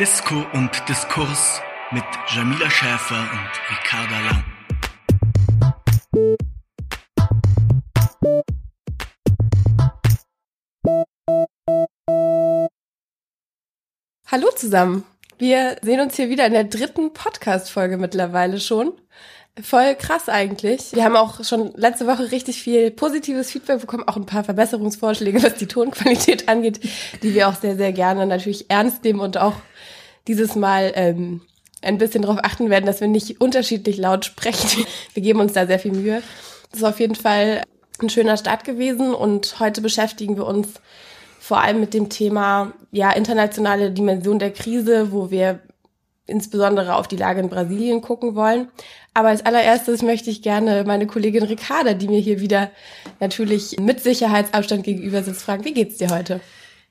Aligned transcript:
Disco 0.00 0.34
und 0.54 0.70
Diskurs 0.88 1.60
mit 1.92 2.02
Jamila 2.26 2.68
Schäfer 2.68 3.30
und 3.30 3.50
Ricarda 3.70 4.18
Lang. 4.26 4.44
Hallo 14.26 14.50
zusammen. 14.56 15.04
Wir 15.38 15.76
sehen 15.82 16.00
uns 16.00 16.16
hier 16.16 16.28
wieder 16.28 16.46
in 16.46 16.54
der 16.54 16.64
dritten 16.64 17.12
Podcast-Folge 17.12 17.96
mittlerweile 17.96 18.58
schon. 18.58 18.94
Voll 19.62 19.94
krass 19.94 20.28
eigentlich. 20.28 20.92
Wir 20.94 21.04
haben 21.04 21.16
auch 21.16 21.44
schon 21.44 21.72
letzte 21.76 22.08
Woche 22.08 22.32
richtig 22.32 22.60
viel 22.60 22.90
positives 22.90 23.52
Feedback 23.52 23.80
bekommen, 23.80 24.02
auch 24.08 24.16
ein 24.16 24.26
paar 24.26 24.42
Verbesserungsvorschläge, 24.42 25.42
was 25.44 25.54
die 25.54 25.68
Tonqualität 25.68 26.48
angeht, 26.48 26.80
die 27.22 27.34
wir 27.34 27.48
auch 27.48 27.54
sehr, 27.54 27.76
sehr 27.76 27.92
gerne 27.92 28.26
natürlich 28.26 28.68
ernst 28.68 29.04
nehmen 29.04 29.20
und 29.20 29.38
auch 29.38 29.54
dieses 30.26 30.56
Mal 30.56 30.90
ähm, 30.96 31.42
ein 31.82 31.98
bisschen 31.98 32.22
darauf 32.22 32.38
achten 32.42 32.68
werden, 32.68 32.86
dass 32.86 33.00
wir 33.00 33.06
nicht 33.06 33.40
unterschiedlich 33.40 33.96
laut 33.96 34.24
sprechen. 34.24 34.84
Wir 35.14 35.22
geben 35.22 35.40
uns 35.40 35.52
da 35.52 35.66
sehr 35.66 35.78
viel 35.78 35.92
Mühe. 35.92 36.22
Das 36.70 36.80
ist 36.80 36.86
auf 36.86 36.98
jeden 36.98 37.14
Fall 37.14 37.62
ein 38.02 38.10
schöner 38.10 38.36
Start 38.36 38.64
gewesen 38.64 39.14
und 39.14 39.60
heute 39.60 39.80
beschäftigen 39.80 40.36
wir 40.36 40.46
uns 40.46 40.66
vor 41.38 41.60
allem 41.60 41.78
mit 41.78 41.94
dem 41.94 42.08
Thema 42.08 42.72
ja 42.90 43.12
internationale 43.12 43.92
Dimension 43.92 44.40
der 44.40 44.50
Krise, 44.50 45.12
wo 45.12 45.30
wir 45.30 45.60
insbesondere 46.26 46.94
auf 46.94 47.08
die 47.08 47.16
Lage 47.16 47.40
in 47.40 47.48
Brasilien 47.48 48.00
gucken 48.00 48.34
wollen. 48.34 48.68
Aber 49.12 49.28
als 49.28 49.44
allererstes 49.44 50.02
möchte 50.02 50.30
ich 50.30 50.42
gerne 50.42 50.84
meine 50.84 51.06
Kollegin 51.06 51.44
Ricarda, 51.44 51.94
die 51.94 52.08
mir 52.08 52.20
hier 52.20 52.40
wieder 52.40 52.70
natürlich 53.20 53.78
mit 53.78 54.00
Sicherheitsabstand 54.00 54.84
gegenüber 54.84 55.22
sitzt, 55.22 55.42
fragen, 55.42 55.64
wie 55.64 55.74
geht's 55.74 55.98
dir 55.98 56.10
heute? 56.10 56.40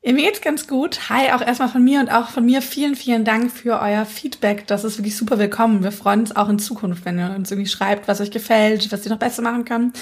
Mir 0.06 0.16
geht's 0.16 0.42
ganz 0.42 0.68
gut. 0.68 1.10
Hi, 1.10 1.32
auch 1.32 1.42
erstmal 1.42 1.70
von 1.70 1.82
mir 1.82 2.02
und 2.02 2.12
auch 2.12 2.28
von 2.28 2.46
mir 2.46 2.62
vielen, 2.62 2.96
vielen 2.96 3.24
Dank 3.24 3.50
für 3.50 3.80
euer 3.80 4.06
Feedback. 4.06 4.68
Das 4.68 4.84
ist 4.84 4.98
wirklich 4.98 5.16
super 5.16 5.40
willkommen. 5.40 5.82
Wir 5.82 5.94
freuen 5.94 6.20
uns 6.20 6.36
auch 6.36 6.50
in 6.50 6.60
Zukunft, 6.60 7.06
wenn 7.06 7.18
ihr 7.18 7.34
uns 7.34 7.50
irgendwie 7.50 7.70
schreibt, 7.70 8.10
was 8.10 8.20
euch 8.20 8.30
gefällt, 8.30 8.92
was 8.92 9.06
ihr 9.06 9.12
noch 9.12 9.18
besser 9.18 9.42
machen 9.42 9.64
können. 9.64 9.94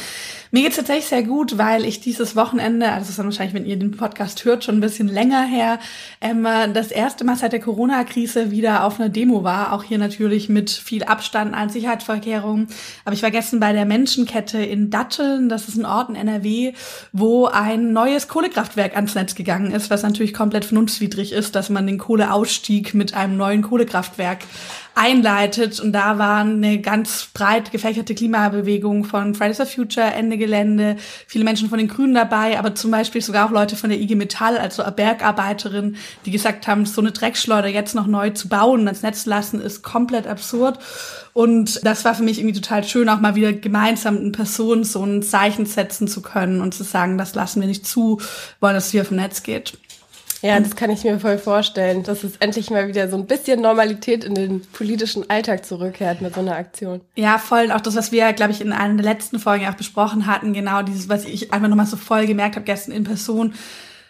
Mir 0.50 0.64
geht's 0.64 0.78
tatsächlich 0.78 1.06
sehr 1.06 1.22
gut, 1.22 1.60
weil 1.60 1.86
ich 1.86 2.02
dieses 2.02 2.36
Wochenende, 2.36 2.88
also 2.88 3.02
das 3.02 3.10
ist 3.10 3.20
dann 3.20 3.28
wahrscheinlich, 3.28 3.54
wenn 3.54 3.66
ihr 3.68 3.78
den 3.78 3.92
Podcast 3.92 4.44
hört, 4.44 4.64
schon 4.64 4.80
ein 4.80 4.82
bisschen 4.82 5.08
länger 5.08 5.44
her, 5.44 5.80
ähm, 6.20 6.48
das 6.74 6.90
erste 6.90 7.24
Mal 7.24 7.36
seit 7.36 7.54
der 7.54 7.60
Corona-Krise 7.60 8.50
wieder 8.50 8.86
auf 8.86 9.00
einer 9.00 9.10
Demo 9.10 9.44
war. 9.44 9.72
Auch 9.72 9.84
hier 9.84 10.00
natürlich 10.00 10.50
mit 10.50 10.72
viel 10.72 11.04
Abstand, 11.04 11.54
allen 11.54 11.70
Sicherheitsverkehrungen. 11.70 12.70
Aber 13.06 13.14
ich 13.14 13.22
war 13.22 13.30
gestern 13.30 13.60
bei 13.60 13.72
der 13.72 13.86
Menschenkette 13.86 14.58
in 14.58 14.90
Datteln. 14.90 15.48
Das 15.48 15.68
ist 15.68 15.78
ein 15.78 15.86
Ort 15.86 16.10
in 16.10 16.16
NRW, 16.16 16.74
wo 17.14 17.46
ein 17.46 17.94
neues 17.94 18.28
Kohlekraftwerk 18.28 18.96
ans 18.96 19.14
Netz 19.14 19.36
gegangen 19.36 19.72
ist, 19.72 19.91
was 19.92 20.04
natürlich 20.04 20.34
komplett 20.34 20.66
vernunftswidrig 20.66 21.34
ist, 21.34 21.56
dass 21.56 21.70
man 21.70 21.86
den 21.86 21.98
Kohleausstieg 21.98 22.94
mit 22.94 23.14
einem 23.14 23.38
neuen 23.38 23.62
Kohlekraftwerk 23.62 24.40
einleitet. 24.96 25.80
Und 25.80 25.94
da 25.94 26.18
war 26.18 26.42
eine 26.42 26.80
ganz 26.82 27.30
breit 27.34 27.72
gefächerte 27.72 28.16
Klimabewegung 28.16 29.06
von 29.06 29.36
Fridays 29.36 29.58
for 29.58 29.66
Future, 29.66 30.06
Ende 30.06 30.38
Gelände, 30.38 30.98
viele 31.28 31.44
Menschen 31.44 31.70
von 31.70 31.78
den 31.78 31.88
Grünen 31.88 32.14
dabei, 32.14 32.60
aber 32.60 32.76
zum 32.76 32.92
Beispiel 32.92 33.22
sogar 33.22 33.48
auch 33.48 33.52
Leute 33.52 33.76
von 33.76 33.90
der 33.90 34.00
IG 34.00 34.16
Metall, 34.16 34.58
also 34.58 34.84
Bergarbeiterin, 34.84 35.96
die 36.26 36.32
gesagt 36.32 36.68
haben, 36.68 36.86
so 36.86 37.02
eine 37.02 37.12
Dreckschleuder 37.12 37.68
jetzt 37.68 37.96
noch 37.96 38.08
neu 38.08 38.32
zu 38.32 38.50
bauen 38.50 38.82
und 38.82 38.88
ans 38.88 39.04
Netz 39.04 39.24
zu 39.24 39.30
lassen, 39.30 39.62
ist 39.62 39.82
komplett 39.84 40.28
absurd. 40.28 40.80
Und 41.34 41.86
das 41.86 42.04
war 42.04 42.14
für 42.14 42.24
mich 42.24 42.40
irgendwie 42.40 42.60
total 42.60 42.84
schön, 42.84 43.08
auch 43.08 43.22
mal 43.22 43.36
wieder 43.36 43.54
gemeinsam 43.54 44.18
in 44.18 44.32
Person 44.34 44.84
so 44.84 45.04
ein 45.04 45.24
Zeichen 45.24 45.66
setzen 45.66 46.08
zu 46.08 46.22
können 46.22 46.60
und 46.60 46.74
zu 46.74 46.84
sagen, 46.84 47.18
das 47.18 47.36
lassen 47.36 47.62
wir 47.62 47.68
nicht 47.68 47.88
zu, 47.88 48.20
wollen, 48.60 48.74
dass 48.74 48.88
es 48.88 48.92
hier 48.92 49.06
vom 49.06 49.18
Netz 49.18 49.44
geht. 49.44 49.78
Ja, 50.42 50.60
das 50.60 50.76
kann 50.76 50.90
ich 50.90 51.04
mir 51.04 51.20
voll 51.20 51.38
vorstellen, 51.38 52.04
dass 52.04 52.24
es 52.24 52.38
endlich 52.38 52.70
mal 52.72 52.88
wieder 52.88 53.10
so 53.10 53.16
ein 53.16 53.28
bisschen 53.28 53.62
Normalität 53.62 54.24
in 54.24 54.34
den 54.34 54.62
politischen 54.62 55.30
Alltag 55.30 55.66
zurückkehrt 55.66 56.22
mit 56.22 56.34
so 56.34 56.40
einer 56.40 56.56
Aktion. 56.56 57.02
Ja, 57.16 57.38
voll. 57.38 57.66
Und 57.66 57.72
auch 57.72 57.82
das, 57.82 57.96
was 57.96 58.12
wir, 58.12 58.34
glaube 58.34 58.52
ich, 58.52 58.62
in 58.62 58.74
einer 58.74 58.96
der 58.96 59.06
letzten 59.06 59.40
Folgen 59.40 59.68
auch 59.68 59.76
besprochen 59.76 60.26
hatten, 60.26 60.54
genau 60.54 60.82
dieses, 60.82 61.10
was 61.10 61.26
ich 61.26 61.54
einfach 61.54 61.68
nochmal 61.68 61.86
so 61.86 61.98
voll 61.98 62.26
gemerkt 62.26 62.56
habe 62.56 62.66
gestern 62.66 62.94
in 62.94 63.04
Person, 63.04 63.54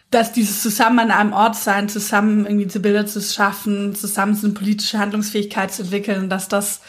dass 0.10 0.32
dieses 0.32 0.62
zusammen 0.62 1.00
an 1.00 1.12
einem 1.12 1.34
Ort 1.34 1.56
sein, 1.56 1.90
zusammen 1.90 2.46
irgendwie 2.46 2.66
diese 2.66 2.82
Bilder 2.82 3.06
zu 3.06 3.22
schaffen, 3.22 3.96
zusammen 3.96 4.36
so 4.36 4.48
eine 4.48 4.54
politische 4.54 5.00
Handlungsfähigkeit 5.00 5.74
zu 5.74 5.84
entwickeln, 5.84 6.30
dass 6.30 6.48
das 6.48 6.82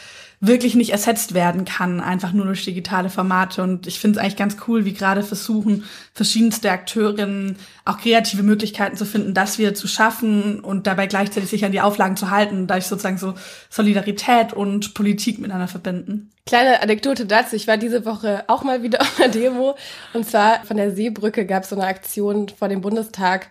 wirklich 0.45 0.75
nicht 0.75 0.91
ersetzt 0.91 1.33
werden 1.33 1.63
kann, 1.63 2.01
einfach 2.01 2.33
nur 2.33 2.45
durch 2.45 2.65
digitale 2.65 3.09
Formate. 3.09 3.63
Und 3.63 3.87
ich 3.87 3.97
finde 3.99 4.19
es 4.19 4.23
eigentlich 4.23 4.35
ganz 4.35 4.57
cool, 4.67 4.83
wie 4.83 4.93
gerade 4.93 5.23
versuchen, 5.23 5.85
verschiedenste 6.13 6.69
Akteurinnen 6.69 7.55
auch 7.85 7.97
kreative 7.97 8.43
Möglichkeiten 8.43 8.97
zu 8.97 9.05
finden, 9.05 9.33
das 9.33 9.57
wieder 9.57 9.73
zu 9.73 9.87
schaffen 9.87 10.59
und 10.59 10.85
dabei 10.85 11.07
gleichzeitig 11.07 11.49
sich 11.49 11.63
an 11.63 11.71
die 11.71 11.79
Auflagen 11.79 12.17
zu 12.17 12.29
halten, 12.29 12.67
da 12.67 12.75
ich 12.75 12.87
sozusagen 12.87 13.17
so 13.17 13.35
Solidarität 13.69 14.51
und 14.51 14.93
Politik 14.93 15.39
miteinander 15.39 15.69
verbinden. 15.69 16.29
Kleine 16.45 16.81
Anekdote 16.81 17.25
dazu. 17.25 17.55
Ich 17.55 17.67
war 17.67 17.77
diese 17.77 18.03
Woche 18.03 18.43
auch 18.47 18.65
mal 18.65 18.83
wieder 18.83 18.99
auf 19.01 19.17
einer 19.17 19.29
Demo. 19.29 19.77
Und 20.11 20.27
zwar 20.27 20.65
von 20.65 20.75
der 20.75 20.91
Seebrücke 20.91 21.45
gab 21.45 21.63
es 21.63 21.69
so 21.69 21.77
eine 21.77 21.87
Aktion 21.87 22.49
vor 22.49 22.67
dem 22.67 22.81
Bundestag. 22.81 23.49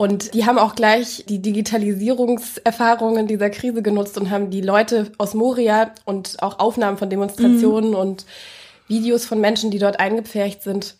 Und 0.00 0.32
die 0.32 0.46
haben 0.46 0.56
auch 0.56 0.76
gleich 0.76 1.26
die 1.28 1.42
Digitalisierungserfahrungen 1.42 3.26
dieser 3.26 3.50
Krise 3.50 3.82
genutzt 3.82 4.16
und 4.16 4.30
haben 4.30 4.48
die 4.48 4.62
Leute 4.62 5.12
aus 5.18 5.34
Moria 5.34 5.92
und 6.06 6.42
auch 6.42 6.58
Aufnahmen 6.58 6.96
von 6.96 7.10
Demonstrationen 7.10 7.90
mhm. 7.90 7.96
und 7.96 8.24
Videos 8.88 9.26
von 9.26 9.42
Menschen, 9.42 9.70
die 9.70 9.78
dort 9.78 10.00
eingepfercht 10.00 10.62
sind, 10.62 10.96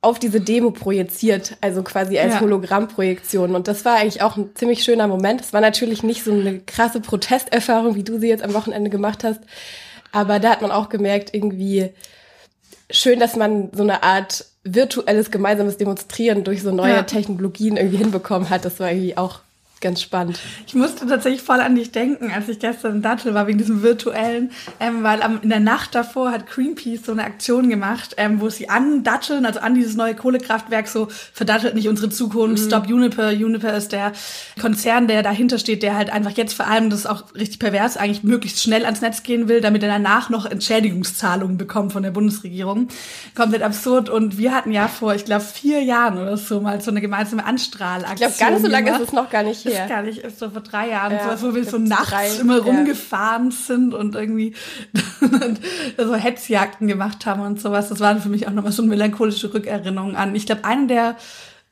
auf 0.00 0.18
diese 0.18 0.40
Demo 0.40 0.72
projiziert, 0.72 1.56
also 1.60 1.84
quasi 1.84 2.18
als 2.18 2.34
ja. 2.34 2.40
Hologrammprojektion. 2.40 3.54
Und 3.54 3.68
das 3.68 3.84
war 3.84 3.98
eigentlich 3.98 4.22
auch 4.22 4.36
ein 4.36 4.50
ziemlich 4.56 4.82
schöner 4.82 5.06
Moment. 5.06 5.40
Es 5.40 5.52
war 5.52 5.60
natürlich 5.60 6.02
nicht 6.02 6.24
so 6.24 6.32
eine 6.32 6.58
krasse 6.58 6.98
Protesterfahrung, 6.98 7.94
wie 7.94 8.02
du 8.02 8.18
sie 8.18 8.26
jetzt 8.26 8.42
am 8.42 8.54
Wochenende 8.54 8.90
gemacht 8.90 9.22
hast. 9.22 9.38
Aber 10.10 10.40
da 10.40 10.50
hat 10.50 10.62
man 10.62 10.72
auch 10.72 10.88
gemerkt, 10.88 11.32
irgendwie 11.32 11.90
schön, 12.90 13.20
dass 13.20 13.36
man 13.36 13.70
so 13.72 13.84
eine 13.84 14.02
Art 14.02 14.46
virtuelles 14.64 15.30
gemeinsames 15.30 15.76
Demonstrieren 15.76 16.44
durch 16.44 16.62
so 16.62 16.70
neue 16.70 16.94
ja. 16.94 17.02
Technologien 17.02 17.76
irgendwie 17.76 17.96
hinbekommen 17.96 18.50
hat. 18.50 18.64
Das 18.64 18.78
war 18.80 18.90
irgendwie 18.90 19.16
auch 19.16 19.40
ganz 19.82 20.00
spannend. 20.00 20.40
Ich 20.66 20.74
musste 20.74 21.06
tatsächlich 21.06 21.42
voll 21.42 21.60
an 21.60 21.74
dich 21.74 21.92
denken, 21.92 22.30
als 22.34 22.48
ich 22.48 22.58
gestern 22.58 22.96
in 22.96 23.02
Dattel 23.02 23.34
war, 23.34 23.46
wegen 23.46 23.58
diesem 23.58 23.82
virtuellen, 23.82 24.50
ähm, 24.80 25.02
weil 25.02 25.22
am, 25.22 25.40
in 25.42 25.50
der 25.50 25.60
Nacht 25.60 25.94
davor 25.94 26.30
hat 26.30 26.46
Greenpeace 26.46 27.04
so 27.04 27.12
eine 27.12 27.24
Aktion 27.24 27.68
gemacht, 27.68 28.14
ähm, 28.16 28.40
wo 28.40 28.48
sie 28.48 28.68
an 28.70 29.02
Datteln, 29.02 29.44
also 29.44 29.60
an 29.60 29.74
dieses 29.74 29.94
neue 29.96 30.14
Kohlekraftwerk, 30.14 30.88
so 30.88 31.08
verdattelt 31.32 31.74
nicht 31.74 31.88
unsere 31.88 32.08
Zukunft, 32.08 32.62
mhm. 32.62 32.66
Stop 32.66 32.86
Uniper. 32.86 33.28
Uniper 33.30 33.76
ist 33.76 33.92
der 33.92 34.12
Konzern, 34.60 35.08
der 35.08 35.22
dahinter 35.22 35.58
steht, 35.58 35.82
der 35.82 35.96
halt 35.96 36.10
einfach 36.10 36.30
jetzt 36.32 36.54
vor 36.54 36.66
allem, 36.66 36.88
das 36.88 37.00
ist 37.00 37.06
auch 37.06 37.34
richtig 37.34 37.58
pervers, 37.58 37.96
eigentlich 37.96 38.22
möglichst 38.22 38.62
schnell 38.62 38.84
ans 38.84 39.00
Netz 39.00 39.22
gehen 39.22 39.48
will, 39.48 39.60
damit 39.60 39.82
er 39.82 39.88
danach 39.88 40.30
noch 40.30 40.46
Entschädigungszahlungen 40.46 41.58
bekommt 41.58 41.92
von 41.92 42.02
der 42.02 42.12
Bundesregierung. 42.12 42.88
Komplett 43.34 43.62
absurd. 43.62 44.08
Und 44.08 44.38
wir 44.38 44.54
hatten 44.54 44.70
ja 44.70 44.88
vor, 44.88 45.14
ich 45.14 45.24
glaube, 45.24 45.44
vier 45.44 45.82
Jahren 45.82 46.18
oder 46.18 46.36
so 46.36 46.60
mal 46.60 46.80
so 46.80 46.90
eine 46.90 47.00
gemeinsame 47.00 47.44
Anstrahlaktion. 47.44 48.30
Ich 48.30 48.36
glaube, 48.38 48.52
ganz 48.52 48.62
so 48.62 48.68
lange 48.68 48.90
ist 48.92 49.00
es 49.00 49.12
noch 49.12 49.28
gar 49.28 49.42
nicht 49.42 49.64
her. 49.72 49.84
Ist 49.84 49.88
gar 49.88 50.02
nicht, 50.02 50.18
ist 50.18 50.38
so 50.38 50.50
vor 50.50 50.62
drei 50.62 50.88
Jahren, 50.88 51.12
ja, 51.12 51.36
so, 51.36 51.50
wo 51.50 51.54
wir 51.54 51.64
so 51.64 51.78
nachts 51.78 52.10
drei, 52.10 52.28
immer 52.40 52.60
rumgefahren 52.60 53.50
ja. 53.50 53.56
sind 53.56 53.94
und 53.94 54.14
irgendwie 54.14 54.54
so 55.96 56.14
Hetzjagden 56.14 56.88
gemacht 56.88 57.26
haben 57.26 57.42
und 57.42 57.60
sowas. 57.60 57.88
Das 57.88 58.00
waren 58.00 58.20
für 58.20 58.28
mich 58.28 58.46
auch 58.46 58.52
nochmal 58.52 58.72
so 58.72 58.82
melancholische 58.82 59.52
Rückerinnerungen 59.52 60.16
an. 60.16 60.34
Ich 60.34 60.46
glaube, 60.46 60.64
eine 60.64 60.86
der 60.86 61.16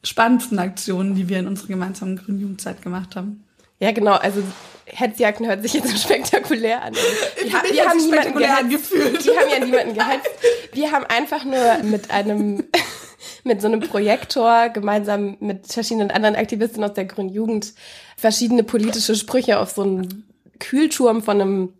spannendsten 0.03 0.59
Aktionen, 0.59 1.15
die 1.15 1.29
wir 1.29 1.39
in 1.39 1.47
unserer 1.47 1.69
gemeinsamen 1.69 2.17
Grünen 2.17 2.41
Jugendzeit 2.41 2.83
gemacht 2.83 3.17
haben. 3.17 3.45
Ja, 3.79 3.93
genau. 3.93 4.13
Also 4.13 4.43
Hetzjagden 4.87 5.47
hört 5.47 5.63
sich 5.63 5.75
jetzt 5.75 5.89
so 5.89 5.97
spektakulär 6.09 6.83
an. 6.83 6.95
Die, 6.95 7.53
ha 7.53 7.63
wir 7.71 7.89
haben 7.89 7.99
niemanden 7.99 8.39
gehetzt. 8.39 8.71
Gefühlt. 8.71 9.25
Die 9.25 9.31
haben 9.31 9.51
ja 9.51 9.65
niemanden 9.65 9.95
gehetzt. 9.95 10.31
Wir 10.73 10.93
haben 10.93 11.05
einfach 11.07 11.45
nur 11.45 11.79
mit 11.83 12.11
einem 12.11 12.65
mit 13.45 13.61
so 13.61 13.69
einem 13.69 13.81
Projektor 13.81 14.69
gemeinsam 14.71 15.37
mit 15.41 15.67
verschiedenen 15.67 16.11
anderen 16.11 16.37
Aktivisten 16.37 16.85
aus 16.85 16.95
der 16.95 17.05
Grünen 17.05 17.31
Jugend 17.31 17.75
verschiedene 18.17 18.63
politische 18.63 19.15
Sprüche 19.15 19.59
auf 19.59 19.71
so 19.71 19.83
einen 19.83 20.25
Kühlturm 20.59 21.23
von 21.23 21.41
einem 21.41 21.73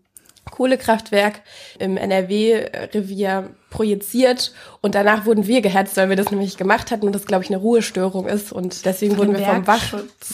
Kohlekraftwerk 0.49 1.41
im 1.79 1.97
NRW-Revier 1.97 3.51
projiziert 3.69 4.53
und 4.81 4.95
danach 4.95 5.25
wurden 5.25 5.45
wir 5.47 5.61
gehetzt, 5.61 5.97
weil 5.97 6.09
wir 6.09 6.15
das 6.15 6.31
nämlich 6.31 6.57
gemacht 6.57 6.91
hatten 6.91 7.05
und 7.05 7.13
das, 7.13 7.25
glaube 7.25 7.43
ich, 7.43 7.49
eine 7.49 7.57
Ruhestörung 7.57 8.27
ist 8.27 8.51
und 8.51 8.85
deswegen 8.85 9.17
wurden 9.17 9.37
wir 9.37 9.45
vom 9.45 9.65
Wach, 9.67 9.93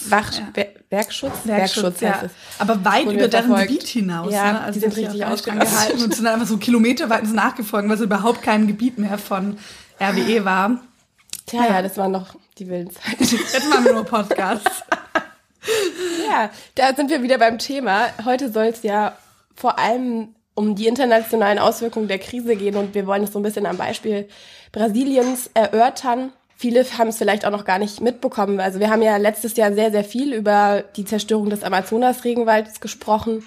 Wach, 0.10 0.32
ja. 0.34 0.64
Werkschutz, 0.90 1.34
Werkschutz, 1.44 2.02
Werkschutz 2.02 2.02
ja. 2.02 2.30
Aber 2.58 2.84
weit 2.86 3.06
über 3.06 3.28
deren 3.28 3.48
verfolgt. 3.48 3.68
Gebiet 3.68 3.88
hinaus. 3.88 4.34
Ja, 4.34 4.54
ne? 4.54 4.62
also 4.62 4.74
die 4.74 4.80
sind 4.80 4.98
richtig 4.98 5.26
ausgehalten 5.26 6.02
und 6.02 6.16
sind 6.16 6.26
einfach 6.26 6.48
so 6.48 6.58
kilometerweit 6.58 7.26
nachgefolgt, 7.26 7.88
weil 7.88 7.96
es 7.96 8.02
überhaupt 8.02 8.42
kein 8.42 8.68
Gebiet 8.68 8.98
mehr 8.98 9.18
von 9.18 9.58
RWE 10.00 10.46
war. 10.46 10.82
Tja, 11.48 11.66
ja, 11.66 11.82
das 11.82 11.98
waren 11.98 12.12
noch 12.12 12.36
die 12.58 12.68
wilden 12.68 12.92
Zeiten. 12.92 13.24
Jetzt 13.24 13.70
machen 13.70 13.86
wir 13.86 13.94
nur 13.94 14.04
Podcasts. 14.04 14.84
ja, 16.30 16.50
da 16.76 16.94
sind 16.94 17.10
wir 17.10 17.24
wieder 17.24 17.38
beim 17.38 17.58
Thema. 17.58 18.10
Heute 18.26 18.52
soll 18.52 18.66
es 18.66 18.84
ja 18.84 19.18
vor 19.56 19.80
allem 19.80 20.36
um 20.56 20.76
die 20.76 20.88
internationalen 20.88 21.58
Auswirkungen 21.58 22.10
der 22.10 22.20
Krise 22.20 22.58
gehen 22.58 22.76
und 22.76 22.96
wir 22.96 23.08
wollen 23.08 23.24
es 23.24 23.32
so 23.32 23.40
ein 23.40 23.44
bisschen 23.44 23.66
am 23.66 23.78
Beispiel 23.78 24.28
Brasiliens 24.74 25.50
erörtern. 25.54 26.34
Viele 26.58 26.84
haben 26.98 27.10
es 27.10 27.18
vielleicht 27.18 27.46
auch 27.46 27.52
noch 27.52 27.64
gar 27.64 27.80
nicht 27.80 28.02
mitbekommen. 28.02 28.60
Also 28.60 28.80
wir 28.80 28.90
haben 28.90 29.02
ja 29.02 29.16
letztes 29.16 29.56
Jahr 29.56 29.72
sehr, 29.72 29.92
sehr 29.92 30.04
viel 30.04 30.34
über 30.34 30.84
die 30.96 31.06
Zerstörung 31.06 31.50
des 31.50 31.64
Amazonas-Regenwalds 31.64 32.82
gesprochen. 32.82 33.46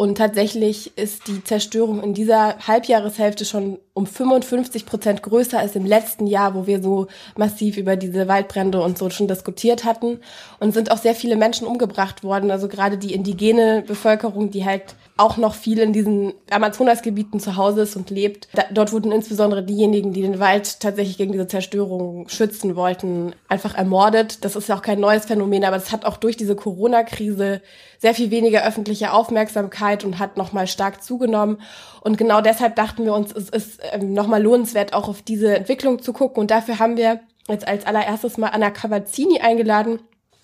Und 0.00 0.16
tatsächlich 0.16 0.96
ist 0.96 1.28
die 1.28 1.44
Zerstörung 1.44 2.02
in 2.02 2.14
dieser 2.14 2.56
Halbjahreshälfte 2.66 3.44
schon 3.44 3.78
um 3.92 4.06
55 4.06 4.86
Prozent 4.86 5.22
größer 5.22 5.58
als 5.58 5.76
im 5.76 5.84
letzten 5.84 6.26
Jahr, 6.26 6.54
wo 6.54 6.66
wir 6.66 6.80
so 6.80 7.08
massiv 7.36 7.76
über 7.76 7.96
diese 7.96 8.26
Waldbrände 8.26 8.80
und 8.80 8.96
so 8.96 9.10
schon 9.10 9.28
diskutiert 9.28 9.84
hatten. 9.84 10.20
Und 10.58 10.72
sind 10.72 10.90
auch 10.90 10.96
sehr 10.96 11.14
viele 11.14 11.36
Menschen 11.36 11.66
umgebracht 11.66 12.24
worden. 12.24 12.50
Also 12.50 12.66
gerade 12.66 12.96
die 12.96 13.12
indigene 13.12 13.84
Bevölkerung, 13.86 14.50
die 14.50 14.64
halt 14.64 14.94
auch 15.20 15.36
noch 15.36 15.54
viel 15.54 15.78
in 15.78 15.92
diesen 15.92 16.32
Amazonasgebieten 16.50 17.40
zu 17.40 17.56
Hause 17.56 17.82
ist 17.82 17.94
und 17.94 18.10
lebt. 18.10 18.48
Da, 18.54 18.64
dort 18.70 18.92
wurden 18.92 19.12
insbesondere 19.12 19.62
diejenigen, 19.62 20.12
die 20.12 20.22
den 20.22 20.40
Wald 20.40 20.80
tatsächlich 20.80 21.18
gegen 21.18 21.32
diese 21.32 21.46
Zerstörung 21.46 22.28
schützen 22.28 22.74
wollten, 22.74 23.34
einfach 23.48 23.76
ermordet. 23.76 24.44
Das 24.44 24.56
ist 24.56 24.68
ja 24.68 24.76
auch 24.76 24.82
kein 24.82 24.98
neues 24.98 25.26
Phänomen, 25.26 25.64
aber 25.64 25.76
es 25.76 25.92
hat 25.92 26.04
auch 26.04 26.16
durch 26.16 26.36
diese 26.36 26.56
Corona-Krise 26.56 27.60
sehr 27.98 28.14
viel 28.14 28.30
weniger 28.30 28.66
öffentliche 28.66 29.12
Aufmerksamkeit 29.12 30.04
und 30.04 30.18
hat 30.18 30.36
nochmal 30.38 30.66
stark 30.66 31.02
zugenommen. 31.02 31.60
Und 32.00 32.16
genau 32.16 32.40
deshalb 32.40 32.74
dachten 32.76 33.04
wir 33.04 33.14
uns, 33.14 33.32
es 33.32 33.50
ist 33.50 33.80
ähm, 33.92 34.14
nochmal 34.14 34.42
lohnenswert, 34.42 34.94
auch 34.94 35.08
auf 35.08 35.20
diese 35.22 35.54
Entwicklung 35.54 36.02
zu 36.02 36.14
gucken. 36.14 36.40
Und 36.40 36.50
dafür 36.50 36.78
haben 36.78 36.96
wir 36.96 37.20
jetzt 37.48 37.68
als 37.68 37.84
allererstes 37.84 38.38
mal 38.38 38.48
Anna 38.48 38.70
Cavazzini 38.70 39.40
eingeladen. 39.40 40.00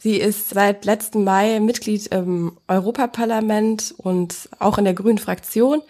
Sie 0.07 0.21
ist 0.21 0.51
seit 0.51 0.85
letzten 0.85 1.25
Mai 1.25 1.59
Mitglied 1.59 2.07
im 2.15 2.57
Europaparlament 2.69 3.93
und 3.99 4.49
auch 4.61 4.79
in 4.79 4.85
der 4.85 4.95
Grünen 4.95 5.19
Fraktion. 5.19 5.83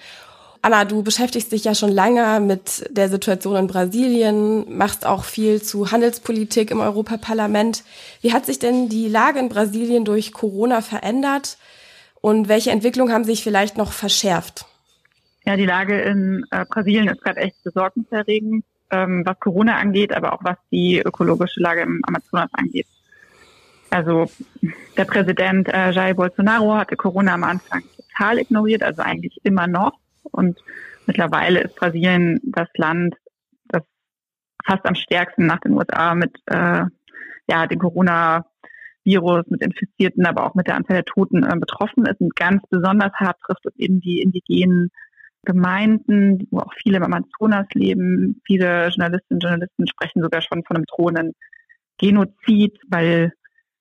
Anna, 0.62 0.86
du 0.86 1.02
beschäftigst 1.02 1.52
dich 1.52 1.64
ja 1.64 1.74
schon 1.74 1.90
lange 1.90 2.40
mit 2.40 2.86
der 2.88 3.10
Situation 3.10 3.56
in 3.56 3.66
Brasilien, 3.66 4.74
machst 4.74 5.04
auch 5.04 5.22
viel 5.22 5.60
zu 5.60 5.90
Handelspolitik 5.90 6.70
im 6.70 6.80
Europaparlament. 6.80 7.84
Wie 8.22 8.32
hat 8.32 8.46
sich 8.46 8.58
denn 8.58 8.88
die 8.88 9.06
Lage 9.06 9.38
in 9.38 9.50
Brasilien 9.50 10.06
durch 10.06 10.32
Corona 10.32 10.80
verändert 10.80 11.58
und 12.22 12.48
welche 12.48 12.70
Entwicklungen 12.70 13.12
haben 13.12 13.24
sich 13.24 13.44
vielleicht 13.44 13.76
noch 13.76 13.92
verschärft? 13.92 14.64
Ja, 15.44 15.56
die 15.56 15.66
Lage 15.66 16.00
in 16.00 16.46
äh, 16.52 16.64
Brasilien 16.64 17.08
ist 17.08 17.20
gerade 17.20 17.40
echt 17.40 17.62
besorgniserregend, 17.64 18.64
ähm, 18.90 19.24
was 19.26 19.38
Corona 19.40 19.76
angeht, 19.76 20.14
aber 20.14 20.32
auch 20.32 20.42
was 20.42 20.56
die 20.72 21.02
ökologische 21.04 21.60
Lage 21.60 21.82
im 21.82 22.00
Amazonas 22.06 22.48
angeht. 22.54 22.86
Also 23.90 24.30
der 24.96 25.04
Präsident 25.04 25.68
äh, 25.68 25.90
Jair 25.90 26.14
Bolsonaro 26.14 26.74
hatte 26.74 26.96
Corona 26.96 27.34
am 27.34 27.44
Anfang 27.44 27.82
total 27.96 28.38
ignoriert, 28.38 28.82
also 28.82 29.02
eigentlich 29.02 29.38
immer 29.44 29.66
noch. 29.66 29.92
Und 30.22 30.58
mittlerweile 31.06 31.60
ist 31.60 31.76
Brasilien 31.76 32.40
das 32.44 32.68
Land, 32.74 33.14
das 33.68 33.82
fast 34.64 34.84
am 34.86 34.94
stärksten 34.94 35.46
nach 35.46 35.60
den 35.60 35.72
USA 35.72 36.14
mit 36.14 36.36
äh, 36.46 36.84
ja, 37.48 37.66
dem 37.66 37.78
Corona-Virus, 37.78 39.44
mit 39.48 39.62
Infizierten, 39.62 40.26
aber 40.26 40.46
auch 40.46 40.54
mit 40.54 40.66
der 40.66 40.76
Anzahl 40.76 40.96
der 40.96 41.04
Toten 41.04 41.44
äh, 41.44 41.56
betroffen 41.56 42.06
ist 42.06 42.20
und 42.20 42.34
ganz 42.34 42.62
besonders 42.68 43.12
hart 43.14 43.38
trifft 43.40 43.66
es 43.66 43.76
eben 43.76 44.00
die 44.00 44.20
indigenen 44.20 44.90
Gemeinden, 45.44 46.48
wo 46.50 46.58
auch 46.58 46.72
viele 46.82 46.96
im 46.96 47.04
Amazonas 47.04 47.66
leben. 47.72 48.42
Viele 48.44 48.88
Journalistinnen 48.88 49.36
und 49.36 49.42
Journalisten 49.44 49.86
sprechen 49.86 50.20
sogar 50.20 50.42
schon 50.42 50.64
von 50.64 50.76
einem 50.76 50.86
drohenden 50.86 51.32
Genozid, 51.98 52.76
weil 52.88 53.32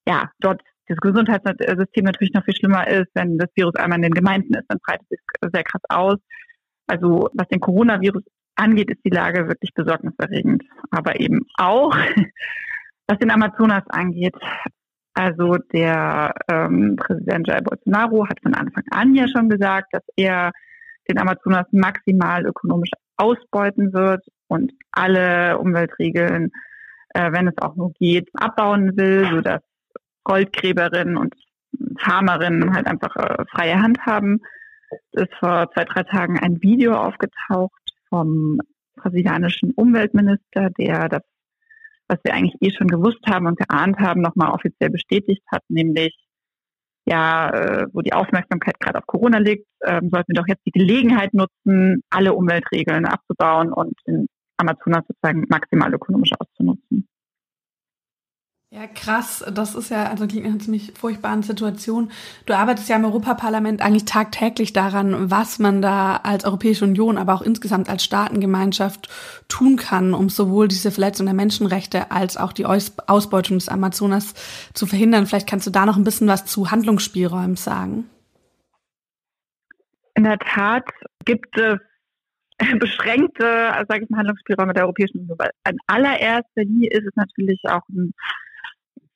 ja, 0.08 0.32
dort 0.40 0.62
das 0.88 0.98
Gesundheitssystem 0.98 2.04
natürlich 2.04 2.34
noch 2.34 2.46
viel 2.46 2.56
schlimmer 2.56 2.88
ist, 2.88 3.10
wenn 3.16 3.38
das 3.38 3.50
Virus 3.56 3.76
einmal 3.76 3.98
in 3.98 4.04
den 4.04 4.14
Gemeinden 4.14 4.54
ist, 4.54 4.66
dann 4.68 4.80
breitet 4.86 5.08
sich 5.10 5.20
sehr 5.42 5.64
krass 5.64 5.82
aus. 5.90 6.18
Also 6.88 7.30
was 7.34 7.48
den 7.48 7.60
Coronavirus 7.60 8.24
angeht, 8.56 8.92
ist 8.92 9.04
die 9.04 9.10
Lage 9.10 9.48
wirklich 9.48 9.74
besorgniserregend. 9.74 10.64
Aber 10.92 11.20
eben 11.20 11.42
auch, 11.58 11.96
was 13.08 13.20
den 13.20 13.32
Amazonas 13.32 13.84
angeht. 13.90 14.36
Also 15.16 15.58
der 15.74 16.34
ähm, 16.50 16.98
Präsident 16.98 17.48
Jair 17.48 17.64
Bolsonaro 17.64 18.28
hat 18.28 18.40
von 18.42 18.54
Anfang 18.54 18.84
an 18.92 19.16
ja 19.16 19.28
schon 19.28 19.50
gesagt, 19.50 19.94
dass 19.94 20.04
er 20.18 20.52
den 21.10 21.18
Amazonas 21.18 21.66
maximal 21.72 22.46
ökonomisch 22.46 22.92
ausbeuten 23.18 23.94
wird 23.94 24.26
und 24.48 24.74
alle 24.92 25.58
Umweltregeln, 25.58 26.52
äh, 27.14 27.32
wenn 27.32 27.48
es 27.48 27.58
auch 27.60 27.76
nur 27.76 27.94
geht, 27.94 28.30
abbauen 28.34 28.98
will, 28.98 29.30
sodass 29.32 29.62
Goldgräberinnen 30.26 31.16
und 31.16 31.34
Farmerinnen 32.00 32.76
halt 32.76 32.88
einfach 32.88 33.16
äh, 33.16 33.46
freie 33.50 33.82
Hand 33.82 34.00
haben. 34.06 34.42
Es 35.12 35.24
ist 35.24 35.34
vor 35.40 35.72
zwei, 35.74 35.86
drei 35.86 36.04
Tagen 36.04 36.40
ein 36.40 36.62
Video 36.62 36.96
aufgetaucht 36.96 37.72
vom 38.10 38.60
brasilianischen 38.96 39.72
Umweltminister, 39.72 40.70
der 40.78 41.08
das, 41.08 41.22
was 42.08 42.20
wir 42.24 42.34
eigentlich 42.34 42.62
eh 42.62 42.76
schon 42.76 42.88
gewusst 42.88 43.26
haben 43.28 43.48
und 43.48 43.58
geahnt 43.58 44.00
haben, 44.00 44.22
nochmal 44.22 44.52
offiziell 44.52 44.90
bestätigt 44.90 45.44
hat, 45.52 45.64
nämlich 45.70 46.14
ja, 47.08 47.50
äh, 47.52 47.88
wo 47.94 48.02
die 48.02 48.14
Aufmerksamkeit 48.14 48.80
gerade 48.80 48.98
auf 48.98 49.06
Corona 49.06 49.38
liegt, 49.38 49.68
äh, 49.82 50.02
sollten 50.02 50.34
wir 50.34 50.42
doch 50.42 50.48
jetzt 50.48 50.66
die 50.66 50.72
Gelegenheit 50.72 51.34
nutzen, 51.34 52.02
alle 52.10 52.34
Umweltregeln 52.34 53.06
abzubauen 53.06 53.72
und 53.72 53.94
den 54.08 54.28
Amazonas 54.58 55.04
sozusagen 55.08 55.46
maximal 55.50 55.94
ökonomisch 55.94 56.32
auszunutzen. 56.40 57.08
Ja, 58.76 58.88
krass. 58.88 59.42
Das 59.54 59.74
ist 59.74 59.90
ja, 59.90 60.10
also 60.10 60.28
klingt 60.28 60.46
eine 60.46 60.58
ziemlich 60.58 60.92
furchtbare 61.00 61.42
Situation. 61.44 62.12
Du 62.46 62.54
arbeitest 62.54 62.90
ja 62.90 62.98
im 62.98 63.06
Europaparlament 63.06 63.82
eigentlich 63.82 64.04
tagtäglich 64.04 64.74
daran, 64.74 65.32
was 65.32 65.60
man 65.60 65.82
da 65.82 66.18
als 66.18 66.44
Europäische 66.44 66.84
Union, 66.84 67.18
aber 67.18 67.36
auch 67.36 67.42
insgesamt 67.42 67.88
als 67.88 68.04
Staatengemeinschaft 68.04 69.08
tun 69.48 69.78
kann, 69.78 70.14
um 70.14 70.28
sowohl 70.28 70.68
diese 70.68 70.92
Verletzung 70.92 71.26
der 71.26 71.36
Menschenrechte 71.36 72.12
als 72.12 72.36
auch 72.36 72.52
die 72.52 72.66
Ausbeutung 72.66 73.60
des 73.60 73.70
Amazonas 73.70 74.34
zu 74.74 74.86
verhindern. 74.88 75.26
Vielleicht 75.26 75.48
kannst 75.48 75.66
du 75.66 75.72
da 75.72 75.86
noch 75.86 75.96
ein 75.96 76.04
bisschen 76.04 76.28
was 76.28 76.46
zu 76.46 76.70
Handlungsspielräumen 76.70 77.56
sagen. 77.56 78.10
In 80.16 80.26
der 80.26 80.40
Tat 80.40 80.84
gibt 81.24 81.58
es 81.58 81.80
beschränkte, 82.80 83.72
sage 83.88 84.04
ich 84.04 84.10
mal, 84.10 84.18
Handlungsspielräume 84.18 84.74
der 84.74 84.84
Europäischen 84.84 85.20
Union. 85.20 85.38
In 85.66 85.78
allererster 85.88 86.64
Linie 86.66 86.90
ist 86.92 87.06
es 87.08 87.16
natürlich 87.16 87.62
auch 87.70 87.88
ein 87.88 88.14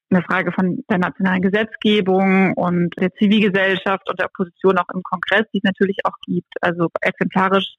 eine 0.10 0.24
Frage 0.24 0.52
von 0.52 0.84
der 0.90 0.98
nationalen 0.98 1.42
Gesetzgebung 1.42 2.54
und 2.54 2.94
der 3.00 3.14
Zivilgesellschaft 3.14 4.10
und 4.10 4.20
der 4.20 4.28
Opposition 4.28 4.78
auch 4.78 4.90
im 4.94 5.04
Kongress, 5.04 5.46
die 5.54 5.60
es 5.60 5.64
natürlich 5.64 5.98
auch 6.04 6.16
gibt. 6.26 6.52
Also 6.62 6.88
exemplarisch 7.02 7.76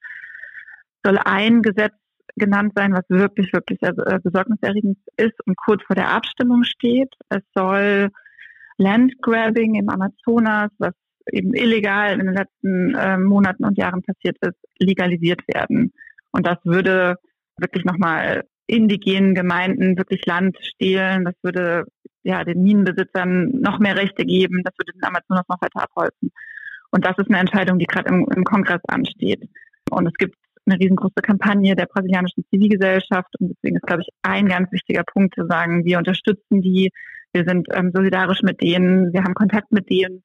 soll 1.04 1.18
ein 1.24 1.62
Gesetz 1.62 1.94
genannt 2.36 2.72
sein, 2.76 2.92
was 2.92 3.04
wirklich, 3.08 3.52
wirklich 3.52 3.82
äh, 3.82 4.18
besorgniserregend 4.22 4.98
ist 5.16 5.34
und 5.46 5.56
kurz 5.56 5.82
vor 5.84 5.96
der 5.96 6.10
Abstimmung 6.10 6.62
steht. 6.64 7.12
Es 7.28 7.42
soll 7.54 8.10
Landgrabbing 8.78 9.74
im 9.74 9.88
Amazonas, 9.88 10.70
was 10.78 10.94
eben 11.32 11.54
illegal 11.54 12.18
in 12.18 12.26
den 12.26 12.34
letzten 12.34 12.94
äh, 12.94 13.18
Monaten 13.18 13.64
und 13.64 13.76
Jahren 13.76 14.02
passiert 14.02 14.36
ist, 14.40 14.56
legalisiert 14.78 15.42
werden. 15.48 15.92
Und 16.32 16.46
das 16.46 16.58
würde 16.64 17.16
wirklich 17.58 17.84
nochmal 17.84 18.44
indigenen 18.66 19.34
Gemeinden 19.34 19.98
wirklich 19.98 20.24
Land 20.26 20.56
stehlen. 20.62 21.24
Das 21.24 21.34
würde 21.42 21.86
ja, 22.22 22.44
den 22.44 22.62
Minenbesitzern 22.62 23.60
noch 23.60 23.78
mehr 23.78 23.96
Rechte 23.96 24.24
geben. 24.24 24.62
Das 24.64 24.74
würde 24.78 24.92
den 24.92 25.04
Amazonas 25.04 25.44
noch 25.48 25.60
weiter 25.60 25.82
abholzen. 25.82 26.30
Und 26.90 27.04
das 27.04 27.16
ist 27.18 27.28
eine 27.28 27.38
Entscheidung, 27.38 27.78
die 27.78 27.86
gerade 27.86 28.08
im, 28.08 28.26
im 28.34 28.44
Kongress 28.44 28.80
ansteht. 28.88 29.48
Und 29.90 30.06
es 30.06 30.14
gibt 30.14 30.36
eine 30.66 30.78
riesengroße 30.78 31.22
Kampagne 31.22 31.74
der 31.74 31.86
brasilianischen 31.86 32.44
Zivilgesellschaft. 32.50 33.28
Und 33.38 33.50
deswegen 33.50 33.76
ist, 33.76 33.86
glaube 33.86 34.02
ich, 34.02 34.08
ein 34.22 34.46
ganz 34.46 34.70
wichtiger 34.72 35.04
Punkt 35.04 35.34
zu 35.34 35.46
sagen, 35.46 35.84
wir 35.84 35.98
unterstützen 35.98 36.60
die, 36.60 36.90
wir 37.32 37.44
sind 37.44 37.68
ähm, 37.72 37.92
solidarisch 37.94 38.42
mit 38.42 38.60
denen, 38.60 39.12
wir 39.12 39.22
haben 39.22 39.34
Kontakt 39.34 39.72
mit 39.72 39.88
denen. 39.88 40.22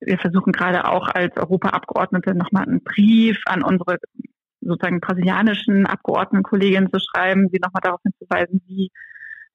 Wir 0.00 0.18
versuchen 0.18 0.52
gerade 0.52 0.88
auch 0.88 1.08
als 1.08 1.36
Europaabgeordnete 1.36 2.34
nochmal 2.34 2.64
einen 2.64 2.82
Brief 2.82 3.40
an 3.46 3.62
unsere 3.62 3.98
sozusagen 4.60 5.00
brasilianischen 5.00 5.86
Abgeordnetenkolleginnen 5.86 6.90
zu 6.92 7.00
schreiben, 7.00 7.48
sie 7.52 7.60
nochmal 7.60 7.82
darauf 7.82 8.00
hinzuweisen, 8.02 8.62
wie 8.66 8.90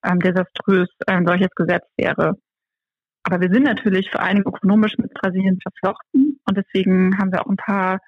ähm, 0.08 0.20
desaströs 0.20 0.90
ein 1.06 1.26
solches 1.26 1.50
Gesetz 1.56 1.86
wäre. 1.98 2.38
Aber 3.24 3.42
wir 3.42 3.50
sind 3.52 3.64
natürlich 3.64 4.10
vor 4.10 4.22
allem 4.22 4.44
ökonomisch 4.46 4.98
mit 4.98 5.14
Brasilien 5.14 5.60
verflochten 5.62 6.40
und 6.46 6.58
deswegen 6.58 7.18
haben 7.18 7.32
wir 7.32 7.42
auch 7.42 7.50
ein 7.50 7.58
paar, 7.58 8.00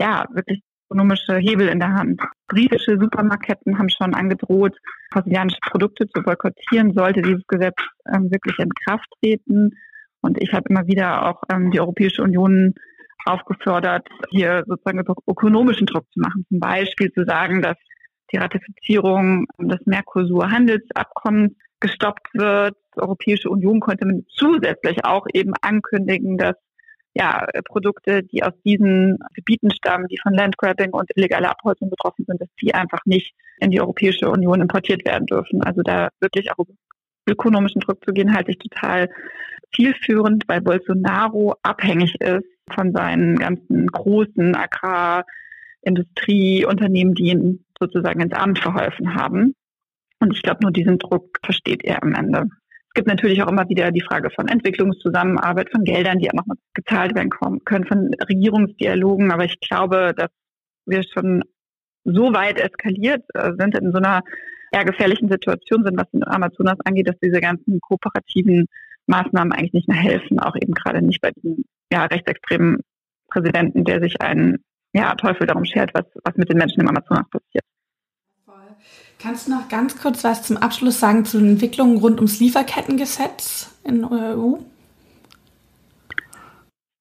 ja, 0.00 0.26
wirklich 0.32 0.62
ökonomische 0.90 1.36
Hebel 1.36 1.68
in 1.68 1.78
der 1.78 1.92
Hand. 1.92 2.20
Britische 2.48 2.98
Supermarketten 2.98 3.78
haben 3.78 3.88
schon 3.88 4.12
angedroht, 4.14 4.76
brasilianische 5.10 5.60
Produkte 5.70 6.08
zu 6.08 6.22
boykottieren, 6.22 6.94
sollte 6.94 7.22
dieses 7.22 7.46
Gesetz 7.46 7.76
ähm, 8.12 8.30
wirklich 8.32 8.58
in 8.58 8.70
Kraft 8.84 9.06
treten. 9.20 9.70
Und 10.20 10.42
ich 10.42 10.52
habe 10.52 10.68
immer 10.68 10.86
wieder 10.86 11.26
auch 11.26 11.42
ähm, 11.52 11.70
die 11.70 11.80
Europäische 11.80 12.22
Union 12.22 12.74
aufgefordert, 13.24 14.08
hier 14.30 14.64
sozusagen 14.66 15.04
ökonomischen 15.28 15.86
Druck 15.86 16.06
zu 16.12 16.20
machen. 16.20 16.44
Zum 16.48 16.58
Beispiel 16.58 17.12
zu 17.12 17.24
sagen, 17.24 17.62
dass 17.62 17.76
die 18.32 18.38
Ratifizierung 18.38 19.46
des 19.58 19.80
Mercosur-Handelsabkommens 19.86 21.52
gestoppt 21.80 22.28
wird. 22.34 22.76
Die 22.94 23.00
Europäische 23.00 23.50
Union 23.50 23.80
konnte 23.80 24.06
zusätzlich 24.28 25.04
auch 25.04 25.26
eben 25.32 25.52
ankündigen, 25.60 26.36
dass 26.36 26.56
ja, 27.14 27.44
Produkte, 27.64 28.22
die 28.22 28.44
aus 28.44 28.52
diesen 28.64 29.18
Gebieten 29.34 29.72
stammen, 29.72 30.06
die 30.08 30.18
von 30.22 30.32
Landgrabbing 30.32 30.90
und 30.90 31.10
illegaler 31.16 31.50
Abholzung 31.50 31.90
betroffen 31.90 32.24
sind, 32.26 32.40
dass 32.40 32.48
die 32.62 32.72
einfach 32.72 33.00
nicht 33.04 33.34
in 33.58 33.70
die 33.70 33.80
Europäische 33.80 34.30
Union 34.30 34.60
importiert 34.60 35.04
werden 35.04 35.26
dürfen. 35.26 35.62
Also 35.62 35.82
da 35.82 36.10
wirklich 36.20 36.52
auch 36.52 36.64
ökonomischen 37.28 37.80
Druck 37.80 38.04
zu 38.04 38.12
gehen, 38.12 38.34
halte 38.34 38.52
ich 38.52 38.58
total 38.58 39.08
zielführend, 39.74 40.44
weil 40.46 40.60
Bolsonaro 40.60 41.56
abhängig 41.62 42.14
ist 42.20 42.46
von 42.70 42.92
seinen 42.92 43.36
ganzen 43.36 43.86
großen 43.88 44.54
Agrarindustrieunternehmen, 45.84 47.14
die 47.14 47.30
ihn 47.30 47.64
sozusagen 47.78 48.20
ins 48.20 48.34
Amt 48.34 48.58
verholfen 48.58 49.14
haben. 49.14 49.54
Und 50.20 50.34
ich 50.34 50.42
glaube, 50.42 50.60
nur 50.62 50.72
diesen 50.72 50.98
Druck 50.98 51.38
versteht 51.44 51.84
er 51.84 52.02
am 52.02 52.14
Ende. 52.14 52.46
Es 52.88 52.94
gibt 52.94 53.08
natürlich 53.08 53.42
auch 53.42 53.48
immer 53.48 53.68
wieder 53.68 53.90
die 53.90 54.02
Frage 54.02 54.30
von 54.30 54.48
Entwicklungszusammenarbeit, 54.48 55.70
von 55.70 55.84
Geldern, 55.84 56.18
die 56.18 56.28
auch 56.30 56.34
noch 56.34 56.56
gezahlt 56.74 57.14
werden 57.14 57.30
können, 57.30 57.86
von 57.86 58.10
Regierungsdialogen. 58.28 59.30
Aber 59.30 59.44
ich 59.44 59.60
glaube, 59.60 60.12
dass 60.16 60.30
wir 60.86 61.02
schon 61.04 61.44
so 62.04 62.34
weit 62.34 62.58
eskaliert 62.58 63.22
äh, 63.34 63.52
sind 63.58 63.76
in 63.78 63.92
so 63.92 63.98
einer 63.98 64.22
eher 64.72 64.84
gefährlichen 64.84 65.28
Situation 65.28 65.84
sind, 65.84 65.98
was 65.98 66.10
den 66.10 66.26
Amazonas 66.26 66.78
angeht, 66.84 67.08
dass 67.08 67.18
diese 67.22 67.40
ganzen 67.40 67.80
kooperativen 67.80 68.66
Maßnahmen 69.06 69.52
eigentlich 69.52 69.72
nicht 69.72 69.88
mehr 69.88 69.98
helfen, 69.98 70.38
auch 70.38 70.56
eben 70.56 70.72
gerade 70.72 71.02
nicht 71.02 71.20
bei 71.20 71.30
diesem 71.32 71.64
ja, 71.92 72.04
rechtsextremen 72.04 72.80
Präsidenten, 73.28 73.84
der 73.84 74.00
sich 74.00 74.20
einen 74.20 74.58
ja, 74.92 75.14
Teufel 75.14 75.46
darum 75.46 75.64
schert, 75.64 75.92
was, 75.94 76.04
was 76.24 76.36
mit 76.36 76.48
den 76.48 76.58
Menschen 76.58 76.80
im 76.80 76.88
Amazonas 76.88 77.28
passiert. 77.30 77.64
Kannst 79.22 79.46
du 79.46 79.50
noch 79.52 79.68
ganz 79.68 80.00
kurz 80.00 80.24
was 80.24 80.42
zum 80.42 80.56
Abschluss 80.56 80.98
sagen 80.98 81.26
zu 81.26 81.38
den 81.38 81.50
Entwicklungen 81.50 81.98
rund 81.98 82.16
ums 82.16 82.40
Lieferkettengesetz 82.40 83.70
in 83.84 84.00
der 84.00 84.38
EU? 84.38 84.54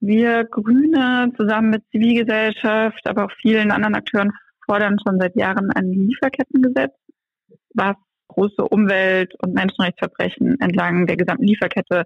Wir 0.02 0.44
Grüne 0.44 1.32
zusammen 1.38 1.70
mit 1.70 1.84
Zivilgesellschaft, 1.92 3.08
aber 3.08 3.26
auch 3.26 3.32
vielen 3.42 3.72
anderen 3.72 3.96
Akteuren 3.96 4.32
fordern 4.66 4.98
schon 5.06 5.18
seit 5.20 5.36
Jahren 5.38 5.72
ein 5.72 5.92
Lieferkettengesetz, 5.92 6.94
was 7.74 7.96
große 8.28 8.64
Umwelt- 8.64 9.36
und 9.42 9.54
Menschenrechtsverbrechen 9.54 10.60
entlang 10.60 11.08
der 11.08 11.18
gesamten 11.18 11.46
Lieferkette 11.46 12.04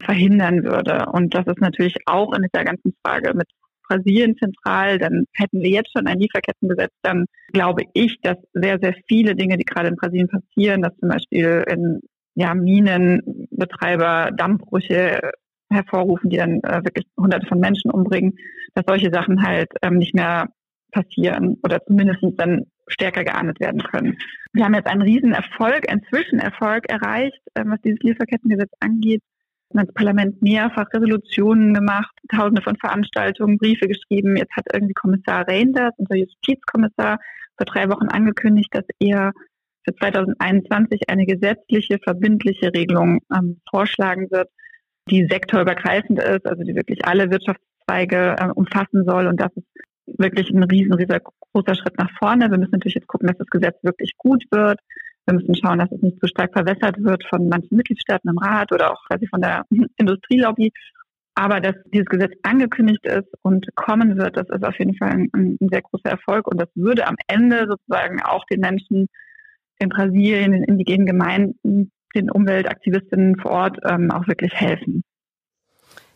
verhindern 0.00 0.64
würde. 0.64 1.06
Und 1.12 1.34
das 1.34 1.46
ist 1.46 1.60
natürlich 1.60 1.96
auch 2.06 2.32
in 2.34 2.42
dieser 2.42 2.64
ganzen 2.64 2.94
Frage 3.04 3.34
mit 3.34 3.48
Brasilien 3.90 4.36
zentral, 4.36 4.98
dann 4.98 5.24
hätten 5.34 5.62
wir 5.62 5.70
jetzt 5.70 5.90
schon 5.92 6.06
ein 6.06 6.18
Lieferkettengesetz, 6.18 6.92
dann 7.02 7.26
glaube 7.52 7.82
ich, 7.94 8.20
dass 8.22 8.36
sehr, 8.52 8.78
sehr 8.80 8.94
viele 9.08 9.34
Dinge, 9.34 9.56
die 9.56 9.64
gerade 9.64 9.88
in 9.88 9.96
Brasilien 9.96 10.28
passieren, 10.28 10.82
dass 10.82 10.96
zum 10.98 11.08
Beispiel 11.08 11.64
in 11.68 12.00
ja, 12.34 12.54
Minenbetreiber 12.54 14.30
Dammbrüche 14.32 15.32
hervorrufen, 15.70 16.30
die 16.30 16.36
dann 16.36 16.60
äh, 16.62 16.84
wirklich 16.84 17.06
hunderte 17.16 17.46
von 17.46 17.60
Menschen 17.60 17.90
umbringen, 17.90 18.36
dass 18.74 18.84
solche 18.86 19.10
Sachen 19.12 19.42
halt 19.42 19.68
ähm, 19.82 19.98
nicht 19.98 20.14
mehr 20.14 20.48
passieren 20.92 21.58
oder 21.62 21.84
zumindest 21.84 22.20
dann 22.36 22.66
stärker 22.88 23.24
geahndet 23.24 23.60
werden 23.60 23.82
können. 23.82 24.18
Wir 24.52 24.64
haben 24.64 24.74
jetzt 24.74 24.88
einen 24.88 25.02
riesen 25.02 25.32
Erfolg, 25.32 25.88
einen 25.88 26.02
Zwischenerfolg 26.10 26.88
erreicht, 26.88 27.40
äh, 27.54 27.64
was 27.66 27.80
dieses 27.82 28.00
Lieferkettengesetz 28.00 28.70
angeht 28.80 29.22
das 29.72 29.94
Parlament 29.94 30.42
mehrfach 30.42 30.86
Resolutionen 30.92 31.74
gemacht, 31.74 32.14
tausende 32.28 32.62
von 32.62 32.76
Veranstaltungen, 32.76 33.58
Briefe 33.58 33.86
geschrieben. 33.86 34.36
Jetzt 34.36 34.56
hat 34.56 34.66
irgendwie 34.72 34.94
Kommissar 34.94 35.46
Reinders, 35.46 35.92
unser 35.96 36.16
Justizkommissar, 36.16 37.18
vor 37.56 37.66
drei 37.66 37.88
Wochen 37.88 38.08
angekündigt, 38.08 38.70
dass 38.72 38.84
er 38.98 39.32
für 39.84 39.94
2021 39.94 41.08
eine 41.08 41.26
gesetzliche, 41.26 41.98
verbindliche 42.02 42.72
Regelung 42.74 43.20
ähm, 43.34 43.60
vorschlagen 43.70 44.30
wird, 44.30 44.48
die 45.08 45.26
sektorübergreifend 45.28 46.18
ist, 46.18 46.46
also 46.46 46.62
die 46.62 46.74
wirklich 46.74 47.04
alle 47.04 47.30
Wirtschaftszweige 47.30 48.36
äh, 48.38 48.48
umfassen 48.54 49.04
soll. 49.04 49.26
Und 49.26 49.40
das 49.40 49.50
ist 49.56 49.66
wirklich 50.18 50.50
ein 50.50 50.62
riesen, 50.64 50.92
riesengroßer 50.92 51.74
Schritt 51.74 51.98
nach 51.98 52.10
vorne. 52.18 52.50
Wir 52.50 52.58
müssen 52.58 52.72
natürlich 52.72 52.96
jetzt 52.96 53.08
gucken, 53.08 53.28
dass 53.28 53.38
das 53.38 53.48
Gesetz 53.48 53.76
wirklich 53.82 54.16
gut 54.16 54.44
wird. 54.50 54.80
Wir 55.30 55.38
müssen 55.38 55.54
schauen, 55.54 55.78
dass 55.78 55.92
es 55.92 56.02
nicht 56.02 56.18
zu 56.20 56.26
stark 56.26 56.52
verwässert 56.52 57.02
wird 57.02 57.22
von 57.28 57.48
manchen 57.48 57.76
Mitgliedstaaten 57.76 58.28
im 58.28 58.38
Rat 58.38 58.72
oder 58.72 58.92
auch 58.92 59.04
quasi 59.06 59.28
von 59.28 59.40
der 59.40 59.64
Industrielobby. 59.96 60.72
Aber 61.36 61.60
dass 61.60 61.76
dieses 61.92 62.06
Gesetz 62.06 62.32
angekündigt 62.42 63.04
ist 63.06 63.28
und 63.42 63.66
kommen 63.76 64.18
wird, 64.18 64.36
das 64.36 64.48
ist 64.48 64.64
auf 64.64 64.76
jeden 64.78 64.96
Fall 64.96 65.10
ein, 65.10 65.30
ein 65.32 65.68
sehr 65.70 65.82
großer 65.82 66.10
Erfolg. 66.10 66.48
Und 66.48 66.60
das 66.60 66.68
würde 66.74 67.06
am 67.06 67.14
Ende 67.28 67.66
sozusagen 67.68 68.20
auch 68.22 68.44
den 68.46 68.60
Menschen 68.60 69.06
in 69.78 69.88
Brasilien, 69.88 70.52
in 70.52 70.64
indigenen 70.64 71.06
Gemeinden, 71.06 71.92
den 72.14 72.30
Umweltaktivistinnen 72.30 73.36
vor 73.36 73.52
Ort 73.52 73.78
ähm, 73.88 74.10
auch 74.10 74.26
wirklich 74.26 74.52
helfen. 74.52 75.02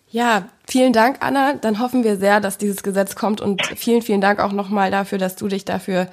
Ja, 0.09 0.49
vielen 0.67 0.93
Dank, 0.93 1.19
Anna. 1.21 1.55
Dann 1.55 1.79
hoffen 1.79 2.03
wir 2.03 2.17
sehr, 2.17 2.41
dass 2.41 2.59
dieses 2.59 2.83
Gesetz 2.83 3.15
kommt 3.15 3.41
und 3.41 3.63
vielen, 3.63 4.03
vielen 4.03 4.21
Dank 4.21 4.41
auch 4.41 4.53
nochmal 4.53 4.91
dafür, 4.91 5.19
dass 5.19 5.37
du 5.37 5.47
dich 5.47 5.65
dafür 5.65 6.09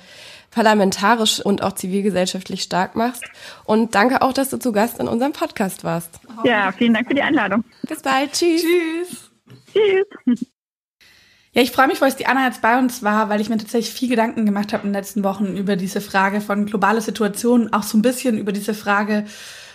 parlamentarisch 0.52 1.40
und 1.40 1.64
auch 1.64 1.74
zivilgesellschaftlich 1.74 2.62
stark 2.62 2.96
machst. 2.96 3.24
Und 3.66 3.96
danke 3.96 4.22
auch, 4.22 4.34
dass 4.34 4.50
du 4.50 4.58
zu 4.58 4.72
Gast 4.72 5.00
in 5.00 5.08
unserem 5.08 5.32
Podcast 5.32 5.84
warst. 5.84 6.20
Ja, 6.44 6.72
vielen 6.72 6.94
Dank 6.94 7.08
für 7.08 7.16
die 7.16 7.22
Einladung. 7.22 7.64
Bis 7.88 8.02
bald. 8.02 8.34
Tschüss. 8.34 8.62
Tschüss. 8.62 9.32
Tschüss. 9.74 10.46
Ja, 11.54 11.62
ich 11.62 11.72
freue 11.72 11.88
mich, 11.88 12.00
weil 12.00 12.08
es 12.08 12.16
die 12.16 12.28
Anna 12.28 12.46
jetzt 12.46 12.62
bei 12.62 12.80
uns 12.80 13.04
war, 13.04 13.28
weil 13.28 13.42
ich 13.42 13.50
mir 13.50 13.58
tatsächlich 13.58 13.94
viel 13.94 14.08
Gedanken 14.08 14.46
gemacht 14.46 14.72
habe 14.72 14.84
in 14.84 14.90
den 14.90 15.00
letzten 15.00 15.26
Wochen 15.26 15.58
über 15.58 15.76
diese 15.76 16.00
Frage 16.00 16.40
von 16.40 16.66
globale 16.66 17.02
Situationen, 17.02 17.74
auch 17.74 17.84
so 17.84 17.98
ein 17.98 18.02
bisschen 18.02 18.38
über 18.38 18.54
diese 18.54 18.74
Frage, 18.74 19.26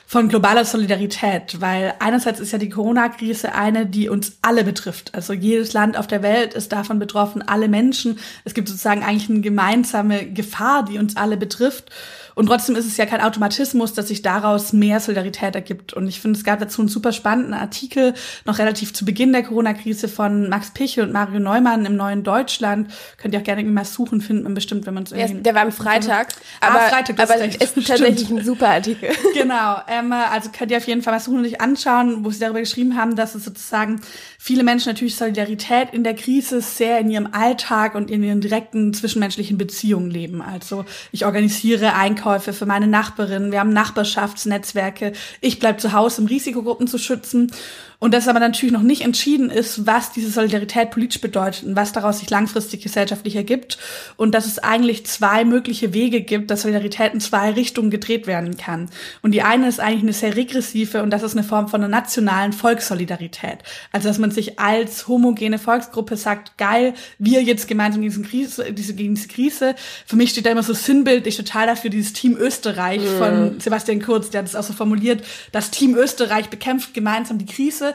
von 0.09 0.29
globaler 0.29 0.65
Solidarität, 0.65 1.61
weil 1.61 1.95
einerseits 1.99 2.39
ist 2.39 2.53
ja 2.53 2.59
die 2.59 2.69
Corona-Krise 2.69 3.55
eine, 3.57 3.87
die 3.87 4.09
uns 4.09 4.39
alle 4.41 4.63
betrifft. 4.63 5.13
Also 5.15 5.33
jedes 5.33 5.73
Land 5.73 5.97
auf 5.97 6.07
der 6.07 6.23
Welt 6.23 6.55
ist 6.55 6.71
davon 6.71 7.01
betroffen, 7.01 7.43
alle 7.43 7.69
Menschen. 7.69 8.21
Es 8.45 8.55
gibt 8.55 8.69
sozusagen 8.69 9.03
eigentlich 9.03 9.29
eine 9.29 9.41
gemeinsame 9.41 10.27
Gefahr, 10.27 10.85
die 10.85 10.99
uns 10.99 11.17
alle 11.17 11.37
betrifft. 11.37 11.91
Und 12.37 12.49
trotzdem 12.49 12.77
ist 12.77 12.85
es 12.85 12.99
ja 12.99 13.07
kein 13.07 13.23
Automatismus, 13.23 13.95
dass 13.95 14.09
sich 14.09 14.21
daraus 14.21 14.75
mehr 14.75 15.01
Solidarität 15.01 15.55
ergibt. 15.55 15.95
Und 15.95 16.07
ich 16.07 16.21
finde, 16.21 16.39
es 16.39 16.45
gab 16.45 16.61
dazu 16.61 16.83
einen 16.83 16.89
super 16.91 17.13
spannenden 17.13 17.55
Artikel, 17.55 18.13
noch 18.45 18.59
relativ 18.59 18.93
zu 18.93 19.07
Beginn 19.07 19.33
der 19.33 19.43
Corona-Krise 19.43 20.07
von 20.07 20.51
Max 20.51 20.71
Pichel 20.73 21.05
und 21.05 21.15
Mario 21.15 21.41
Neumann 21.41 21.87
im 21.87 21.97
Neuen 21.97 22.25
Deutschland. 22.25 22.93
Könnt 23.17 23.33
ihr 23.33 23.41
auch 23.41 23.45
gerne 23.45 23.65
mal 23.65 23.87
suchen, 23.87 24.21
finden 24.21 24.43
man 24.43 24.53
bestimmt, 24.53 24.85
wenn 24.85 24.93
man 24.93 25.05
es 25.05 25.13
irgendwie... 25.13 25.41
Der 25.41 25.55
war 25.55 25.63
am 25.63 25.73
Freitag. 25.73 26.29
Ah, 26.61 26.69
Aber, 26.69 26.81
Freitag, 26.81 27.17
das 27.17 27.31
aber 27.31 27.43
ist 27.43 27.63
ist 27.63 27.75
tatsächlich 27.87 28.29
ein 28.29 28.45
super 28.45 28.69
Artikel. 28.69 29.09
Genau, 29.33 29.77
ähm, 29.99 30.12
also 30.12 30.50
könnt 30.50 30.71
ihr 30.71 30.76
auf 30.76 30.87
jeden 30.87 31.03
Fall 31.03 31.12
mal 31.12 31.21
suchen 31.21 31.38
und 31.38 31.47
euch 31.47 31.61
anschauen, 31.61 32.25
wo 32.25 32.31
sie 32.31 32.41
darüber 32.41 32.61
geschrieben 32.61 32.97
haben, 32.97 33.17
dass 33.17 33.35
es 33.35 33.45
sozusagen 33.45 34.00
viele 34.38 34.62
Menschen 34.62 34.88
natürlich 34.88 35.17
Solidarität 35.17 35.93
in 35.93 36.05
der 36.05 36.15
Krise 36.15 36.61
sehr 36.61 37.00
in 37.00 37.11
ihrem 37.11 37.29
Alltag 37.33 37.95
und 37.95 38.11
in 38.11 38.23
ihren 38.23 38.41
direkten 38.41 38.95
zwischenmenschlichen 38.95 39.59
Beziehungen 39.59 40.11
leben. 40.11 40.43
Also 40.43 40.85
ich 41.12 41.25
organisiere 41.25 41.95
Einkäufe 41.95 42.53
für 42.53 42.67
meine 42.67 42.87
Nachbarin, 42.87 43.53
wir 43.53 43.61
haben 43.61 43.73
Nachbarschaftsnetzwerke, 43.73 45.12
ich 45.41 45.59
bleib 45.59 45.81
zu 45.81 45.93
Hause, 45.93 46.23
um 46.23 46.26
Risikogruppen 46.26 46.87
zu 46.87 46.99
schützen. 46.99 47.53
Und 47.99 48.12
dass 48.12 48.29
aber 48.29 48.41
natürlich 48.41 48.73
noch 48.73 48.83
nicht 48.83 49.03
entschieden 49.03 49.50
ist, 49.50 49.87
was 49.87 50.12
diese 50.12 50.31
Solidarität 50.31 50.91
politisch 50.91 51.21
bedeutet 51.21 51.65
und 51.65 51.76
was 51.76 51.93
daraus 51.93 52.19
sich 52.19 52.29
langfristig 52.31 52.83
gesellschaftlich 52.83 53.37
ergibt. 53.37 53.79
Und 54.17 54.35
dass 54.35 54.47
es 54.47 54.59
eigentlich 54.59 55.07
zwei 55.07 55.45
mögliche 55.45 55.95
Wege 55.95 56.21
gibt, 56.21 56.50
dass 56.50 56.62
Solidarität 56.62 57.15
in 57.15 57.21
zwei 57.21 57.50
Richtungen 57.50 57.91
gedreht 57.91 58.26
werden 58.26 58.57
kann. 58.57 58.91
Und 59.23 59.33
die 59.33 59.43
eine 59.43 59.69
ist 59.69 59.81
eigentlich 59.81 60.03
eine 60.03 60.12
sehr 60.12 60.37
regressive 60.37 61.03
und 61.03 61.11
das 61.11 61.23
ist 61.23 61.33
eine 61.33 61.43
Form 61.43 61.69
von 61.69 61.81
einer 61.81 61.88
nationalen 61.88 62.53
Volkssolidarität. 62.53 63.59
Also 63.93 64.09
dass 64.09 64.19
man 64.19 64.31
sich 64.31 64.59
als 64.59 65.09
homogene 65.09 65.59
Volksgruppe 65.59 66.17
sagt, 66.17 66.59
geil, 66.59 66.95
wir 67.19 67.43
jetzt 67.43 67.69
gemeinsam 67.69 68.03
gegen 68.03 68.12
diese 68.12 68.29
Krise, 68.29 68.73
diese, 68.73 68.95
gegen 68.95 69.15
diese 69.15 69.29
Krise. 69.29 69.75
Für 70.07 70.17
mich 70.17 70.31
steht 70.31 70.47
da 70.47 70.50
immer 70.50 70.62
so 70.62 70.75
sinnbildlich 70.75 71.37
total 71.37 71.67
dafür 71.67 71.91
dieses 71.91 72.12
Team 72.12 72.37
Österreich 72.37 73.03
von 73.19 73.59
Sebastian 73.61 74.03
Kurz, 74.03 74.31
der 74.31 74.41
hat 74.41 74.49
es 74.49 74.55
auch 74.55 74.62
so 74.62 74.73
formuliert, 74.73 75.25
das 75.53 75.71
Team 75.71 75.95
Österreich 75.95 76.49
bekämpft 76.49 76.95
gemeinsam 76.95 77.38
die 77.38 77.47
Krise. 77.47 77.95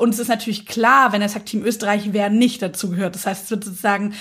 Und 0.00 0.14
es 0.14 0.18
ist 0.18 0.28
natürlich 0.28 0.64
klar, 0.64 1.12
wenn 1.12 1.20
er 1.20 1.28
sagt, 1.28 1.50
Team 1.50 1.62
Österreich, 1.62 2.14
wer 2.14 2.30
nicht 2.30 2.62
dazu 2.62 2.88
gehört. 2.88 3.14
Das 3.14 3.26
heißt, 3.26 3.44
es 3.44 3.50
wird 3.50 3.64
sozusagen 3.64 4.14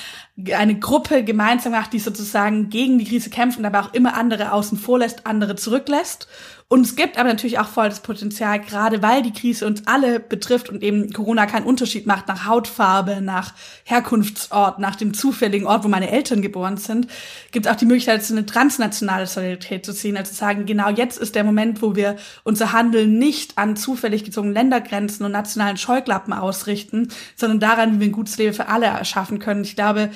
eine 0.53 0.77
Gruppe 0.77 1.24
gemeinsam 1.24 1.71
gemacht, 1.71 1.93
die 1.93 2.00
sozusagen 2.00 2.69
gegen 2.69 3.00
die 3.00 3.05
Krise 3.05 3.29
kämpft 3.29 3.57
und 3.57 3.65
aber 3.65 3.79
auch 3.79 3.93
immer 3.93 4.15
andere 4.15 4.51
außen 4.51 4.77
vor 4.77 5.00
lässt, 5.00 5.25
andere 5.25 5.55
zurücklässt. 5.55 6.27
Und 6.71 6.81
es 6.81 6.95
gibt 6.95 7.17
aber 7.17 7.29
natürlich 7.29 7.57
auch 7.57 7.67
voll 7.67 7.89
das 7.89 8.01
Potenzial, 8.01 8.59
gerade 8.59 9.01
weil 9.01 9.24
die 9.24 9.33
Krise 9.33 9.65
uns 9.65 9.88
alle 9.88 10.19
betrifft 10.19 10.69
und 10.69 10.83
eben 10.83 11.12
Corona 11.12 11.48
keinen 11.48 11.65
Unterschied 11.65 12.05
macht 12.05 12.27
nach 12.27 12.45
Hautfarbe, 12.45 13.21
nach 13.21 13.55
Herkunftsort, 13.86 14.77
nach 14.77 14.95
dem 14.95 15.15
zufälligen 15.15 15.65
Ort, 15.65 15.83
wo 15.83 15.88
meine 15.88 16.12
Eltern 16.12 16.43
geboren 16.43 16.77
sind, 16.77 17.07
gibt 17.51 17.65
es 17.65 17.71
auch 17.71 17.75
die 17.75 17.88
Möglichkeit, 17.88 18.24
eine 18.29 18.45
transnationale 18.45 19.25
Solidarität 19.25 19.83
zu 19.83 19.93
ziehen, 19.93 20.15
also 20.15 20.31
zu 20.31 20.38
sagen, 20.38 20.67
genau 20.67 20.91
jetzt 20.91 21.17
ist 21.17 21.33
der 21.33 21.43
Moment, 21.43 21.81
wo 21.81 21.95
wir 21.95 22.17
unser 22.43 22.71
Handeln 22.71 23.17
nicht 23.17 23.57
an 23.57 23.75
zufällig 23.75 24.24
gezogenen 24.24 24.53
Ländergrenzen 24.53 25.25
und 25.25 25.31
nationalen 25.31 25.68
Scheuklappen 25.77 26.33
ausrichten, 26.33 27.09
sondern 27.35 27.59
daran, 27.59 27.95
wie 27.95 27.99
wir 28.01 28.07
ein 28.07 28.13
gutes 28.13 28.38
Leben 28.38 28.53
für 28.53 28.67
alle 28.67 28.88
erschaffen 28.88 29.39
können. 29.39 29.63
Ich 29.63 29.75
glaube, 29.75 30.09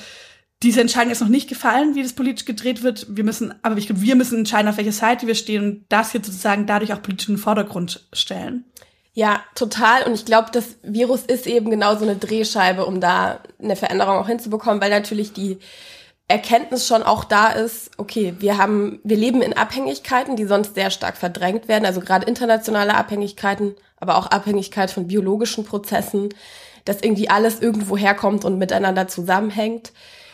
diese 0.63 0.79
Entscheidung 0.79 1.11
ist 1.11 1.21
noch 1.21 1.27
nicht 1.27 1.49
gefallen, 1.49 1.93
wie 1.95 2.03
das 2.03 2.13
politisch 2.13 2.45
gedreht 2.45 2.83
wird. 2.83 3.07
Wir 3.09 3.23
müssen, 3.23 3.53
aber 3.63 3.77
ich 3.77 3.87
glaube, 3.87 4.01
wir 4.01 4.15
müssen 4.15 4.39
entscheiden, 4.39 4.69
auf 4.69 4.77
welcher 4.77 4.93
Seite 4.93 5.27
wir 5.27 5.35
stehen 5.35 5.63
und 5.63 5.85
das 5.89 6.13
jetzt 6.13 6.27
sozusagen 6.27 6.65
dadurch 6.65 6.93
auch 6.93 7.01
politisch 7.01 7.27
in 7.27 7.35
den 7.35 7.41
Vordergrund 7.41 8.07
stellen. 8.13 8.63
Ja, 9.13 9.43
total. 9.55 10.03
Und 10.03 10.13
ich 10.13 10.25
glaube, 10.25 10.49
das 10.51 10.77
Virus 10.81 11.21
ist 11.23 11.45
eben 11.45 11.69
genau 11.69 11.95
so 11.95 12.03
eine 12.03 12.15
Drehscheibe, 12.15 12.85
um 12.85 12.99
da 12.99 13.41
eine 13.61 13.75
Veränderung 13.75 14.15
auch 14.15 14.27
hinzubekommen, 14.27 14.81
weil 14.81 14.89
natürlich 14.89 15.33
die 15.33 15.59
Erkenntnis 16.27 16.87
schon 16.87 17.03
auch 17.03 17.25
da 17.25 17.49
ist, 17.49 17.91
okay, 17.97 18.35
wir 18.39 18.57
haben, 18.57 18.99
wir 19.03 19.17
leben 19.17 19.41
in 19.41 19.53
Abhängigkeiten, 19.53 20.35
die 20.35 20.45
sonst 20.45 20.75
sehr 20.75 20.89
stark 20.89 21.17
verdrängt 21.17 21.67
werden, 21.67 21.85
also 21.85 21.99
gerade 21.99 22.25
internationale 22.25 22.95
Abhängigkeiten, 22.95 23.75
aber 23.97 24.17
auch 24.17 24.27
Abhängigkeit 24.27 24.89
von 24.89 25.07
biologischen 25.07 25.65
Prozessen, 25.65 26.29
dass 26.85 27.01
irgendwie 27.01 27.29
alles 27.29 27.61
irgendwo 27.61 27.97
herkommt 27.97 28.45
und 28.45 28.57
miteinander 28.57 29.07
zusammenhängt. 29.07 29.91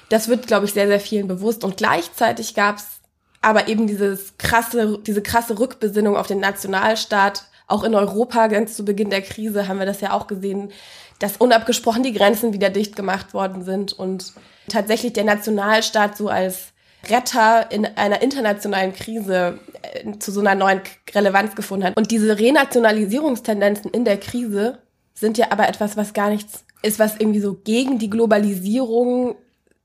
Das 0.10 0.28
wird, 0.28 0.48
glaube 0.48 0.66
ich, 0.66 0.74
sehr, 0.74 0.88
sehr 0.88 1.00
vielen 1.00 1.28
bewusst. 1.28 1.64
Und 1.64 1.78
gleichzeitig 1.78 2.56
gab 2.56 2.78
es 2.78 3.00
aber 3.42 3.68
eben 3.68 3.88
dieses 3.88 4.38
krasse, 4.38 5.00
diese 5.06 5.22
krasse 5.22 5.60
Rückbesinnung 5.60 6.18
auf 6.18 6.28
den 6.28 6.40
Nationalstaat. 6.40 7.46
Auch 7.68 7.84
in 7.84 7.94
Europa, 7.94 8.48
ganz 8.48 8.76
zu 8.76 8.84
Beginn 8.84 9.12
der 9.12 9.22
Krise, 9.22 9.68
haben 9.68 9.80
wir 9.80 9.86
das 9.86 10.02
ja 10.02 10.14
auch 10.14 10.28
gesehen, 10.28 10.72
dass 11.20 11.38
unabgesprochen 11.38 12.04
die 12.04 12.14
Grenzen 12.14 12.54
wieder 12.54 12.70
dicht 12.70 12.96
gemacht 12.96 13.34
worden 13.34 13.64
sind 13.64 13.94
und 13.94 14.34
tatsächlich 14.68 15.14
der 15.14 15.26
Nationalstaat 15.26 16.18
so 16.18 16.30
als 16.30 16.74
Retter 17.08 17.72
in 17.72 17.86
einer 17.86 18.22
internationalen 18.22 18.94
Krise 18.94 19.60
äh, 19.82 20.18
zu 20.20 20.32
so 20.32 20.42
einer 20.42 20.56
neuen 20.56 20.82
Relevanz 21.14 21.56
gefunden 21.56 21.86
hat. 21.86 21.98
Und 21.98 22.12
diese 22.12 22.38
Renationalisierungstendenzen 22.38 23.92
in 23.92 24.06
der 24.06 24.18
Krise 24.18 24.80
sind 25.14 25.38
ja 25.38 25.48
aber 25.52 25.68
etwas, 25.70 25.98
was 25.98 26.14
gar 26.14 26.30
nichts 26.30 26.66
ist, 26.82 27.00
was 27.00 27.18
irgendwie 27.18 27.40
so 27.40 27.54
gegen 27.54 28.00
die 28.00 28.10
Globalisierung 28.10 29.36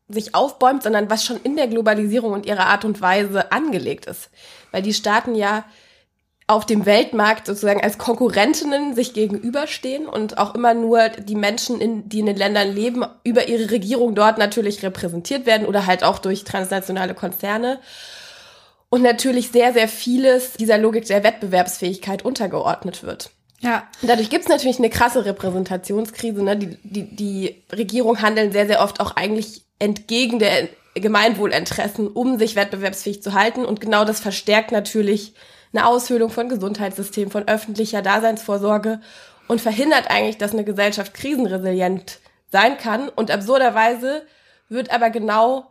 sich 0.09 0.35
aufbäumt, 0.35 0.83
sondern 0.83 1.09
was 1.09 1.25
schon 1.25 1.41
in 1.43 1.57
der 1.57 1.67
Globalisierung 1.67 2.33
und 2.33 2.47
ihrer 2.47 2.67
Art 2.67 2.85
und 2.85 3.01
Weise 3.01 3.51
angelegt 3.53 4.07
ist. 4.07 4.31
Weil 4.71 4.83
die 4.83 4.95
Staaten 4.95 5.35
ja 5.35 5.65
auf 6.47 6.67
dem 6.67 6.85
Weltmarkt 6.85 7.47
sozusagen 7.47 7.83
als 7.83 7.97
Konkurrentinnen 7.97 8.95
sich 8.95 9.15
gegenüberstehen 9.15 10.07
und 10.07 10.37
auch 10.37 10.55
immer 10.55 10.75
nur 10.75 11.09
die 11.09 11.37
Menschen, 11.37 11.81
in, 11.81 12.09
die 12.09 12.21
in 12.21 12.27
den 12.27 12.37
Ländern 12.37 12.71
leben, 12.75 13.05
über 13.25 13.49
ihre 13.49 13.71
Regierung 13.71 14.15
dort 14.15 14.37
natürlich 14.37 14.83
repräsentiert 14.83 15.47
werden 15.47 15.67
oder 15.67 15.87
halt 15.87 16.05
auch 16.05 16.19
durch 16.19 16.45
transnationale 16.45 17.15
Konzerne. 17.15 17.81
Und 18.91 19.03
natürlich 19.03 19.51
sehr, 19.51 19.73
sehr 19.73 19.89
vieles 19.89 20.53
dieser 20.53 20.79
Logik 20.79 21.07
der 21.07 21.25
Wettbewerbsfähigkeit 21.25 22.25
untergeordnet 22.25 23.03
wird. 23.03 23.31
Ja. 23.61 23.89
Dadurch 24.03 24.29
gibt 24.29 24.45
es 24.45 24.51
natürlich 24.51 24.79
eine 24.79 24.91
krasse 24.91 25.25
Repräsentationskrise. 25.25 26.43
Ne? 26.43 26.57
Die, 26.57 26.79
die, 26.83 27.17
die 27.17 27.65
Regierung 27.73 28.21
handeln 28.21 28.53
sehr, 28.53 28.67
sehr 28.67 28.83
oft 28.83 29.01
auch 29.01 29.17
eigentlich 29.17 29.65
entgegen 29.79 30.39
der 30.39 30.69
Gemeinwohlinteressen, 30.95 32.07
um 32.07 32.39
sich 32.39 32.55
wettbewerbsfähig 32.55 33.23
zu 33.23 33.33
halten. 33.33 33.65
Und 33.65 33.81
genau 33.81 34.05
das 34.05 34.21
verstärkt 34.21 34.71
natürlich 34.71 35.35
eine 35.75 35.87
Aushöhlung 35.87 36.31
von 36.31 36.49
Gesundheitssystemen, 36.49 37.31
von 37.31 37.49
öffentlicher 37.49 38.03
Daseinsvorsorge 38.03 39.01
und 39.49 39.61
verhindert 39.61 40.11
eigentlich, 40.11 40.39
dass 40.39 40.53
eine 40.53 40.65
Gesellschaft 40.65 41.15
krisenresilient 41.15 42.21
sein 42.51 42.79
kann. 42.79 43.09
Und 43.09 43.31
absurderweise 43.31 44.23
wird 44.69 44.91
aber 44.93 45.11
genau, 45.11 45.71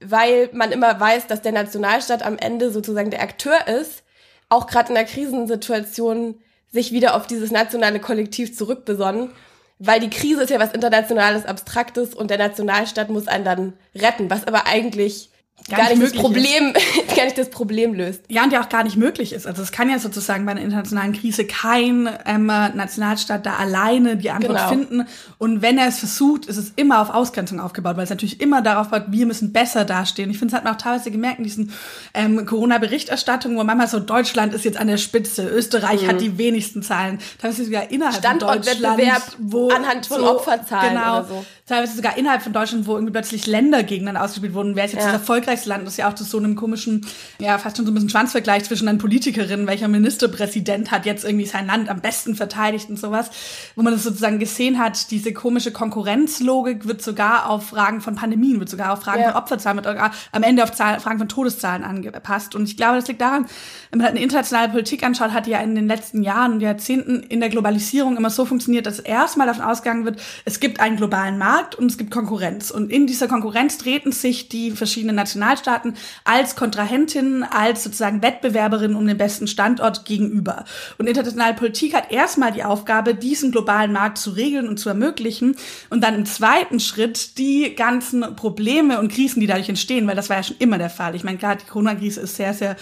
weil 0.00 0.50
man 0.52 0.72
immer 0.72 0.98
weiß, 0.98 1.26
dass 1.26 1.42
der 1.42 1.52
Nationalstaat 1.52 2.22
am 2.22 2.36
Ende 2.38 2.70
sozusagen 2.70 3.10
der 3.10 3.22
Akteur 3.22 3.66
ist, 3.68 4.02
auch 4.48 4.66
gerade 4.66 4.88
in 4.88 4.94
der 4.94 5.04
Krisensituation 5.04 6.40
sich 6.70 6.92
wieder 6.92 7.16
auf 7.16 7.26
dieses 7.26 7.50
nationale 7.50 8.00
Kollektiv 8.00 8.56
zurückbesonnen, 8.56 9.30
weil 9.78 10.00
die 10.00 10.10
Krise 10.10 10.42
ist 10.42 10.50
ja 10.50 10.58
was 10.58 10.72
internationales, 10.72 11.46
abstraktes 11.46 12.14
und 12.14 12.30
der 12.30 12.38
Nationalstaat 12.38 13.10
muss 13.10 13.28
einen 13.28 13.44
dann 13.44 13.72
retten, 13.94 14.28
was 14.30 14.46
aber 14.46 14.66
eigentlich 14.66 15.30
gar, 15.68 15.78
gar 15.80 15.88
nicht, 15.90 15.98
nicht 15.98 16.14
das 16.14 16.20
Problem, 16.20 16.72
gar 17.16 17.24
nicht 17.24 17.38
das 17.38 17.50
Problem 17.50 17.94
löst. 17.94 18.22
Ja, 18.28 18.44
und 18.44 18.52
ja 18.52 18.62
auch 18.62 18.68
gar 18.68 18.84
nicht 18.84 18.96
möglich 18.96 19.32
ist. 19.32 19.46
Also 19.46 19.62
es 19.62 19.72
kann 19.72 19.90
ja 19.90 19.98
sozusagen 19.98 20.44
bei 20.46 20.52
einer 20.52 20.60
internationalen 20.60 21.12
Krise 21.12 21.44
kein 21.44 22.08
ähm, 22.26 22.46
Nationalstaat 22.46 23.44
da 23.44 23.56
alleine 23.56 24.16
die 24.16 24.30
Antwort 24.30 24.56
genau. 24.56 24.68
finden. 24.68 25.06
Und 25.38 25.62
wenn 25.62 25.78
er 25.78 25.88
es 25.88 25.98
versucht, 25.98 26.46
ist 26.46 26.56
es 26.56 26.72
immer 26.76 27.00
auf 27.02 27.10
Ausgrenzung 27.10 27.60
aufgebaut, 27.60 27.96
weil 27.96 28.04
es 28.04 28.10
natürlich 28.10 28.40
immer 28.40 28.62
darauf 28.62 28.88
baut, 28.88 29.04
wir 29.08 29.26
müssen 29.26 29.52
besser 29.52 29.84
dastehen. 29.84 30.30
Ich 30.30 30.38
finde, 30.38 30.52
es 30.52 30.56
hat 30.56 30.64
man 30.64 30.74
auch 30.74 30.78
teilweise 30.78 31.10
gemerkt 31.10 31.38
in 31.38 31.44
diesen 31.44 31.72
ähm, 32.14 32.46
Corona-Berichterstattungen, 32.46 33.58
wo 33.58 33.64
manchmal 33.64 33.88
so 33.88 34.00
Deutschland 34.00 34.54
ist 34.54 34.64
jetzt 34.64 34.78
an 34.78 34.86
der 34.86 34.98
Spitze, 34.98 35.46
Österreich 35.48 36.02
mhm. 36.02 36.08
hat 36.08 36.20
die 36.20 36.38
wenigsten 36.38 36.82
Zahlen. 36.82 37.18
Teilweise 37.40 37.64
sogar 37.64 37.90
innerhalb 37.90 38.24
von 38.24 38.38
Deutschland, 38.38 39.02
wo 39.38 39.68
anhand 39.70 40.06
von 40.06 40.20
so, 40.20 40.36
Opferzahlen 40.36 40.94
genau, 40.94 41.18
oder 41.18 41.28
so. 41.28 41.44
Teilweise 41.68 41.96
sogar 41.96 42.16
innerhalb 42.16 42.42
von 42.42 42.52
Deutschland, 42.52 42.86
wo 42.86 42.94
irgendwie 42.94 43.12
plötzlich 43.12 43.46
Länder 43.46 43.82
gegeneinander 43.82 44.24
ausgespielt 44.24 44.54
wurden. 44.54 44.74
Wer 44.74 44.86
ist 44.86 44.92
jetzt 44.92 45.04
ja. 45.04 45.12
das 45.12 45.20
erfolgreichste 45.20 45.68
Land? 45.68 45.84
Das 45.84 45.94
ist 45.94 45.98
ja 45.98 46.08
auch 46.08 46.14
zu 46.14 46.24
so 46.24 46.38
einem 46.38 46.56
komischen, 46.56 47.06
ja, 47.38 47.58
fast 47.58 47.76
schon 47.76 47.84
so 47.84 47.92
ein 47.92 47.94
bisschen 47.94 48.08
Schwanzvergleich 48.08 48.64
zwischen 48.64 48.86
dann 48.86 48.96
Politikerinnen, 48.96 49.66
welcher 49.66 49.88
Ministerpräsident 49.88 50.90
hat 50.90 51.04
jetzt 51.04 51.24
irgendwie 51.24 51.44
sein 51.44 51.66
Land 51.66 51.90
am 51.90 52.00
besten 52.00 52.34
verteidigt 52.36 52.88
und 52.88 52.98
sowas. 52.98 53.30
Wo 53.76 53.82
man 53.82 53.92
das 53.92 54.02
sozusagen 54.02 54.38
gesehen 54.38 54.78
hat, 54.78 55.10
diese 55.10 55.32
komische 55.34 55.70
Konkurrenzlogik 55.70 56.88
wird 56.88 57.02
sogar 57.02 57.50
auf 57.50 57.68
Fragen 57.68 58.00
von 58.00 58.14
Pandemien, 58.14 58.60
wird 58.60 58.70
sogar 58.70 58.94
auf 58.94 59.02
Fragen 59.02 59.20
ja. 59.20 59.32
von 59.32 59.42
Opferzahlen, 59.42 59.76
wird 59.76 59.86
sogar 59.86 60.12
am 60.32 60.42
Ende 60.42 60.62
auf 60.62 60.72
Zahl, 60.72 61.00
Fragen 61.00 61.18
von 61.18 61.28
Todeszahlen 61.28 61.84
angepasst. 61.84 62.54
Und 62.54 62.64
ich 62.64 62.76
glaube, 62.78 62.96
das 62.96 63.08
liegt 63.08 63.20
daran, 63.20 63.46
wenn 63.90 63.98
man 63.98 64.06
halt 64.06 64.16
eine 64.16 64.24
internationale 64.24 64.70
Politik 64.70 65.02
anschaut, 65.04 65.32
hat 65.32 65.44
die 65.46 65.50
ja 65.50 65.60
in 65.60 65.74
den 65.74 65.86
letzten 65.86 66.22
Jahren 66.22 66.54
und 66.54 66.60
Jahrzehnten 66.60 67.20
in 67.20 67.40
der 67.40 67.50
Globalisierung 67.50 68.16
immer 68.16 68.30
so 68.30 68.46
funktioniert, 68.46 68.86
dass 68.86 69.00
erstmal 69.00 69.46
davon 69.46 69.64
ausgegangen 69.64 70.04
wird, 70.04 70.20
es 70.44 70.60
gibt 70.60 70.80
einen 70.80 70.96
globalen 70.96 71.36
Markt, 71.36 71.57
Markt 71.58 71.74
und 71.74 71.90
es 71.90 71.98
gibt 71.98 72.10
Konkurrenz. 72.10 72.70
Und 72.70 72.90
in 72.90 73.06
dieser 73.06 73.26
Konkurrenz 73.26 73.78
treten 73.78 74.12
sich 74.12 74.48
die 74.48 74.70
verschiedenen 74.70 75.16
Nationalstaaten 75.16 75.94
als 76.24 76.54
Kontrahentinnen, 76.54 77.42
als 77.42 77.82
sozusagen 77.82 78.22
Wettbewerberinnen 78.22 78.96
um 78.96 79.06
den 79.06 79.18
besten 79.18 79.48
Standort 79.48 80.04
gegenüber. 80.04 80.64
Und 80.98 81.08
internationale 81.08 81.54
Politik 81.54 81.94
hat 81.94 82.12
erstmal 82.12 82.52
die 82.52 82.62
Aufgabe, 82.62 83.14
diesen 83.14 83.50
globalen 83.50 83.92
Markt 83.92 84.18
zu 84.18 84.30
regeln 84.30 84.68
und 84.68 84.78
zu 84.78 84.88
ermöglichen 84.88 85.56
und 85.90 86.02
dann 86.04 86.14
im 86.14 86.26
zweiten 86.26 86.78
Schritt 86.78 87.38
die 87.38 87.74
ganzen 87.74 88.36
Probleme 88.36 89.00
und 89.00 89.10
Krisen, 89.10 89.40
die 89.40 89.48
dadurch 89.48 89.68
entstehen, 89.68 90.06
weil 90.06 90.16
das 90.16 90.30
war 90.30 90.36
ja 90.36 90.42
schon 90.44 90.56
immer 90.60 90.78
der 90.78 90.90
Fall. 90.90 91.16
Ich 91.16 91.24
meine, 91.24 91.38
klar, 91.38 91.56
die 91.56 91.66
Corona-Krise 91.66 92.20
ist 92.20 92.36
sehr, 92.36 92.54
sehr 92.54 92.76